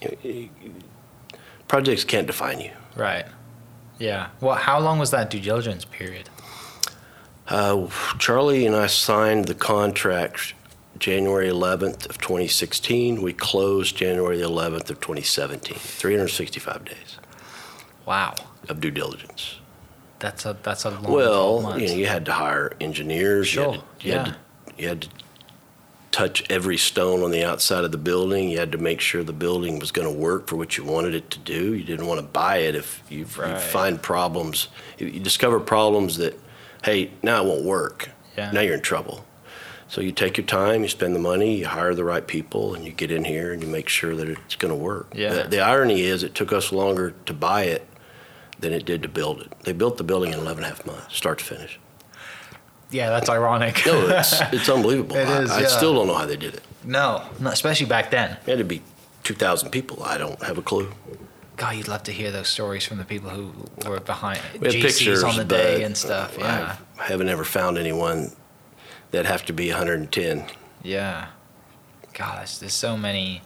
you 0.01 0.07
know, 0.11 1.39
projects 1.67 2.03
can't 2.03 2.27
define 2.27 2.59
you. 2.59 2.71
Right. 2.95 3.25
Yeah. 3.99 4.29
Well, 4.41 4.55
how 4.55 4.79
long 4.79 4.99
was 4.99 5.11
that 5.11 5.29
due 5.29 5.39
diligence 5.39 5.85
period? 5.85 6.29
Uh, 7.47 7.87
Charlie 8.19 8.65
and 8.65 8.75
I 8.75 8.87
signed 8.87 9.45
the 9.45 9.53
contract 9.55 10.53
January 10.97 11.49
11th 11.49 12.09
of 12.09 12.17
2016. 12.19 13.21
We 13.21 13.33
closed 13.33 13.95
January 13.97 14.37
11th 14.39 14.89
of 14.89 14.99
2017. 15.01 15.77
365 15.77 16.85
days 16.85 17.17
Wow. 18.05 18.35
of 18.69 18.79
due 18.79 18.91
diligence. 18.91 19.59
That's 20.19 20.45
a 20.45 20.55
that's 20.63 20.85
a 20.85 20.89
long. 20.91 21.03
12 21.03 21.63
Well, 21.63 21.79
you 21.79 21.87
know, 21.87 21.93
you 21.95 22.05
had 22.07 22.25
to 22.27 22.31
hire 22.31 22.73
engineers. 22.79 23.53
You 23.53 23.61
had 23.61 23.73
Sure, 23.73 23.83
to, 23.99 24.07
you, 24.07 24.13
had 24.13 24.27
yeah. 24.27 24.33
to, 24.33 24.37
you 24.81 24.87
had 24.87 25.01
to 25.01 25.09
touch 26.13 26.43
every 26.49 26.77
stone 26.77 27.23
on 27.23 27.31
the 27.31 27.43
outside 27.43 27.83
of 27.83 27.91
the 27.91 27.97
building. 27.97 28.49
You 28.49 28.59
had 28.59 28.71
to 28.71 28.77
make 28.77 29.01
sure 29.01 29.23
the 29.23 29.33
building 29.33 29.79
was 29.79 29.91
going 29.91 30.07
to 30.07 30.13
work 30.13 30.47
for 30.47 30.55
what 30.55 30.77
you 30.77 30.85
wanted 30.85 31.15
it 31.15 31.29
to 31.31 31.39
do. 31.39 31.73
You 31.73 31.83
didn't 31.83 32.05
want 32.07 32.21
to 32.21 32.25
buy 32.25 32.57
it 32.57 32.75
if 32.75 33.03
you, 33.09 33.25
Right. 33.37 33.59
find 33.59 34.01
problems. 34.01 34.67
If 34.99 35.13
you 35.13 35.19
discover 35.19 35.59
problems 35.59 36.17
that, 36.17 36.39
hey, 36.85 37.11
now 37.23 37.43
it 37.43 37.47
won't 37.47 37.65
work. 37.65 38.11
Yeah. 38.37 38.51
Now 38.51 38.61
you're 38.61 38.75
in 38.75 38.81
trouble. 38.81 39.25
So 39.89 40.01
you 40.01 40.11
take 40.11 40.37
your 40.37 40.45
time, 40.45 40.83
you 40.83 40.87
spend 40.89 41.15
the 41.15 41.19
money, 41.19 41.57
you 41.57 41.67
hire 41.67 41.93
the 41.93 42.03
right 42.03 42.25
people, 42.25 42.73
and 42.73 42.85
you 42.85 42.91
get 42.91 43.11
in 43.11 43.23
here 43.25 43.51
and 43.51 43.61
you 43.61 43.67
make 43.67 43.89
sure 43.89 44.15
that 44.15 44.29
it's 44.29 44.55
going 44.55 44.73
to 44.73 44.79
work. 44.79 45.07
Yeah. 45.13 45.33
The, 45.33 45.43
the 45.49 45.59
irony 45.59 46.01
is, 46.03 46.23
it 46.23 46.33
took 46.35 46.53
us 46.53 46.71
longer 46.71 47.13
to 47.25 47.33
buy 47.33 47.63
it 47.63 47.87
than 48.59 48.71
it 48.71 48.85
did 48.85 49.01
to 49.03 49.09
build 49.09 49.41
it. 49.41 49.51
They 49.63 49.73
built 49.73 49.97
the 49.97 50.03
building 50.03 50.31
in 50.31 50.39
11 50.39 50.63
and 50.63 50.73
a 50.73 50.75
half 50.75 50.85
months, 50.85 51.15
start 51.15 51.39
to 51.39 51.45
finish. 51.45 51.79
Yeah, 52.93 53.09
that's 53.09 53.29
ironic. 53.29 53.85
No, 53.85 54.07
it's, 54.07 54.39
it's 54.53 54.69
unbelievable. 54.69 55.15
It 55.15 55.27
is, 55.27 55.51
I, 55.51 55.57
I 55.57 55.61
yeah. 55.61 55.67
still 55.67 55.93
don't 55.93 56.07
know 56.07 56.15
how 56.15 56.25
they 56.25 56.37
did 56.37 56.53
it. 56.55 56.63
no, 56.83 57.27
no, 57.39 57.49
especially 57.49 57.87
back 57.87 58.11
then. 58.11 58.37
It 58.45 58.49
had 58.49 58.57
to 58.59 58.63
be 58.63 58.81
2,000 59.23 59.69
people. 59.69 60.03
I 60.03 60.17
don't 60.17 60.41
have 60.43 60.57
a 60.57 60.61
clue. 60.61 60.91
God, 61.55 61.75
you'd 61.75 61.87
love 61.87 62.03
to 62.03 62.11
hear 62.11 62.31
those 62.31 62.47
stories 62.49 62.85
from 62.85 62.97
the 62.97 63.05
people 63.05 63.29
who 63.29 63.53
were 63.87 63.99
behind 63.99 64.39
We 64.59 64.69
GCs 64.69 64.81
pictures 64.81 65.23
on 65.23 65.35
the 65.35 65.45
day 65.45 65.83
and 65.83 65.95
stuff. 65.95 66.35
Yeah, 66.37 66.77
I 66.99 67.03
haven't 67.03 67.29
ever 67.29 67.43
found 67.43 67.77
anyone 67.77 68.31
that 69.11 69.25
have 69.25 69.45
to 69.45 69.53
be 69.53 69.69
110. 69.69 70.45
yeah. 70.83 71.27
God, 72.13 72.47
there's, 72.59 72.73
so 72.73 72.95
many. 72.95 73.41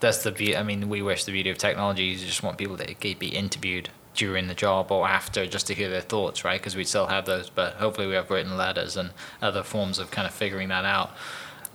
That's 0.00 0.22
the 0.22 0.30
beauty. 0.30 0.54
I 0.54 0.62
mean, 0.62 0.90
we 0.90 1.00
wish 1.00 1.24
the 1.24 1.32
beauty 1.32 1.48
of 1.48 1.56
technology. 1.56 2.04
You 2.04 2.18
just 2.18 2.42
want 2.42 2.58
people 2.58 2.76
to 2.76 2.94
be 3.14 3.28
interviewed 3.28 3.88
during 4.14 4.48
the 4.48 4.54
job 4.54 4.90
or 4.90 5.08
after, 5.08 5.46
just 5.46 5.66
to 5.68 5.74
hear 5.74 5.88
their 5.88 6.00
thoughts, 6.00 6.44
right? 6.44 6.60
Because 6.60 6.76
we 6.76 6.84
still 6.84 7.06
have 7.06 7.26
those, 7.26 7.48
but 7.48 7.74
hopefully 7.74 8.06
we 8.06 8.14
have 8.14 8.30
written 8.30 8.56
letters 8.56 8.96
and 8.96 9.10
other 9.40 9.62
forms 9.62 9.98
of 9.98 10.10
kind 10.10 10.26
of 10.26 10.34
figuring 10.34 10.68
that 10.68 10.84
out. 10.84 11.12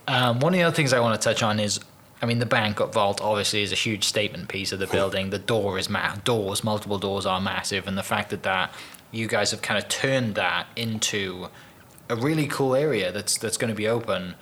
Um, 0.08 0.40
one 0.40 0.54
of 0.54 0.58
the 0.58 0.64
other 0.64 0.76
things 0.76 0.94
I 0.94 1.00
want 1.00 1.20
to 1.20 1.24
touch 1.24 1.42
on 1.42 1.60
is, 1.60 1.80
I 2.22 2.26
mean, 2.26 2.40
the 2.40 2.46
bank 2.46 2.78
vault 2.78 3.22
obviously 3.22 3.64
is 3.64 3.72
a 3.72 3.76
huge 3.76 4.04
statement 4.04 4.50
piece 4.50 4.72
of 4.72 4.80
the 4.80 4.88
building. 4.88 5.30
The 5.30 5.40
door 5.40 5.80
is 5.80 5.90
ma- 5.90 6.16
doors, 6.16 6.64
multiple 6.64 7.00
doors 7.00 7.26
are 7.26 7.42
massive, 7.42 7.88
and 7.88 7.98
the 7.98 8.04
fact 8.04 8.30
that 8.30 8.44
that 8.44 8.74
you 9.12 9.28
guys 9.28 9.52
have 9.52 9.62
kind 9.62 9.82
of 9.82 9.90
turned 9.90 10.36
that 10.36 10.68
into 10.76 11.48
a 12.10 12.16
really 12.16 12.48
cool 12.48 12.76
area 12.76 13.12
that's 13.12 13.38
that's 13.38 13.58
going 13.58 13.70
to 13.70 13.76
be 13.76 13.88
open 13.88 14.36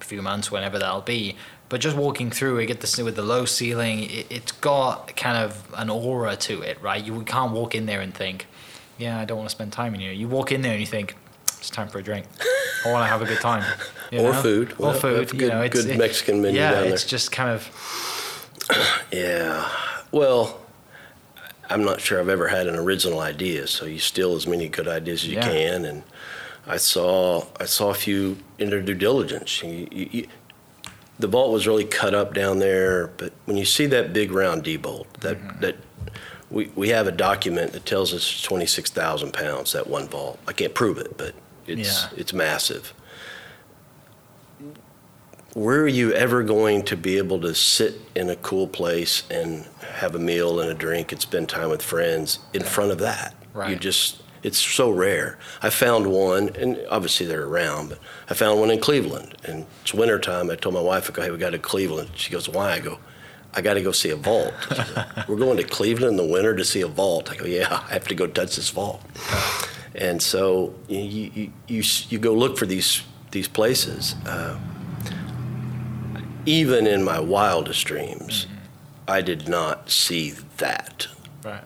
a 0.00 0.04
few 0.04 0.22
months, 0.22 0.50
whenever 0.50 0.78
that'll 0.78 1.02
be. 1.02 1.36
But 1.72 1.80
just 1.80 1.96
walking 1.96 2.30
through 2.30 2.58
it, 2.58 2.66
get 2.66 2.82
this 2.82 2.98
with 2.98 3.16
the 3.16 3.22
low 3.22 3.46
ceiling, 3.46 4.02
it, 4.02 4.26
it's 4.28 4.52
got 4.52 5.16
kind 5.16 5.38
of 5.38 5.66
an 5.74 5.88
aura 5.88 6.36
to 6.36 6.60
it, 6.60 6.78
right? 6.82 7.02
You 7.02 7.22
can't 7.22 7.52
walk 7.52 7.74
in 7.74 7.86
there 7.86 8.02
and 8.02 8.12
think, 8.12 8.46
yeah, 8.98 9.18
I 9.18 9.24
don't 9.24 9.38
want 9.38 9.48
to 9.48 9.56
spend 9.56 9.72
time 9.72 9.94
in 9.94 10.00
here. 10.00 10.12
You 10.12 10.28
walk 10.28 10.52
in 10.52 10.60
there 10.60 10.72
and 10.72 10.80
you 10.80 10.86
think, 10.86 11.16
it's 11.46 11.70
time 11.70 11.88
for 11.88 11.98
a 11.98 12.02
drink. 12.02 12.26
I 12.84 12.92
want 12.92 13.04
to 13.04 13.08
have 13.08 13.22
a 13.22 13.24
good 13.24 13.40
time. 13.40 13.64
you 14.10 14.18
Or 14.18 14.32
know? 14.34 14.42
food. 14.42 14.72
Or 14.72 14.88
Well, 14.88 14.92
food. 14.92 15.20
that's 15.22 15.32
you 15.32 15.38
good- 15.38 15.48
know, 15.48 15.62
it's, 15.62 15.82
good 15.86 15.96
Mexican 15.96 16.42
menu 16.42 16.60
yeah, 16.60 16.72
down 16.72 16.84
it's 16.88 17.04
there. 17.04 17.08
just 17.08 17.32
kind 17.32 17.48
of 17.48 17.70
Yeah. 19.10 19.66
Well, 20.10 20.60
I'm 21.70 21.84
not 21.84 22.02
sure 22.02 22.20
I've 22.20 22.28
ever 22.28 22.48
had 22.48 22.66
an 22.66 22.76
original 22.76 23.20
idea, 23.20 23.66
so 23.66 23.86
you 23.86 23.98
steal 23.98 24.34
as 24.34 24.46
many 24.46 24.68
good 24.68 24.88
ideas 24.88 25.22
as 25.22 25.28
you 25.30 25.36
Yeah. 25.36 25.48
can. 25.48 25.84
And 25.86 26.02
I 26.66 26.76
saw 26.76 27.46
I 27.58 27.64
saw 27.64 27.88
a 27.88 27.94
few 27.94 28.36
in 28.58 28.68
their 28.68 28.82
due 28.82 28.94
diligence. 28.94 29.62
You, 29.62 29.88
you, 29.90 30.26
the 31.18 31.26
vault 31.28 31.52
was 31.52 31.66
really 31.66 31.84
cut 31.84 32.14
up 32.14 32.34
down 32.34 32.58
there, 32.58 33.08
but 33.16 33.32
when 33.44 33.56
you 33.56 33.64
see 33.64 33.86
that 33.86 34.12
big 34.12 34.32
round 34.32 34.64
D 34.64 34.76
bolt, 34.76 35.12
that 35.20 35.38
Mm-hmm. 35.38 35.60
that 35.60 35.76
we, 36.50 36.70
we 36.74 36.90
have 36.90 37.06
a 37.06 37.12
document 37.12 37.72
that 37.72 37.86
tells 37.86 38.12
us 38.12 38.20
it's 38.30 38.42
26,000 38.42 39.32
pounds 39.32 39.72
that 39.72 39.86
one 39.86 40.06
vault. 40.08 40.38
I 40.46 40.52
can't 40.52 40.74
prove 40.74 40.98
it, 40.98 41.16
but 41.16 41.34
it's 41.66 42.02
Yeah. 42.02 42.08
it's 42.16 42.32
massive. 42.32 42.92
Where 45.54 45.82
are 45.82 45.88
you 45.88 46.12
ever 46.12 46.42
going 46.42 46.82
to 46.84 46.96
be 46.96 47.18
able 47.18 47.40
to 47.42 47.54
sit 47.54 48.00
in 48.14 48.30
a 48.30 48.36
cool 48.36 48.66
place 48.66 49.22
and 49.30 49.66
have 49.96 50.14
a 50.14 50.18
meal 50.18 50.60
and 50.60 50.70
a 50.70 50.74
drink 50.74 51.12
and 51.12 51.20
spend 51.20 51.48
time 51.50 51.68
with 51.68 51.82
friends 51.82 52.38
in 52.54 52.62
front 52.62 52.90
of 52.90 52.98
that? 52.98 53.34
You 53.68 53.76
just, 53.76 54.21
it's 54.42 54.58
so 54.58 54.90
rare. 54.90 55.38
I 55.62 55.70
found 55.70 56.06
one, 56.06 56.50
and 56.56 56.84
obviously 56.90 57.26
they're 57.26 57.44
around, 57.44 57.90
but 57.90 57.98
I 58.28 58.34
found 58.34 58.60
one 58.60 58.70
in 58.70 58.80
Cleveland. 58.80 59.36
And 59.44 59.66
it's 59.82 59.94
wintertime. 59.94 60.50
I 60.50 60.56
told 60.56 60.74
my 60.74 60.80
wife, 60.80 61.08
I 61.10 61.12
go, 61.14 61.22
hey, 61.22 61.30
we 61.30 61.38
got 61.38 61.50
to 61.50 61.58
Cleveland. 61.58 62.10
She 62.14 62.30
goes, 62.32 62.48
why? 62.48 62.72
I 62.72 62.78
go, 62.80 62.98
I 63.54 63.60
got 63.60 63.74
to 63.74 63.82
go 63.82 63.92
see 63.92 64.10
a 64.10 64.16
vault. 64.16 64.54
Said, 64.68 65.06
We're 65.28 65.36
going 65.36 65.58
to 65.58 65.64
Cleveland 65.64 66.18
in 66.18 66.26
the 66.26 66.32
winter 66.32 66.56
to 66.56 66.64
see 66.64 66.80
a 66.80 66.86
vault. 66.88 67.30
I 67.30 67.36
go, 67.36 67.44
yeah, 67.44 67.84
I 67.88 67.92
have 67.92 68.08
to 68.08 68.14
go 68.14 68.26
touch 68.26 68.56
this 68.56 68.70
vault. 68.70 69.02
And 69.94 70.22
so 70.22 70.74
you, 70.88 71.00
you, 71.34 71.52
you, 71.68 71.82
you 72.08 72.18
go 72.18 72.32
look 72.34 72.56
for 72.56 72.66
these, 72.66 73.02
these 73.30 73.48
places. 73.48 74.14
Uh, 74.26 74.58
even 76.46 76.86
in 76.86 77.04
my 77.04 77.20
wildest 77.20 77.86
dreams, 77.86 78.46
I 79.06 79.20
did 79.20 79.48
not 79.48 79.90
see 79.90 80.30
that. 80.56 81.06
right. 81.44 81.64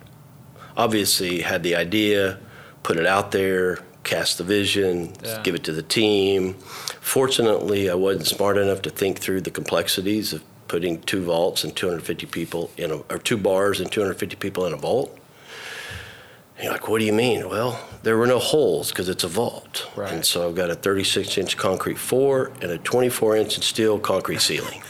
Obviously, 0.76 1.40
had 1.40 1.62
the 1.62 1.74
idea, 1.74 2.38
put 2.86 2.96
it 2.98 3.04
out 3.06 3.32
there, 3.32 3.80
cast 4.04 4.38
the 4.38 4.44
vision, 4.44 5.12
Yeah. 5.20 5.42
give 5.42 5.56
it 5.56 5.64
to 5.64 5.72
the 5.72 5.82
team. 5.82 6.54
Fortunately, 7.00 7.90
I 7.90 7.94
wasn't 7.94 8.28
smart 8.28 8.56
enough 8.56 8.80
to 8.82 8.90
think 8.90 9.18
through 9.18 9.40
the 9.40 9.50
complexities 9.50 10.32
of 10.32 10.40
putting 10.68 11.00
two 11.02 11.24
vaults 11.24 11.64
and 11.64 11.74
250 11.74 12.26
people 12.26 12.70
in 12.76 12.92
a, 12.92 12.98
or 13.10 13.18
two 13.18 13.36
bars 13.36 13.80
and 13.80 13.90
250 13.90 14.36
people 14.36 14.64
in 14.66 14.72
a 14.72 14.76
vault. 14.76 15.18
And 16.56 16.62
you're 16.64 16.72
like, 16.72 16.88
what 16.88 17.00
do 17.00 17.04
you 17.04 17.12
mean? 17.12 17.48
Well, 17.48 17.76
there 18.04 18.16
were 18.16 18.26
no 18.28 18.38
holes 18.38 18.90
because 18.90 19.08
it's 19.08 19.24
a 19.24 19.28
vault. 19.28 19.88
Right. 19.96 20.12
And 20.12 20.24
so 20.24 20.48
I've 20.48 20.54
got 20.54 20.70
a 20.70 20.76
36 20.76 21.36
inch 21.38 21.56
concrete 21.56 21.98
floor 21.98 22.52
and 22.62 22.70
a 22.70 22.78
24 22.78 23.36
inch 23.36 23.58
steel 23.64 23.98
concrete 23.98 24.40
ceiling. 24.40 24.80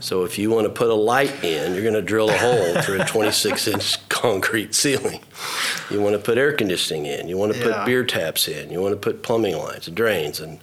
So 0.00 0.24
if 0.24 0.36
you 0.38 0.50
want 0.50 0.66
to 0.66 0.72
put 0.72 0.90
a 0.90 0.94
light 0.94 1.42
in, 1.42 1.72
you're 1.72 1.82
going 1.82 1.94
to 1.94 2.02
drill 2.02 2.28
a 2.28 2.36
hole 2.36 2.82
through 2.82 3.00
a 3.00 3.06
26 3.06 3.68
inch 3.68 4.01
concrete 4.22 4.72
ceiling. 4.72 5.18
You 5.90 6.00
want 6.00 6.14
to 6.14 6.22
put 6.22 6.38
air 6.38 6.52
conditioning 6.52 7.06
in. 7.06 7.26
You 7.26 7.36
want 7.36 7.52
to 7.54 7.58
Yeah. 7.58 7.64
put 7.78 7.86
beer 7.86 8.04
taps 8.04 8.46
in. 8.46 8.70
You 8.70 8.80
want 8.80 8.92
to 8.92 8.96
put 8.96 9.22
plumbing 9.24 9.58
lines 9.58 9.88
and 9.88 9.96
drains. 9.96 10.38
And 10.38 10.60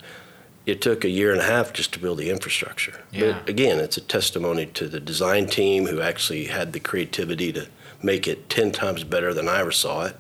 it 0.66 0.80
took 0.82 1.04
a 1.04 1.10
year 1.10 1.34
and 1.34 1.42
a 1.42 1.44
half 1.44 1.74
just 1.74 1.92
to 1.94 2.00
build 2.00 2.20
the 2.20 2.30
infrastructure. 2.30 3.02
Yeah. 3.12 3.34
But 3.34 3.50
again, 3.50 3.80
it's 3.80 3.98
a 3.98 4.02
testimony 4.02 4.66
to 4.68 4.88
the 4.88 5.02
design 5.02 5.48
team 5.48 5.88
who 5.88 6.00
actually 6.00 6.46
had 6.46 6.72
the 6.72 6.80
creativity 6.80 7.52
to 7.52 7.68
make 8.02 8.30
it 8.30 8.50
10 8.50 8.72
times 8.72 9.04
better 9.04 9.34
than 9.34 9.50
I 9.50 9.60
ever 9.60 9.74
saw 9.74 10.06
it. 10.06 10.16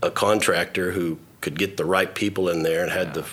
A 0.00 0.12
contractor 0.12 0.92
who 0.92 1.18
could 1.40 1.58
get 1.58 1.78
the 1.78 1.84
right 1.84 2.14
people 2.14 2.48
in 2.48 2.62
there 2.62 2.84
and 2.84 2.92
had 2.92 3.14
the 3.14 3.24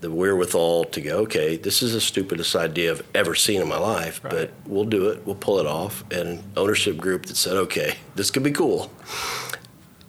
the 0.00 0.10
wherewithal 0.10 0.84
to 0.84 1.00
go, 1.00 1.18
okay, 1.18 1.56
this 1.56 1.82
is 1.82 1.92
the 1.92 2.00
stupidest 2.00 2.54
idea 2.54 2.92
I've 2.92 3.02
ever 3.14 3.34
seen 3.34 3.60
in 3.60 3.68
my 3.68 3.78
life, 3.78 4.20
Right. 4.22 4.32
but 4.32 4.50
we'll 4.66 4.84
do 4.84 5.08
it. 5.08 5.26
We'll 5.26 5.34
pull 5.34 5.58
it 5.58 5.66
off. 5.66 6.04
And 6.10 6.28
an 6.28 6.44
ownership 6.56 6.96
group 6.96 7.26
that 7.26 7.36
said, 7.36 7.56
okay, 7.56 7.96
this 8.14 8.30
could 8.30 8.42
be 8.44 8.52
cool. 8.52 8.90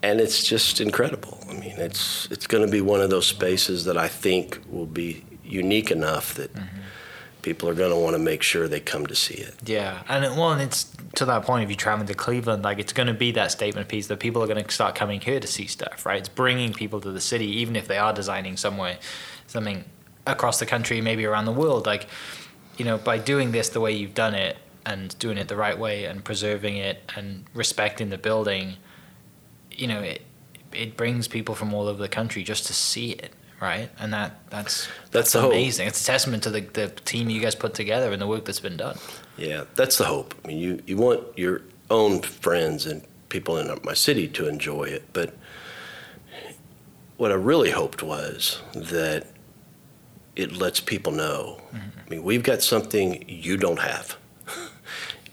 And 0.02 0.20
it's 0.20 0.44
just 0.44 0.80
incredible. 0.80 1.44
I 1.50 1.54
mean, 1.54 1.74
it's 1.76 2.26
it's 2.30 2.46
going 2.46 2.64
to 2.64 2.70
be 2.70 2.80
one 2.80 3.00
of 3.00 3.10
those 3.10 3.26
spaces 3.26 3.84
that 3.84 3.98
I 3.98 4.08
think 4.08 4.58
will 4.70 4.86
be 4.86 5.24
unique 5.44 5.90
enough 5.90 6.34
that 6.34 6.54
mm-hmm. 6.54 6.78
people 7.42 7.68
are 7.68 7.74
going 7.74 7.90
to 7.90 7.98
want 7.98 8.14
to 8.14 8.18
make 8.18 8.42
sure 8.42 8.66
they 8.66 8.80
come 8.80 9.06
to 9.08 9.14
see 9.14 9.34
it. 9.34 9.54
Yeah, 9.66 10.02
and 10.08 10.24
it, 10.24 10.30
well, 10.30 10.52
and 10.52 10.62
it's 10.62 10.90
to 11.16 11.26
that 11.26 11.42
point. 11.42 11.64
If 11.64 11.70
you're 11.70 11.76
traveling 11.76 12.06
to 12.06 12.14
Cleveland, 12.14 12.62
like 12.62 12.78
it's 12.78 12.94
going 12.94 13.08
to 13.08 13.14
be 13.14 13.32
that 13.32 13.50
statement 13.50 13.88
piece 13.88 14.06
that 14.06 14.20
people 14.20 14.42
are 14.42 14.46
going 14.46 14.64
to 14.64 14.70
start 14.70 14.94
coming 14.94 15.20
here 15.20 15.40
to 15.40 15.46
see 15.46 15.66
stuff, 15.66 16.06
right? 16.06 16.18
It's 16.18 16.28
bringing 16.28 16.72
people 16.72 17.00
to 17.02 17.10
the 17.10 17.20
city, 17.20 17.46
even 17.60 17.76
if 17.76 17.86
they 17.86 17.98
are 17.98 18.14
designing 18.14 18.56
somewhere, 18.56 18.98
something 19.50 19.84
across 20.26 20.58
the 20.60 20.66
country, 20.66 21.00
maybe 21.00 21.24
around 21.26 21.44
the 21.44 21.52
world. 21.52 21.86
Like, 21.86 22.06
you 22.76 22.84
know, 22.84 22.96
by 22.98 23.18
doing 23.18 23.52
this 23.52 23.68
the 23.68 23.80
way 23.80 23.92
you've 23.92 24.14
done 24.14 24.34
it 24.34 24.56
and 24.86 25.18
doing 25.18 25.36
it 25.38 25.48
the 25.48 25.56
right 25.56 25.78
way 25.78 26.04
and 26.06 26.24
preserving 26.24 26.76
it 26.76 27.02
and 27.16 27.44
respecting 27.54 28.10
the 28.10 28.18
building, 28.18 28.76
you 29.70 29.86
know, 29.86 30.00
it 30.00 30.22
it 30.72 30.96
brings 30.96 31.26
people 31.26 31.54
from 31.54 31.74
all 31.74 31.88
over 31.88 32.00
the 32.00 32.08
country 32.08 32.42
just 32.44 32.66
to 32.66 32.72
see 32.72 33.10
it. 33.12 33.32
Right, 33.60 33.90
and 33.98 34.10
that 34.14 34.48
that's 34.48 34.88
That's 35.10 35.34
hope. 35.34 35.52
amazing. 35.52 35.86
It's 35.88 36.00
a 36.00 36.06
testament 36.06 36.42
to 36.44 36.50
the, 36.50 36.60
the 36.60 36.88
team 36.88 37.28
you 37.28 37.42
guys 37.42 37.54
put 37.54 37.74
together 37.74 38.10
and 38.10 38.22
the 38.22 38.26
work 38.26 38.46
that's 38.46 38.60
been 38.60 38.78
done. 38.78 38.96
Yeah, 39.36 39.64
that's 39.74 39.98
the 39.98 40.04
hope. 40.06 40.34
I 40.42 40.48
mean, 40.48 40.58
you, 40.58 40.82
you 40.86 40.96
want 40.96 41.20
your 41.36 41.60
own 41.90 42.22
friends 42.22 42.86
and 42.86 43.02
people 43.28 43.58
in 43.58 43.78
my 43.84 43.92
city 43.92 44.28
to 44.28 44.48
enjoy 44.48 44.84
it, 44.84 45.02
but 45.12 45.36
what 47.18 47.30
I 47.30 47.34
really 47.34 47.70
hoped 47.70 48.02
was 48.02 48.62
that 48.74 49.26
it 50.40 50.52
lets 50.52 50.80
people 50.80 51.12
know. 51.12 51.60
I 51.74 52.08
mean, 52.08 52.22
we've 52.22 52.42
got 52.42 52.62
something 52.62 53.24
you 53.28 53.56
don't 53.56 53.78
have. 53.78 54.16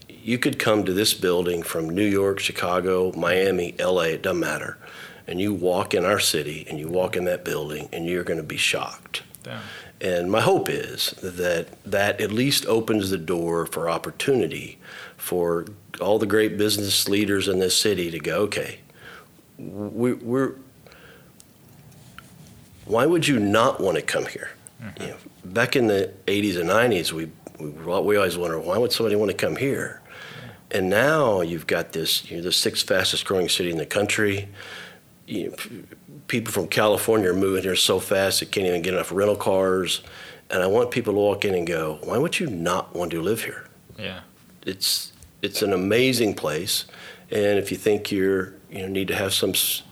You 0.09 0.37
could 0.37 0.59
come 0.59 0.83
to 0.83 0.91
this 0.91 1.13
building 1.13 1.63
from 1.63 1.89
New 1.89 2.05
York, 2.05 2.39
Chicago, 2.39 3.13
Miami, 3.13 3.73
LA, 3.79 4.01
it 4.01 4.21
doesn't 4.21 4.41
matter. 4.41 4.77
And 5.25 5.39
you 5.39 5.53
walk 5.53 5.93
in 5.93 6.03
our 6.03 6.19
city 6.19 6.65
and 6.69 6.77
you 6.77 6.89
walk 6.89 7.15
in 7.15 7.23
that 7.25 7.45
building 7.45 7.87
and 7.93 8.05
you're 8.05 8.25
going 8.25 8.37
to 8.37 8.43
be 8.43 8.57
shocked. 8.57 9.23
Yeah. 9.45 9.61
And 10.01 10.29
my 10.29 10.41
hope 10.41 10.69
is 10.69 11.11
that 11.23 11.81
that 11.85 12.19
at 12.19 12.31
least 12.31 12.65
opens 12.65 13.09
the 13.09 13.17
door 13.17 13.65
for 13.65 13.89
opportunity 13.89 14.77
for 15.15 15.65
all 16.01 16.19
the 16.19 16.25
great 16.25 16.57
business 16.57 17.07
leaders 17.07 17.47
in 17.47 17.59
this 17.59 17.75
city 17.79 18.11
to 18.11 18.19
go, 18.19 18.41
okay, 18.41 18.79
we, 19.57 20.13
we're, 20.13 20.55
why 22.85 23.05
would 23.05 23.27
you 23.27 23.39
not 23.39 23.79
want 23.79 23.95
to 23.95 24.03
come 24.03 24.25
here? 24.25 24.51
Mm-hmm. 24.81 25.01
You 25.03 25.09
know, 25.09 25.17
back 25.45 25.75
in 25.75 25.87
the 25.87 26.11
80s 26.27 26.59
and 26.59 26.69
90s, 26.69 27.11
we, 27.11 27.29
we, 27.59 27.69
we 27.69 28.17
always 28.17 28.37
wonder, 28.37 28.59
why 28.59 28.77
would 28.77 28.91
somebody 28.91 29.15
want 29.15 29.31
to 29.31 29.37
come 29.37 29.55
here? 29.55 30.01
And 30.69 30.89
now 30.89 31.41
you've 31.41 31.65
got 31.67 31.93
this, 31.93 32.29
you're 32.29 32.41
the 32.41 32.51
sixth 32.51 32.87
fastest 32.87 33.25
growing 33.25 33.49
city 33.49 33.71
in 33.71 33.77
the 33.77 33.85
country. 33.85 34.49
You 35.25 35.49
know, 35.49 35.55
p- 35.55 35.83
people 36.27 36.51
from 36.51 36.67
California 36.67 37.29
are 37.29 37.33
moving 37.33 37.63
here 37.63 37.75
so 37.75 37.99
fast 37.99 38.39
they 38.41 38.45
can't 38.45 38.67
even 38.67 38.81
get 38.81 38.93
enough 38.93 39.11
rental 39.11 39.35
cars. 39.35 40.01
And 40.49 40.61
I 40.61 40.67
want 40.67 40.91
people 40.91 41.13
to 41.13 41.19
walk 41.19 41.43
in 41.45 41.55
and 41.55 41.65
go, 41.65 41.99
why 42.03 42.17
would 42.17 42.39
you 42.39 42.47
not 42.47 42.95
want 42.95 43.11
to 43.11 43.21
live 43.21 43.43
here? 43.43 43.67
Yeah. 43.97 44.21
It's 44.65 45.13
it's 45.41 45.61
an 45.61 45.71
amazing 45.71 46.33
place, 46.33 46.85
and 47.31 47.57
if 47.59 47.71
you 47.71 47.77
think 47.77 48.11
you're 48.11 48.53
you 48.69 48.81
know 48.81 48.87
need 48.87 49.07
to 49.07 49.15
have 49.15 49.33
some 49.33 49.51
s- 49.51 49.83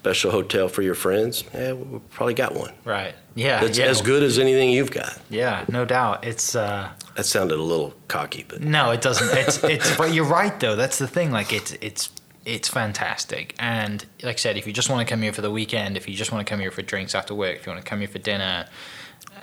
special 0.00 0.30
hotel 0.30 0.66
for 0.68 0.80
your 0.80 0.94
friends, 0.94 1.44
yeah, 1.52 1.74
we 1.74 1.98
probably 2.10 2.32
got 2.32 2.54
one. 2.54 2.72
Right. 2.84 3.14
Yeah. 3.34 3.62
It's 3.62 3.78
yeah. 3.78 3.84
as 3.84 4.00
good 4.00 4.22
as 4.22 4.38
anything 4.38 4.70
you've 4.70 4.90
got. 4.90 5.18
Yeah, 5.28 5.64
no 5.68 5.84
doubt. 5.84 6.24
It's 6.24 6.54
uh 6.54 6.90
That 7.16 7.24
sounded 7.24 7.58
a 7.58 7.62
little 7.62 7.94
cocky, 8.08 8.46
but 8.48 8.62
no, 8.62 8.90
it 8.92 9.02
doesn't. 9.02 9.36
It's 9.36 9.62
it's 9.62 9.96
but 9.98 10.14
you're 10.14 10.24
right 10.24 10.58
though. 10.58 10.74
That's 10.74 10.98
the 10.98 11.06
thing. 11.06 11.30
Like 11.30 11.52
it's 11.52 11.72
it's 11.82 12.08
it's 12.46 12.68
fantastic. 12.68 13.54
And 13.58 14.06
like 14.22 14.36
I 14.36 14.38
said, 14.38 14.56
if 14.56 14.66
you 14.66 14.72
just 14.72 14.88
want 14.88 15.06
to 15.06 15.10
come 15.12 15.20
here 15.20 15.34
for 15.34 15.42
the 15.42 15.50
weekend, 15.50 15.98
if 15.98 16.08
you 16.08 16.14
just 16.14 16.32
want 16.32 16.46
to 16.46 16.50
come 16.50 16.60
here 16.60 16.70
for 16.70 16.80
drinks 16.80 17.14
after 17.14 17.34
work, 17.34 17.56
if 17.56 17.66
you 17.66 17.72
want 17.72 17.84
to 17.84 17.88
come 17.88 17.98
here 17.98 18.08
for 18.08 18.18
dinner, 18.18 18.66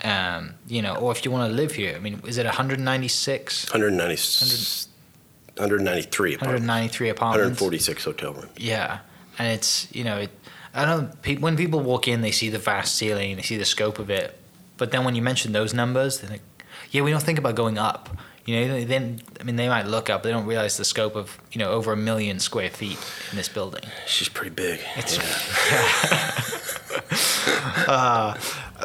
um, 0.02 0.54
you 0.66 0.82
know, 0.82 0.96
or 0.96 1.12
if 1.12 1.24
you 1.24 1.30
want 1.30 1.48
to 1.48 1.54
live 1.54 1.72
here. 1.72 1.94
I 1.94 2.00
mean, 2.00 2.20
is 2.26 2.36
it 2.36 2.46
196, 2.46 3.70
190, 3.72 4.88
193 5.54 6.34
apartments, 6.34 6.66
193 6.66 7.08
apartments? 7.10 7.60
146 7.60 8.04
hotel 8.04 8.34
rooms. 8.34 8.50
Yeah, 8.56 8.98
and 9.38 9.48
it's 9.48 9.88
you 9.94 10.04
know, 10.04 10.18
it, 10.18 10.30
I 10.74 10.84
don't. 10.84 11.20
Pe- 11.22 11.36
when 11.36 11.56
people 11.56 11.80
walk 11.80 12.08
in, 12.08 12.20
they 12.20 12.32
see 12.32 12.48
the 12.48 12.58
vast 12.58 12.94
ceiling, 12.96 13.36
they 13.36 13.42
see 13.42 13.56
the 13.56 13.64
scope 13.64 13.98
of 13.98 14.10
it, 14.10 14.38
but 14.76 14.90
then 14.90 15.04
when 15.04 15.14
you 15.14 15.22
mention 15.22 15.52
those 15.52 15.72
numbers, 15.74 16.20
they 16.20 16.28
think, 16.28 16.42
yeah, 16.90 17.02
we 17.02 17.10
don't 17.10 17.22
think 17.22 17.38
about 17.38 17.54
going 17.54 17.78
up. 17.78 18.08
You 18.44 18.66
know, 18.66 18.84
then 18.84 19.20
I 19.40 19.42
mean, 19.44 19.56
they 19.56 19.68
might 19.68 19.86
look 19.86 20.08
up, 20.08 20.22
they 20.22 20.30
don't 20.30 20.46
realize 20.46 20.76
the 20.78 20.84
scope 20.84 21.16
of 21.16 21.38
you 21.52 21.58
know 21.58 21.70
over 21.70 21.92
a 21.92 21.96
million 21.96 22.38
square 22.38 22.70
feet 22.70 22.98
in 23.30 23.36
this 23.36 23.48
building. 23.48 23.82
She's 24.06 24.28
pretty 24.28 24.50
big. 24.50 24.80
It's- 24.96 25.18
yeah. 25.70 26.44
uh, 27.88 28.34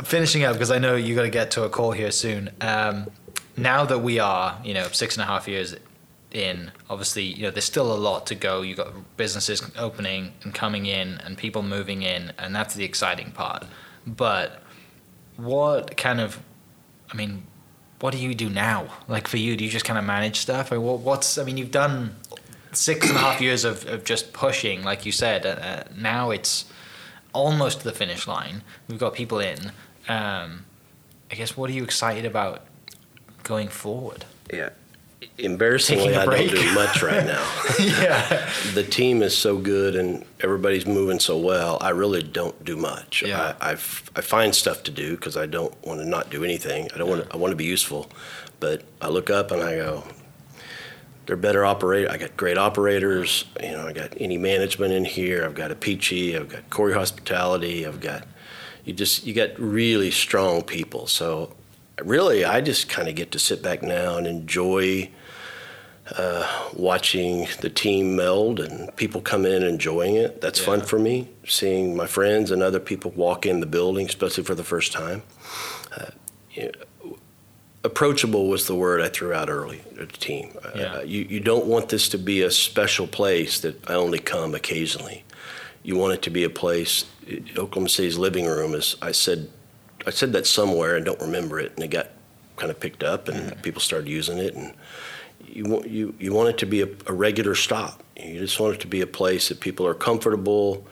finishing 0.03 0.43
up 0.43 0.53
because 0.53 0.71
I 0.71 0.79
know 0.79 0.95
you 0.95 1.15
got 1.15 1.23
to 1.23 1.29
get 1.29 1.51
to 1.51 1.63
a 1.63 1.69
call 1.69 1.91
here 1.91 2.11
soon. 2.11 2.49
Um, 2.61 3.07
now 3.55 3.85
that 3.85 3.99
we 3.99 4.19
are, 4.19 4.57
you 4.63 4.73
know, 4.73 4.87
six 4.91 5.15
and 5.15 5.23
a 5.23 5.25
half 5.25 5.47
years 5.47 5.75
in, 6.33 6.71
obviously, 6.89 7.23
you 7.23 7.43
know, 7.43 7.51
there's 7.51 7.65
still 7.65 7.91
a 7.91 7.95
lot 7.95 8.25
to 8.27 8.35
go. 8.35 8.61
You've 8.61 8.77
got 8.77 9.17
businesses 9.17 9.61
opening 9.77 10.33
and 10.43 10.53
coming 10.53 10.85
in, 10.85 11.19
and 11.23 11.37
people 11.37 11.61
moving 11.61 12.01
in, 12.01 12.33
and 12.37 12.55
that's 12.55 12.73
the 12.73 12.83
exciting 12.83 13.31
part. 13.31 13.65
But 14.05 14.61
what 15.37 15.95
kind 15.97 16.19
of, 16.19 16.39
I 17.11 17.15
mean, 17.15 17.43
what 17.99 18.11
do 18.11 18.17
you 18.17 18.35
do 18.35 18.49
now? 18.49 18.87
Like 19.07 19.27
for 19.27 19.37
you, 19.37 19.55
do 19.55 19.63
you 19.63 19.69
just 19.69 19.85
kind 19.85 19.97
of 19.97 20.05
manage 20.05 20.39
stuff, 20.39 20.71
or 20.71 20.79
what, 20.79 20.99
what's? 20.99 21.37
I 21.37 21.43
mean, 21.43 21.57
you've 21.57 21.71
done 21.71 22.15
six 22.71 23.07
and 23.07 23.17
a 23.17 23.19
half 23.21 23.39
years 23.39 23.63
of, 23.63 23.85
of 23.87 24.03
just 24.03 24.33
pushing, 24.33 24.83
like 24.83 25.05
you 25.05 25.11
said. 25.11 25.45
Uh, 25.45 25.59
Uh, 25.61 25.83
now 25.95 26.31
it's 26.31 26.65
almost 27.33 27.83
the 27.83 27.91
finish 27.91 28.27
line. 28.27 28.61
We've 28.87 28.99
got 28.99 29.13
people 29.13 29.39
in. 29.39 29.71
Um, 30.07 30.65
I 31.31 31.35
guess 31.35 31.55
what 31.57 31.69
are 31.69 31.73
you 31.73 31.83
excited 31.83 32.25
about 32.25 32.61
going 33.43 33.69
forward? 33.69 34.25
yeah. 34.51 34.69
Embarrassingly, 35.37 36.15
I 36.15 36.25
don't 36.25 36.49
do 36.49 36.73
much 36.73 37.01
right 37.01 37.25
now. 37.25 37.43
yeah. 37.79 38.49
the 38.73 38.83
team 38.83 39.21
is 39.21 39.37
so 39.37 39.57
good 39.57 39.95
and 39.95 40.25
everybody's 40.41 40.85
moving 40.85 41.19
so 41.19 41.37
well. 41.37 41.77
I 41.81 41.89
really 41.89 42.23
don't 42.23 42.63
do 42.63 42.75
much. 42.75 43.23
Yeah. 43.25 43.55
I, 43.61 43.69
I 43.69 43.73
f- 43.73 44.09
I 44.15 44.21
find 44.21 44.53
stuff 44.53 44.83
to 44.83 44.91
do 44.91 45.15
because 45.15 45.37
I 45.37 45.45
don't 45.45 45.73
want 45.85 45.99
to 45.99 46.05
not 46.05 46.29
do 46.29 46.43
anything. 46.43 46.89
I 46.93 46.97
don't 46.97 47.09
want 47.09 47.23
to. 47.23 47.33
I 47.33 47.37
want 47.37 47.51
to 47.51 47.55
be 47.57 47.65
useful, 47.65 48.09
but 48.59 48.83
I 49.01 49.09
look 49.09 49.29
up 49.29 49.51
and 49.51 49.61
I 49.61 49.75
go, 49.75 50.03
they're 51.25 51.35
better 51.37 51.65
operator. 51.65 52.11
I 52.11 52.17
got 52.17 52.35
great 52.35 52.57
operators. 52.57 53.45
You 53.61 53.71
know, 53.71 53.87
I 53.87 53.93
got 53.93 54.13
any 54.19 54.37
management 54.37 54.93
in 54.93 55.05
here. 55.05 55.45
I've 55.45 55.55
got 55.55 55.71
a 55.71 55.75
Peachy. 55.75 56.35
I've 56.37 56.49
got 56.49 56.69
Coury 56.69 56.93
Hospitality. 56.93 57.85
I've 57.85 58.01
got 58.01 58.25
you 58.85 58.93
just 58.93 59.25
you 59.25 59.33
got 59.33 59.57
really 59.59 60.11
strong 60.11 60.61
people. 60.63 61.07
So 61.07 61.55
really, 62.01 62.43
I 62.45 62.61
just 62.61 62.89
kind 62.89 63.07
of 63.07 63.15
get 63.15 63.31
to 63.31 63.39
sit 63.39 63.61
back 63.61 63.81
now 63.83 64.17
and 64.17 64.25
enjoy 64.27 65.09
uh, 66.17 66.69
watching 66.73 67.47
the 67.61 67.69
team 67.69 68.15
meld 68.15 68.59
and 68.59 68.93
people 68.97 69.21
come 69.21 69.45
in 69.45 69.63
enjoying 69.63 70.15
it. 70.15 70.41
That's 70.41 70.59
fun 70.59 70.81
for 70.81 70.99
me. 70.99 71.29
Seeing 71.47 71.95
my 71.95 72.07
friends 72.07 72.51
and 72.51 72.61
other 72.61 72.79
people 72.79 73.11
walk 73.11 73.45
in 73.45 73.59
the 73.61 73.65
building, 73.65 74.05
especially 74.07 74.43
for 74.43 74.55
the 74.55 74.63
first 74.65 74.91
time. 74.91 75.23
Uh, 75.95 76.07
you 76.51 76.71
know, 77.03 77.17
approachable 77.85 78.47
was 78.47 78.67
the 78.67 78.75
word 78.75 79.01
I 79.01 79.09
threw 79.09 79.33
out 79.33 79.49
early 79.49 79.81
at 79.99 80.09
the 80.11 80.17
team. 80.17 80.53
Uh, 80.63 80.71
Yeah. 80.75 81.01
you, 81.03 81.21
you 81.21 81.39
don't 81.39 81.65
want 81.65 81.89
this 81.89 82.09
to 82.09 82.17
be 82.17 82.41
a 82.41 82.51
special 82.51 83.07
place 83.07 83.59
that 83.61 83.89
I 83.89 83.93
only 83.93 84.19
come 84.19 84.55
occasionally. 84.55 85.23
you 85.83 85.97
want 85.97 86.13
it 86.13 86.21
to 86.23 86.29
be 86.29 86.43
a 86.45 86.49
place. 86.49 87.05
Oklahoma 87.57 87.89
City's 87.89 88.17
living 88.17 88.45
room 88.45 88.73
is. 88.73 88.95
I 89.01 89.11
said, 89.11 89.49
I 90.05 90.09
said 90.11 90.33
that 90.33 90.45
somewhere 90.47 90.95
and 90.95 91.05
don't 91.05 91.21
remember 91.21 91.59
it, 91.59 91.73
and 91.75 91.83
it 91.83 91.89
got 91.89 92.07
kind 92.57 92.69
of 92.71 92.79
picked 92.79 93.03
up, 93.03 93.27
and 93.27 93.51
Mm-hmm. 93.51 93.61
people 93.61 93.81
started 93.81 94.07
using 94.09 94.37
it, 94.37 94.53
and 94.55 94.73
you 95.45 95.65
want 95.65 95.87
you 95.89 96.13
you 96.19 96.33
want 96.33 96.49
it 96.49 96.57
to 96.59 96.65
be 96.65 96.81
a, 96.81 96.87
a 97.07 97.13
regular 97.13 97.55
stop. 97.55 98.01
You 98.17 98.39
just 98.39 98.59
want 98.59 98.75
it 98.75 98.81
to 98.81 98.87
be 98.87 99.01
a 99.01 99.07
place 99.07 99.49
that 99.49 99.59
people 99.59 99.85
are 99.87 99.93
comfortable, 99.95 100.85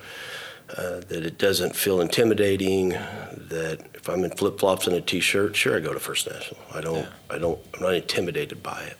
uh, 0.78 1.02
that 1.08 1.26
it 1.26 1.38
doesn't 1.38 1.76
feel 1.76 2.02
intimidating. 2.02 2.90
That 2.90 3.80
if 3.94 4.10
I'm 4.10 4.24
in 4.24 4.32
flip 4.32 4.60
flops 4.60 4.88
and 4.88 4.96
a 4.96 5.02
t-shirt, 5.02 5.56
sure 5.56 5.78
I 5.78 5.80
go 5.80 5.94
to 5.94 6.00
First 6.00 6.30
National. 6.30 6.60
I 6.74 6.82
don't 6.82 7.08
I 7.30 7.38
don't 7.38 7.60
I'm 7.76 7.82
not 7.82 7.94
intimidated 7.94 8.64
by 8.64 8.82
it. 8.84 8.98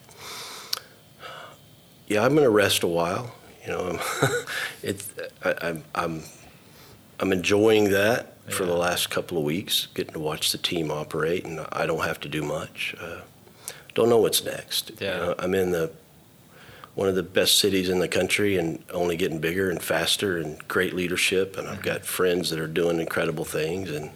Yeah, 2.08 2.24
I'm 2.26 2.34
going 2.34 2.44
to 2.44 2.50
rest 2.50 2.84
a 2.84 2.88
while. 2.88 3.34
You 3.66 3.72
know, 3.72 4.00
I'm, 4.22 4.30
it's 4.84 5.14
I, 5.44 5.56
I'm 5.62 5.84
I'm 5.96 6.24
I'm 7.20 7.32
enjoying 7.32 7.92
that 7.92 8.31
for 8.50 8.66
the 8.66 8.76
last 8.76 9.10
couple 9.10 9.38
of 9.38 9.44
weeks, 9.44 9.88
getting 9.94 10.14
to 10.14 10.20
watch 10.20 10.52
the 10.52 10.58
team 10.58 10.92
operate, 10.92 11.46
and 11.46 11.66
I 11.72 11.86
don't 11.86 12.04
have 12.04 12.20
to 12.22 12.30
do 12.30 12.42
much. 12.42 12.96
Uh, 13.00 13.22
don't 13.94 14.10
know 14.10 14.18
what's 14.18 14.44
next. 14.44 14.90
You 15.00 15.08
Yeah. 15.08 15.18
know, 15.18 15.36
I'm 15.40 15.54
in 15.54 15.72
the 15.72 15.92
one 16.94 17.08
of 17.08 17.16
the 17.16 17.24
best 17.24 17.58
cities 17.58 17.88
in 17.88 18.00
the 18.00 18.08
country, 18.10 18.58
and 18.58 18.84
only 18.94 19.16
getting 19.16 19.40
bigger 19.40 19.70
and 19.70 19.82
faster, 19.82 20.38
and 20.38 20.66
great 20.68 20.94
leadership, 20.94 21.58
and 21.58 21.66
I've 21.70 21.82
got 21.82 22.06
friends 22.06 22.50
that 22.50 22.60
are 22.60 22.68
doing 22.68 23.00
incredible 23.00 23.46
things, 23.46 23.90
and 23.90 24.10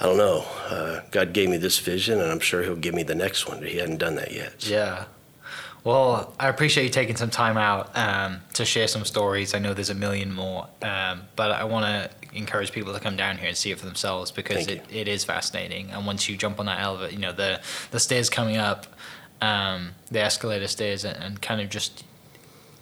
I 0.00 0.06
don't 0.06 0.16
know. 0.16 0.44
Uh, 0.68 1.00
God 1.12 1.32
gave 1.32 1.48
me 1.48 1.58
this 1.58 1.78
vision, 1.78 2.20
and 2.20 2.32
I'm 2.32 2.40
sure 2.40 2.62
He'll 2.64 2.74
give 2.74 2.94
me 2.94 3.04
the 3.04 3.14
next 3.14 3.46
one, 3.48 3.60
but 3.60 3.68
He 3.68 3.78
hadn't 3.78 3.98
done 3.98 4.16
that 4.16 4.32
yet. 4.32 4.60
So. 4.62 4.70
Yeah. 4.72 5.04
Well, 5.84 6.32
I 6.38 6.48
appreciate 6.48 6.84
you 6.84 6.90
taking 6.90 7.16
some 7.16 7.30
time 7.30 7.56
out 7.56 7.90
um, 7.96 8.40
to 8.54 8.64
share 8.64 8.86
some 8.86 9.04
stories. 9.04 9.52
I 9.52 9.58
know 9.58 9.74
there's 9.74 9.90
a 9.90 9.94
million 9.94 10.32
more, 10.32 10.68
um, 10.80 11.22
but 11.34 11.50
I 11.50 11.64
want 11.64 11.86
to 11.86 12.36
encourage 12.36 12.70
people 12.70 12.92
to 12.92 13.00
come 13.00 13.16
down 13.16 13.36
here 13.36 13.48
and 13.48 13.56
see 13.56 13.72
it 13.72 13.80
for 13.80 13.86
themselves 13.86 14.30
because 14.30 14.68
it, 14.68 14.84
it 14.90 15.08
is 15.08 15.24
fascinating. 15.24 15.90
And 15.90 16.06
once 16.06 16.28
you 16.28 16.36
jump 16.36 16.60
on 16.60 16.66
that 16.66 16.80
elevator, 16.80 17.12
you 17.12 17.18
know 17.18 17.32
the 17.32 17.60
the 17.90 17.98
stairs 17.98 18.30
coming 18.30 18.56
up, 18.56 18.86
um, 19.40 19.90
the 20.10 20.20
escalator 20.20 20.68
stairs, 20.68 21.04
and, 21.04 21.16
and 21.22 21.42
kind 21.42 21.60
of 21.60 21.68
just 21.68 22.04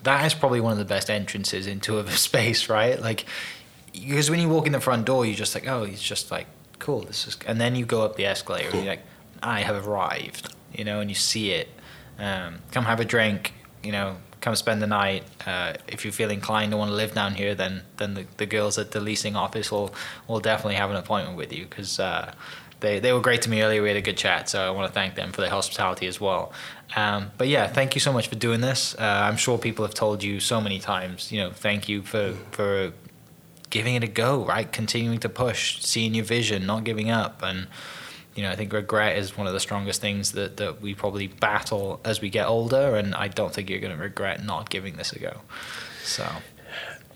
that 0.03 0.25
is 0.27 0.35
probably 0.35 0.61
one 0.61 0.73
of 0.73 0.79
the 0.79 0.85
best 0.85 1.09
entrances 1.09 1.67
into 1.67 1.99
a 1.99 2.11
space, 2.11 2.69
right? 2.69 3.01
Like 3.01 3.25
because 3.93 4.31
when 4.31 4.41
you 4.41 4.49
walk 4.49 4.67
in 4.67 4.73
the 4.73 4.81
front 4.81 5.07
door, 5.07 5.25
you're 5.25 5.35
just 5.35 5.55
like, 5.55 5.67
oh, 5.67 5.85
it's 5.85 6.03
just 6.03 6.31
like 6.31 6.47
cool. 6.79 7.01
This 7.01 7.27
is, 7.27 7.39
and 7.47 7.59
then 7.59 7.75
you 7.77 7.87
go 7.87 8.03
up 8.03 8.17
the 8.17 8.27
escalator, 8.27 8.69
and 8.69 8.85
you're 8.85 8.93
like, 8.93 9.05
I 9.43 9.61
have 9.61 9.87
arrived, 9.87 10.55
you 10.75 10.85
know, 10.85 11.01
and 11.01 11.11
you 11.11 11.17
see 11.17 11.53
it. 11.53 11.69
Um, 12.21 12.59
come 12.71 12.85
have 12.85 13.01
a 13.01 13.05
drink, 13.05 13.53
you 13.83 13.93
know, 13.93 14.17
come 14.41 14.55
spend 14.55 14.83
the 14.83 14.87
night. 14.87 15.25
Uh, 15.47 15.75
if 15.89 16.05
you 16.05 16.13
feel 16.13 16.31
inclined 16.31 16.73
to 16.73 16.77
want 16.77 16.91
to 16.91 16.95
live 16.95 17.15
down 17.15 17.35
here, 17.35 17.55
then 17.55 17.83
then 17.97 18.15
the, 18.15 18.27
the 18.37 18.47
girls 18.47 18.79
at 18.79 18.91
the 18.91 19.01
leasing 19.01 19.37
office 19.37 19.71
will 19.71 19.95
will 20.29 20.41
definitely 20.41 20.77
have 20.77 20.91
an 20.91 20.97
appointment 20.97 21.37
with 21.37 21.53
you 21.53 21.65
because 21.65 21.99
uh, 21.99 22.33
they 22.81 22.99
they 23.01 23.13
were 23.13 23.21
great 23.21 23.43
to 23.43 23.51
me 23.51 23.63
earlier. 23.63 23.83
We 23.83 23.89
had 23.89 23.97
a 23.97 24.03
good 24.03 24.17
chat, 24.17 24.49
so 24.49 24.61
I 24.67 24.71
want 24.71 24.89
to 24.89 24.93
thank 24.93 25.15
them 25.15 25.33
for 25.33 25.41
their 25.41 25.51
hospitality 25.51 26.07
as 26.07 26.21
well. 26.21 26.53
Um, 26.97 27.31
but 27.39 27.49
yeah, 27.49 27.67
thank 27.69 27.95
you 27.95 28.01
so 28.01 28.13
much 28.13 28.29
for 28.29 28.35
doing 28.35 28.61
this. 28.61 28.95
Uh, 28.99 29.03
I'm 29.03 29.37
sure 29.37 29.59
people 29.59 29.85
have 29.85 29.95
told 29.95 30.23
you 30.23 30.41
so 30.41 30.61
many 30.61 30.79
times, 30.79 31.31
you 31.31 31.39
know, 31.41 31.51
thank 31.51 31.89
you 31.89 32.03
for 32.03 32.35
for 32.51 32.93
giving 33.71 33.95
it 33.95 34.03
a 34.03 34.09
go, 34.09 34.45
right? 34.45 34.71
Continuing 34.71 35.19
to 35.21 35.29
push, 35.29 35.81
seeing 35.83 36.15
your 36.15 36.25
vision, 36.25 36.67
not 36.67 36.83
giving 36.85 37.11
up, 37.11 37.43
and 37.43 37.69
you 38.41 38.47
know, 38.47 38.53
I 38.53 38.57
think 38.57 38.73
regret 38.73 39.19
is 39.19 39.37
one 39.37 39.47
of 39.47 39.53
the 39.53 39.61
strongest 39.61 40.01
things 40.01 40.33
that, 40.33 40.57
that 40.57 40.81
we 40.81 40.95
probably 40.95 41.27
battle 41.27 42.01
as 42.07 42.23
we 42.23 42.31
get 42.31 42.47
older, 42.47 42.97
and 42.97 43.15
I 43.15 43.29
don't 43.29 43.53
think 43.53 43.69
you're 43.69 43.81
going 43.81 43.95
to 43.95 44.03
regret 44.03 44.43
not 44.43 44.71
giving 44.71 44.97
this 44.97 45.13
a 45.13 45.19
go. 45.19 45.43
So, 46.05 46.27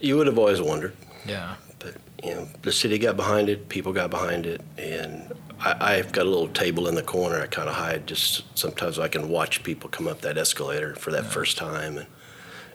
You 0.00 0.18
would 0.18 0.26
have 0.26 0.38
always 0.38 0.60
wondered. 0.60 0.94
yeah, 1.26 1.54
but 1.78 1.94
you 2.22 2.34
know 2.34 2.46
the 2.60 2.72
city 2.72 2.98
got 2.98 3.16
behind 3.16 3.48
it 3.48 3.70
people 3.70 3.92
got 3.94 4.10
behind 4.10 4.44
it 4.46 4.60
and 4.78 5.32
I, 5.60 5.96
i've 5.96 6.12
got 6.12 6.26
a 6.26 6.28
little 6.28 6.48
table 6.48 6.88
in 6.88 6.94
the 6.94 7.02
corner 7.02 7.40
i 7.42 7.46
kind 7.46 7.68
of 7.68 7.74
hide 7.74 8.06
just 8.06 8.44
sometimes 8.58 8.98
i 8.98 9.08
can 9.08 9.28
watch 9.28 9.62
people 9.62 9.90
come 9.90 10.06
up 10.08 10.20
that 10.22 10.38
escalator 10.38 10.94
for 10.94 11.10
that 11.10 11.26
first 11.26 11.56
time 11.58 11.98
and 11.98 12.06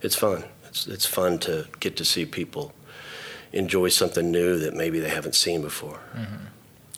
it's 0.01 0.15
fun. 0.15 0.43
It's, 0.67 0.87
it's 0.87 1.05
fun 1.05 1.39
to 1.39 1.67
get 1.79 1.95
to 1.97 2.05
see 2.05 2.25
people 2.25 2.73
enjoy 3.51 3.89
something 3.89 4.29
new 4.31 4.59
that 4.59 4.73
maybe 4.75 4.99
they 4.99 5.09
haven't 5.09 5.35
seen 5.35 5.61
before 5.61 5.99
mm-hmm. 6.15 6.45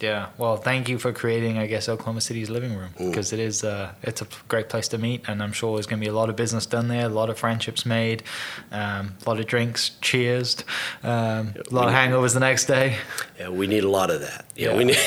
Yeah. 0.02 0.28
Well, 0.38 0.58
thank 0.58 0.89
you 0.89 0.97
for 0.99 1.12
creating, 1.14 1.58
I 1.58 1.68
guess, 1.68 1.88
Oklahoma 1.89 2.22
City's 2.22 2.49
living 2.49 2.76
room 2.76 2.89
because 2.97 3.32
it 3.34 3.39
is, 3.39 3.64
uh, 3.64 3.91
it's 4.04 4.22
a 4.22 4.28
great 4.47 4.70
place 4.70 4.88
to 4.89 4.97
meet, 4.97 5.24
and 5.28 5.41
I'm 5.43 5.52
sure 5.54 5.76
there's 5.78 5.86
going 5.88 5.99
to 6.02 6.06
be 6.06 6.10
a 6.10 6.14
lot 6.16 6.30
of 6.30 6.36
business 6.36 6.66
done 6.66 6.88
there, 6.88 7.06
a 7.06 7.10
lot 7.10 7.30
of 7.30 7.38
friendships 7.38 7.86
made, 7.86 8.24
um, 8.72 9.14
a 9.26 9.30
lot 9.30 9.39
of 9.39 9.45
drinks, 9.47 9.91
cheersed, 10.02 10.64
um, 11.04 11.54
a 11.70 11.74
lot 11.74 11.88
of 11.88 11.93
hangovers 11.93 12.34
the 12.34 12.39
next 12.39 12.66
day. 12.66 12.97
yeah 13.39 13.49
we 13.49 13.68
need 13.68 13.84
a 13.84 13.89
lot 13.89 14.10
of 14.10 14.22
that 14.22 14.45
yeah, 14.56 14.70
Yeah. 14.72 14.78
we 14.78 14.84
need 14.86 14.97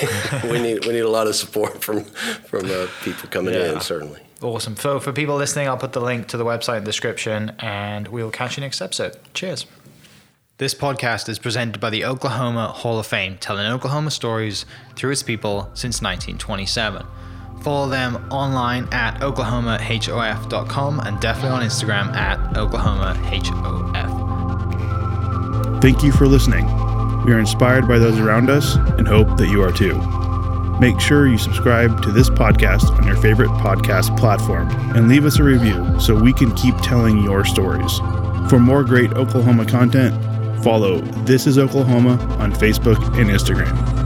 we 0.45 0.59
need 0.61 0.85
we 0.87 0.93
need 0.93 1.01
a 1.01 1.09
lot 1.09 1.27
of 1.27 1.35
support 1.35 1.83
from 1.83 2.05
from 2.05 2.71
uh, 2.71 2.87
people 3.03 3.29
coming 3.29 3.55
Yeah. 3.55 3.73
in 3.73 3.81
certainly 3.81 4.21
Awesome. 4.43 4.77
So 4.77 5.01
for 5.01 5.11
people 5.13 5.37
listening, 5.37 5.69
I'll 5.69 5.79
put 5.79 5.93
the 5.95 6.01
link 6.03 6.27
to 6.29 6.37
the 6.37 6.45
website 6.45 6.77
in 6.79 6.85
the 6.85 6.89
description, 6.91 7.53
and 7.61 8.09
we'll 8.09 8.31
catch 8.31 8.59
you 8.59 8.61
next 8.61 8.83
episode. 8.83 9.17
Cheers. 9.33 9.65
This 10.57 10.73
podcast 10.73 11.29
is 11.29 11.41
presented 11.41 11.81
by 11.81 11.91
the 11.91 12.05
Oklahoma 12.05 12.69
Hall 12.69 13.01
of 13.01 13.09
Fame, 13.09 13.39
telling 13.39 13.67
Oklahoma 13.67 14.13
stories 14.13 14.65
through 14.95 15.11
its 15.11 15.25
people 15.25 15.63
since 15.75 16.01
1927. 16.01 17.05
Follow 17.63 17.89
them 17.89 18.25
online 18.31 18.87
at 18.93 19.19
oklahomahof.com 19.21 21.01
and 21.01 21.19
definitely 21.19 21.51
on 21.51 21.63
Instagram 21.63 22.15
at 22.15 22.39
oklahomahof. 22.55 23.21
Thank 25.83 26.05
you 26.05 26.13
for 26.13 26.29
listening. 26.29 26.67
We 27.25 27.33
are 27.33 27.41
inspired 27.41 27.89
by 27.89 27.99
those 27.99 28.21
around 28.21 28.49
us 28.49 28.77
and 28.77 29.09
hope 29.09 29.37
that 29.39 29.49
you 29.49 29.61
are 29.61 29.73
too. 29.73 30.01
Make 30.79 31.01
sure 31.01 31.27
you 31.27 31.37
subscribe 31.37 32.01
to 32.05 32.13
this 32.13 32.31
podcast 32.31 32.97
on 32.97 33.05
your 33.09 33.17
favorite 33.17 33.51
podcast 33.51 34.17
platform 34.17 34.69
and 34.95 35.09
leave 35.09 35.25
us 35.25 35.41
a 35.41 35.43
review 35.43 35.99
so 35.99 36.15
we 36.15 36.33
can 36.33 36.55
keep 36.55 36.77
telling 36.77 37.25
your 37.25 37.45
stories. 37.45 37.99
For 38.49 38.61
more 38.61 38.85
great 38.85 39.15
Oklahoma 39.15 39.67
content, 39.67 40.15
follow 40.65 41.03
This 41.27 41.47
is 41.47 41.59
Oklahoma 41.59 42.13
on 42.39 42.51
Facebook 42.51 42.97
and 43.19 43.29
Instagram. 43.29 44.04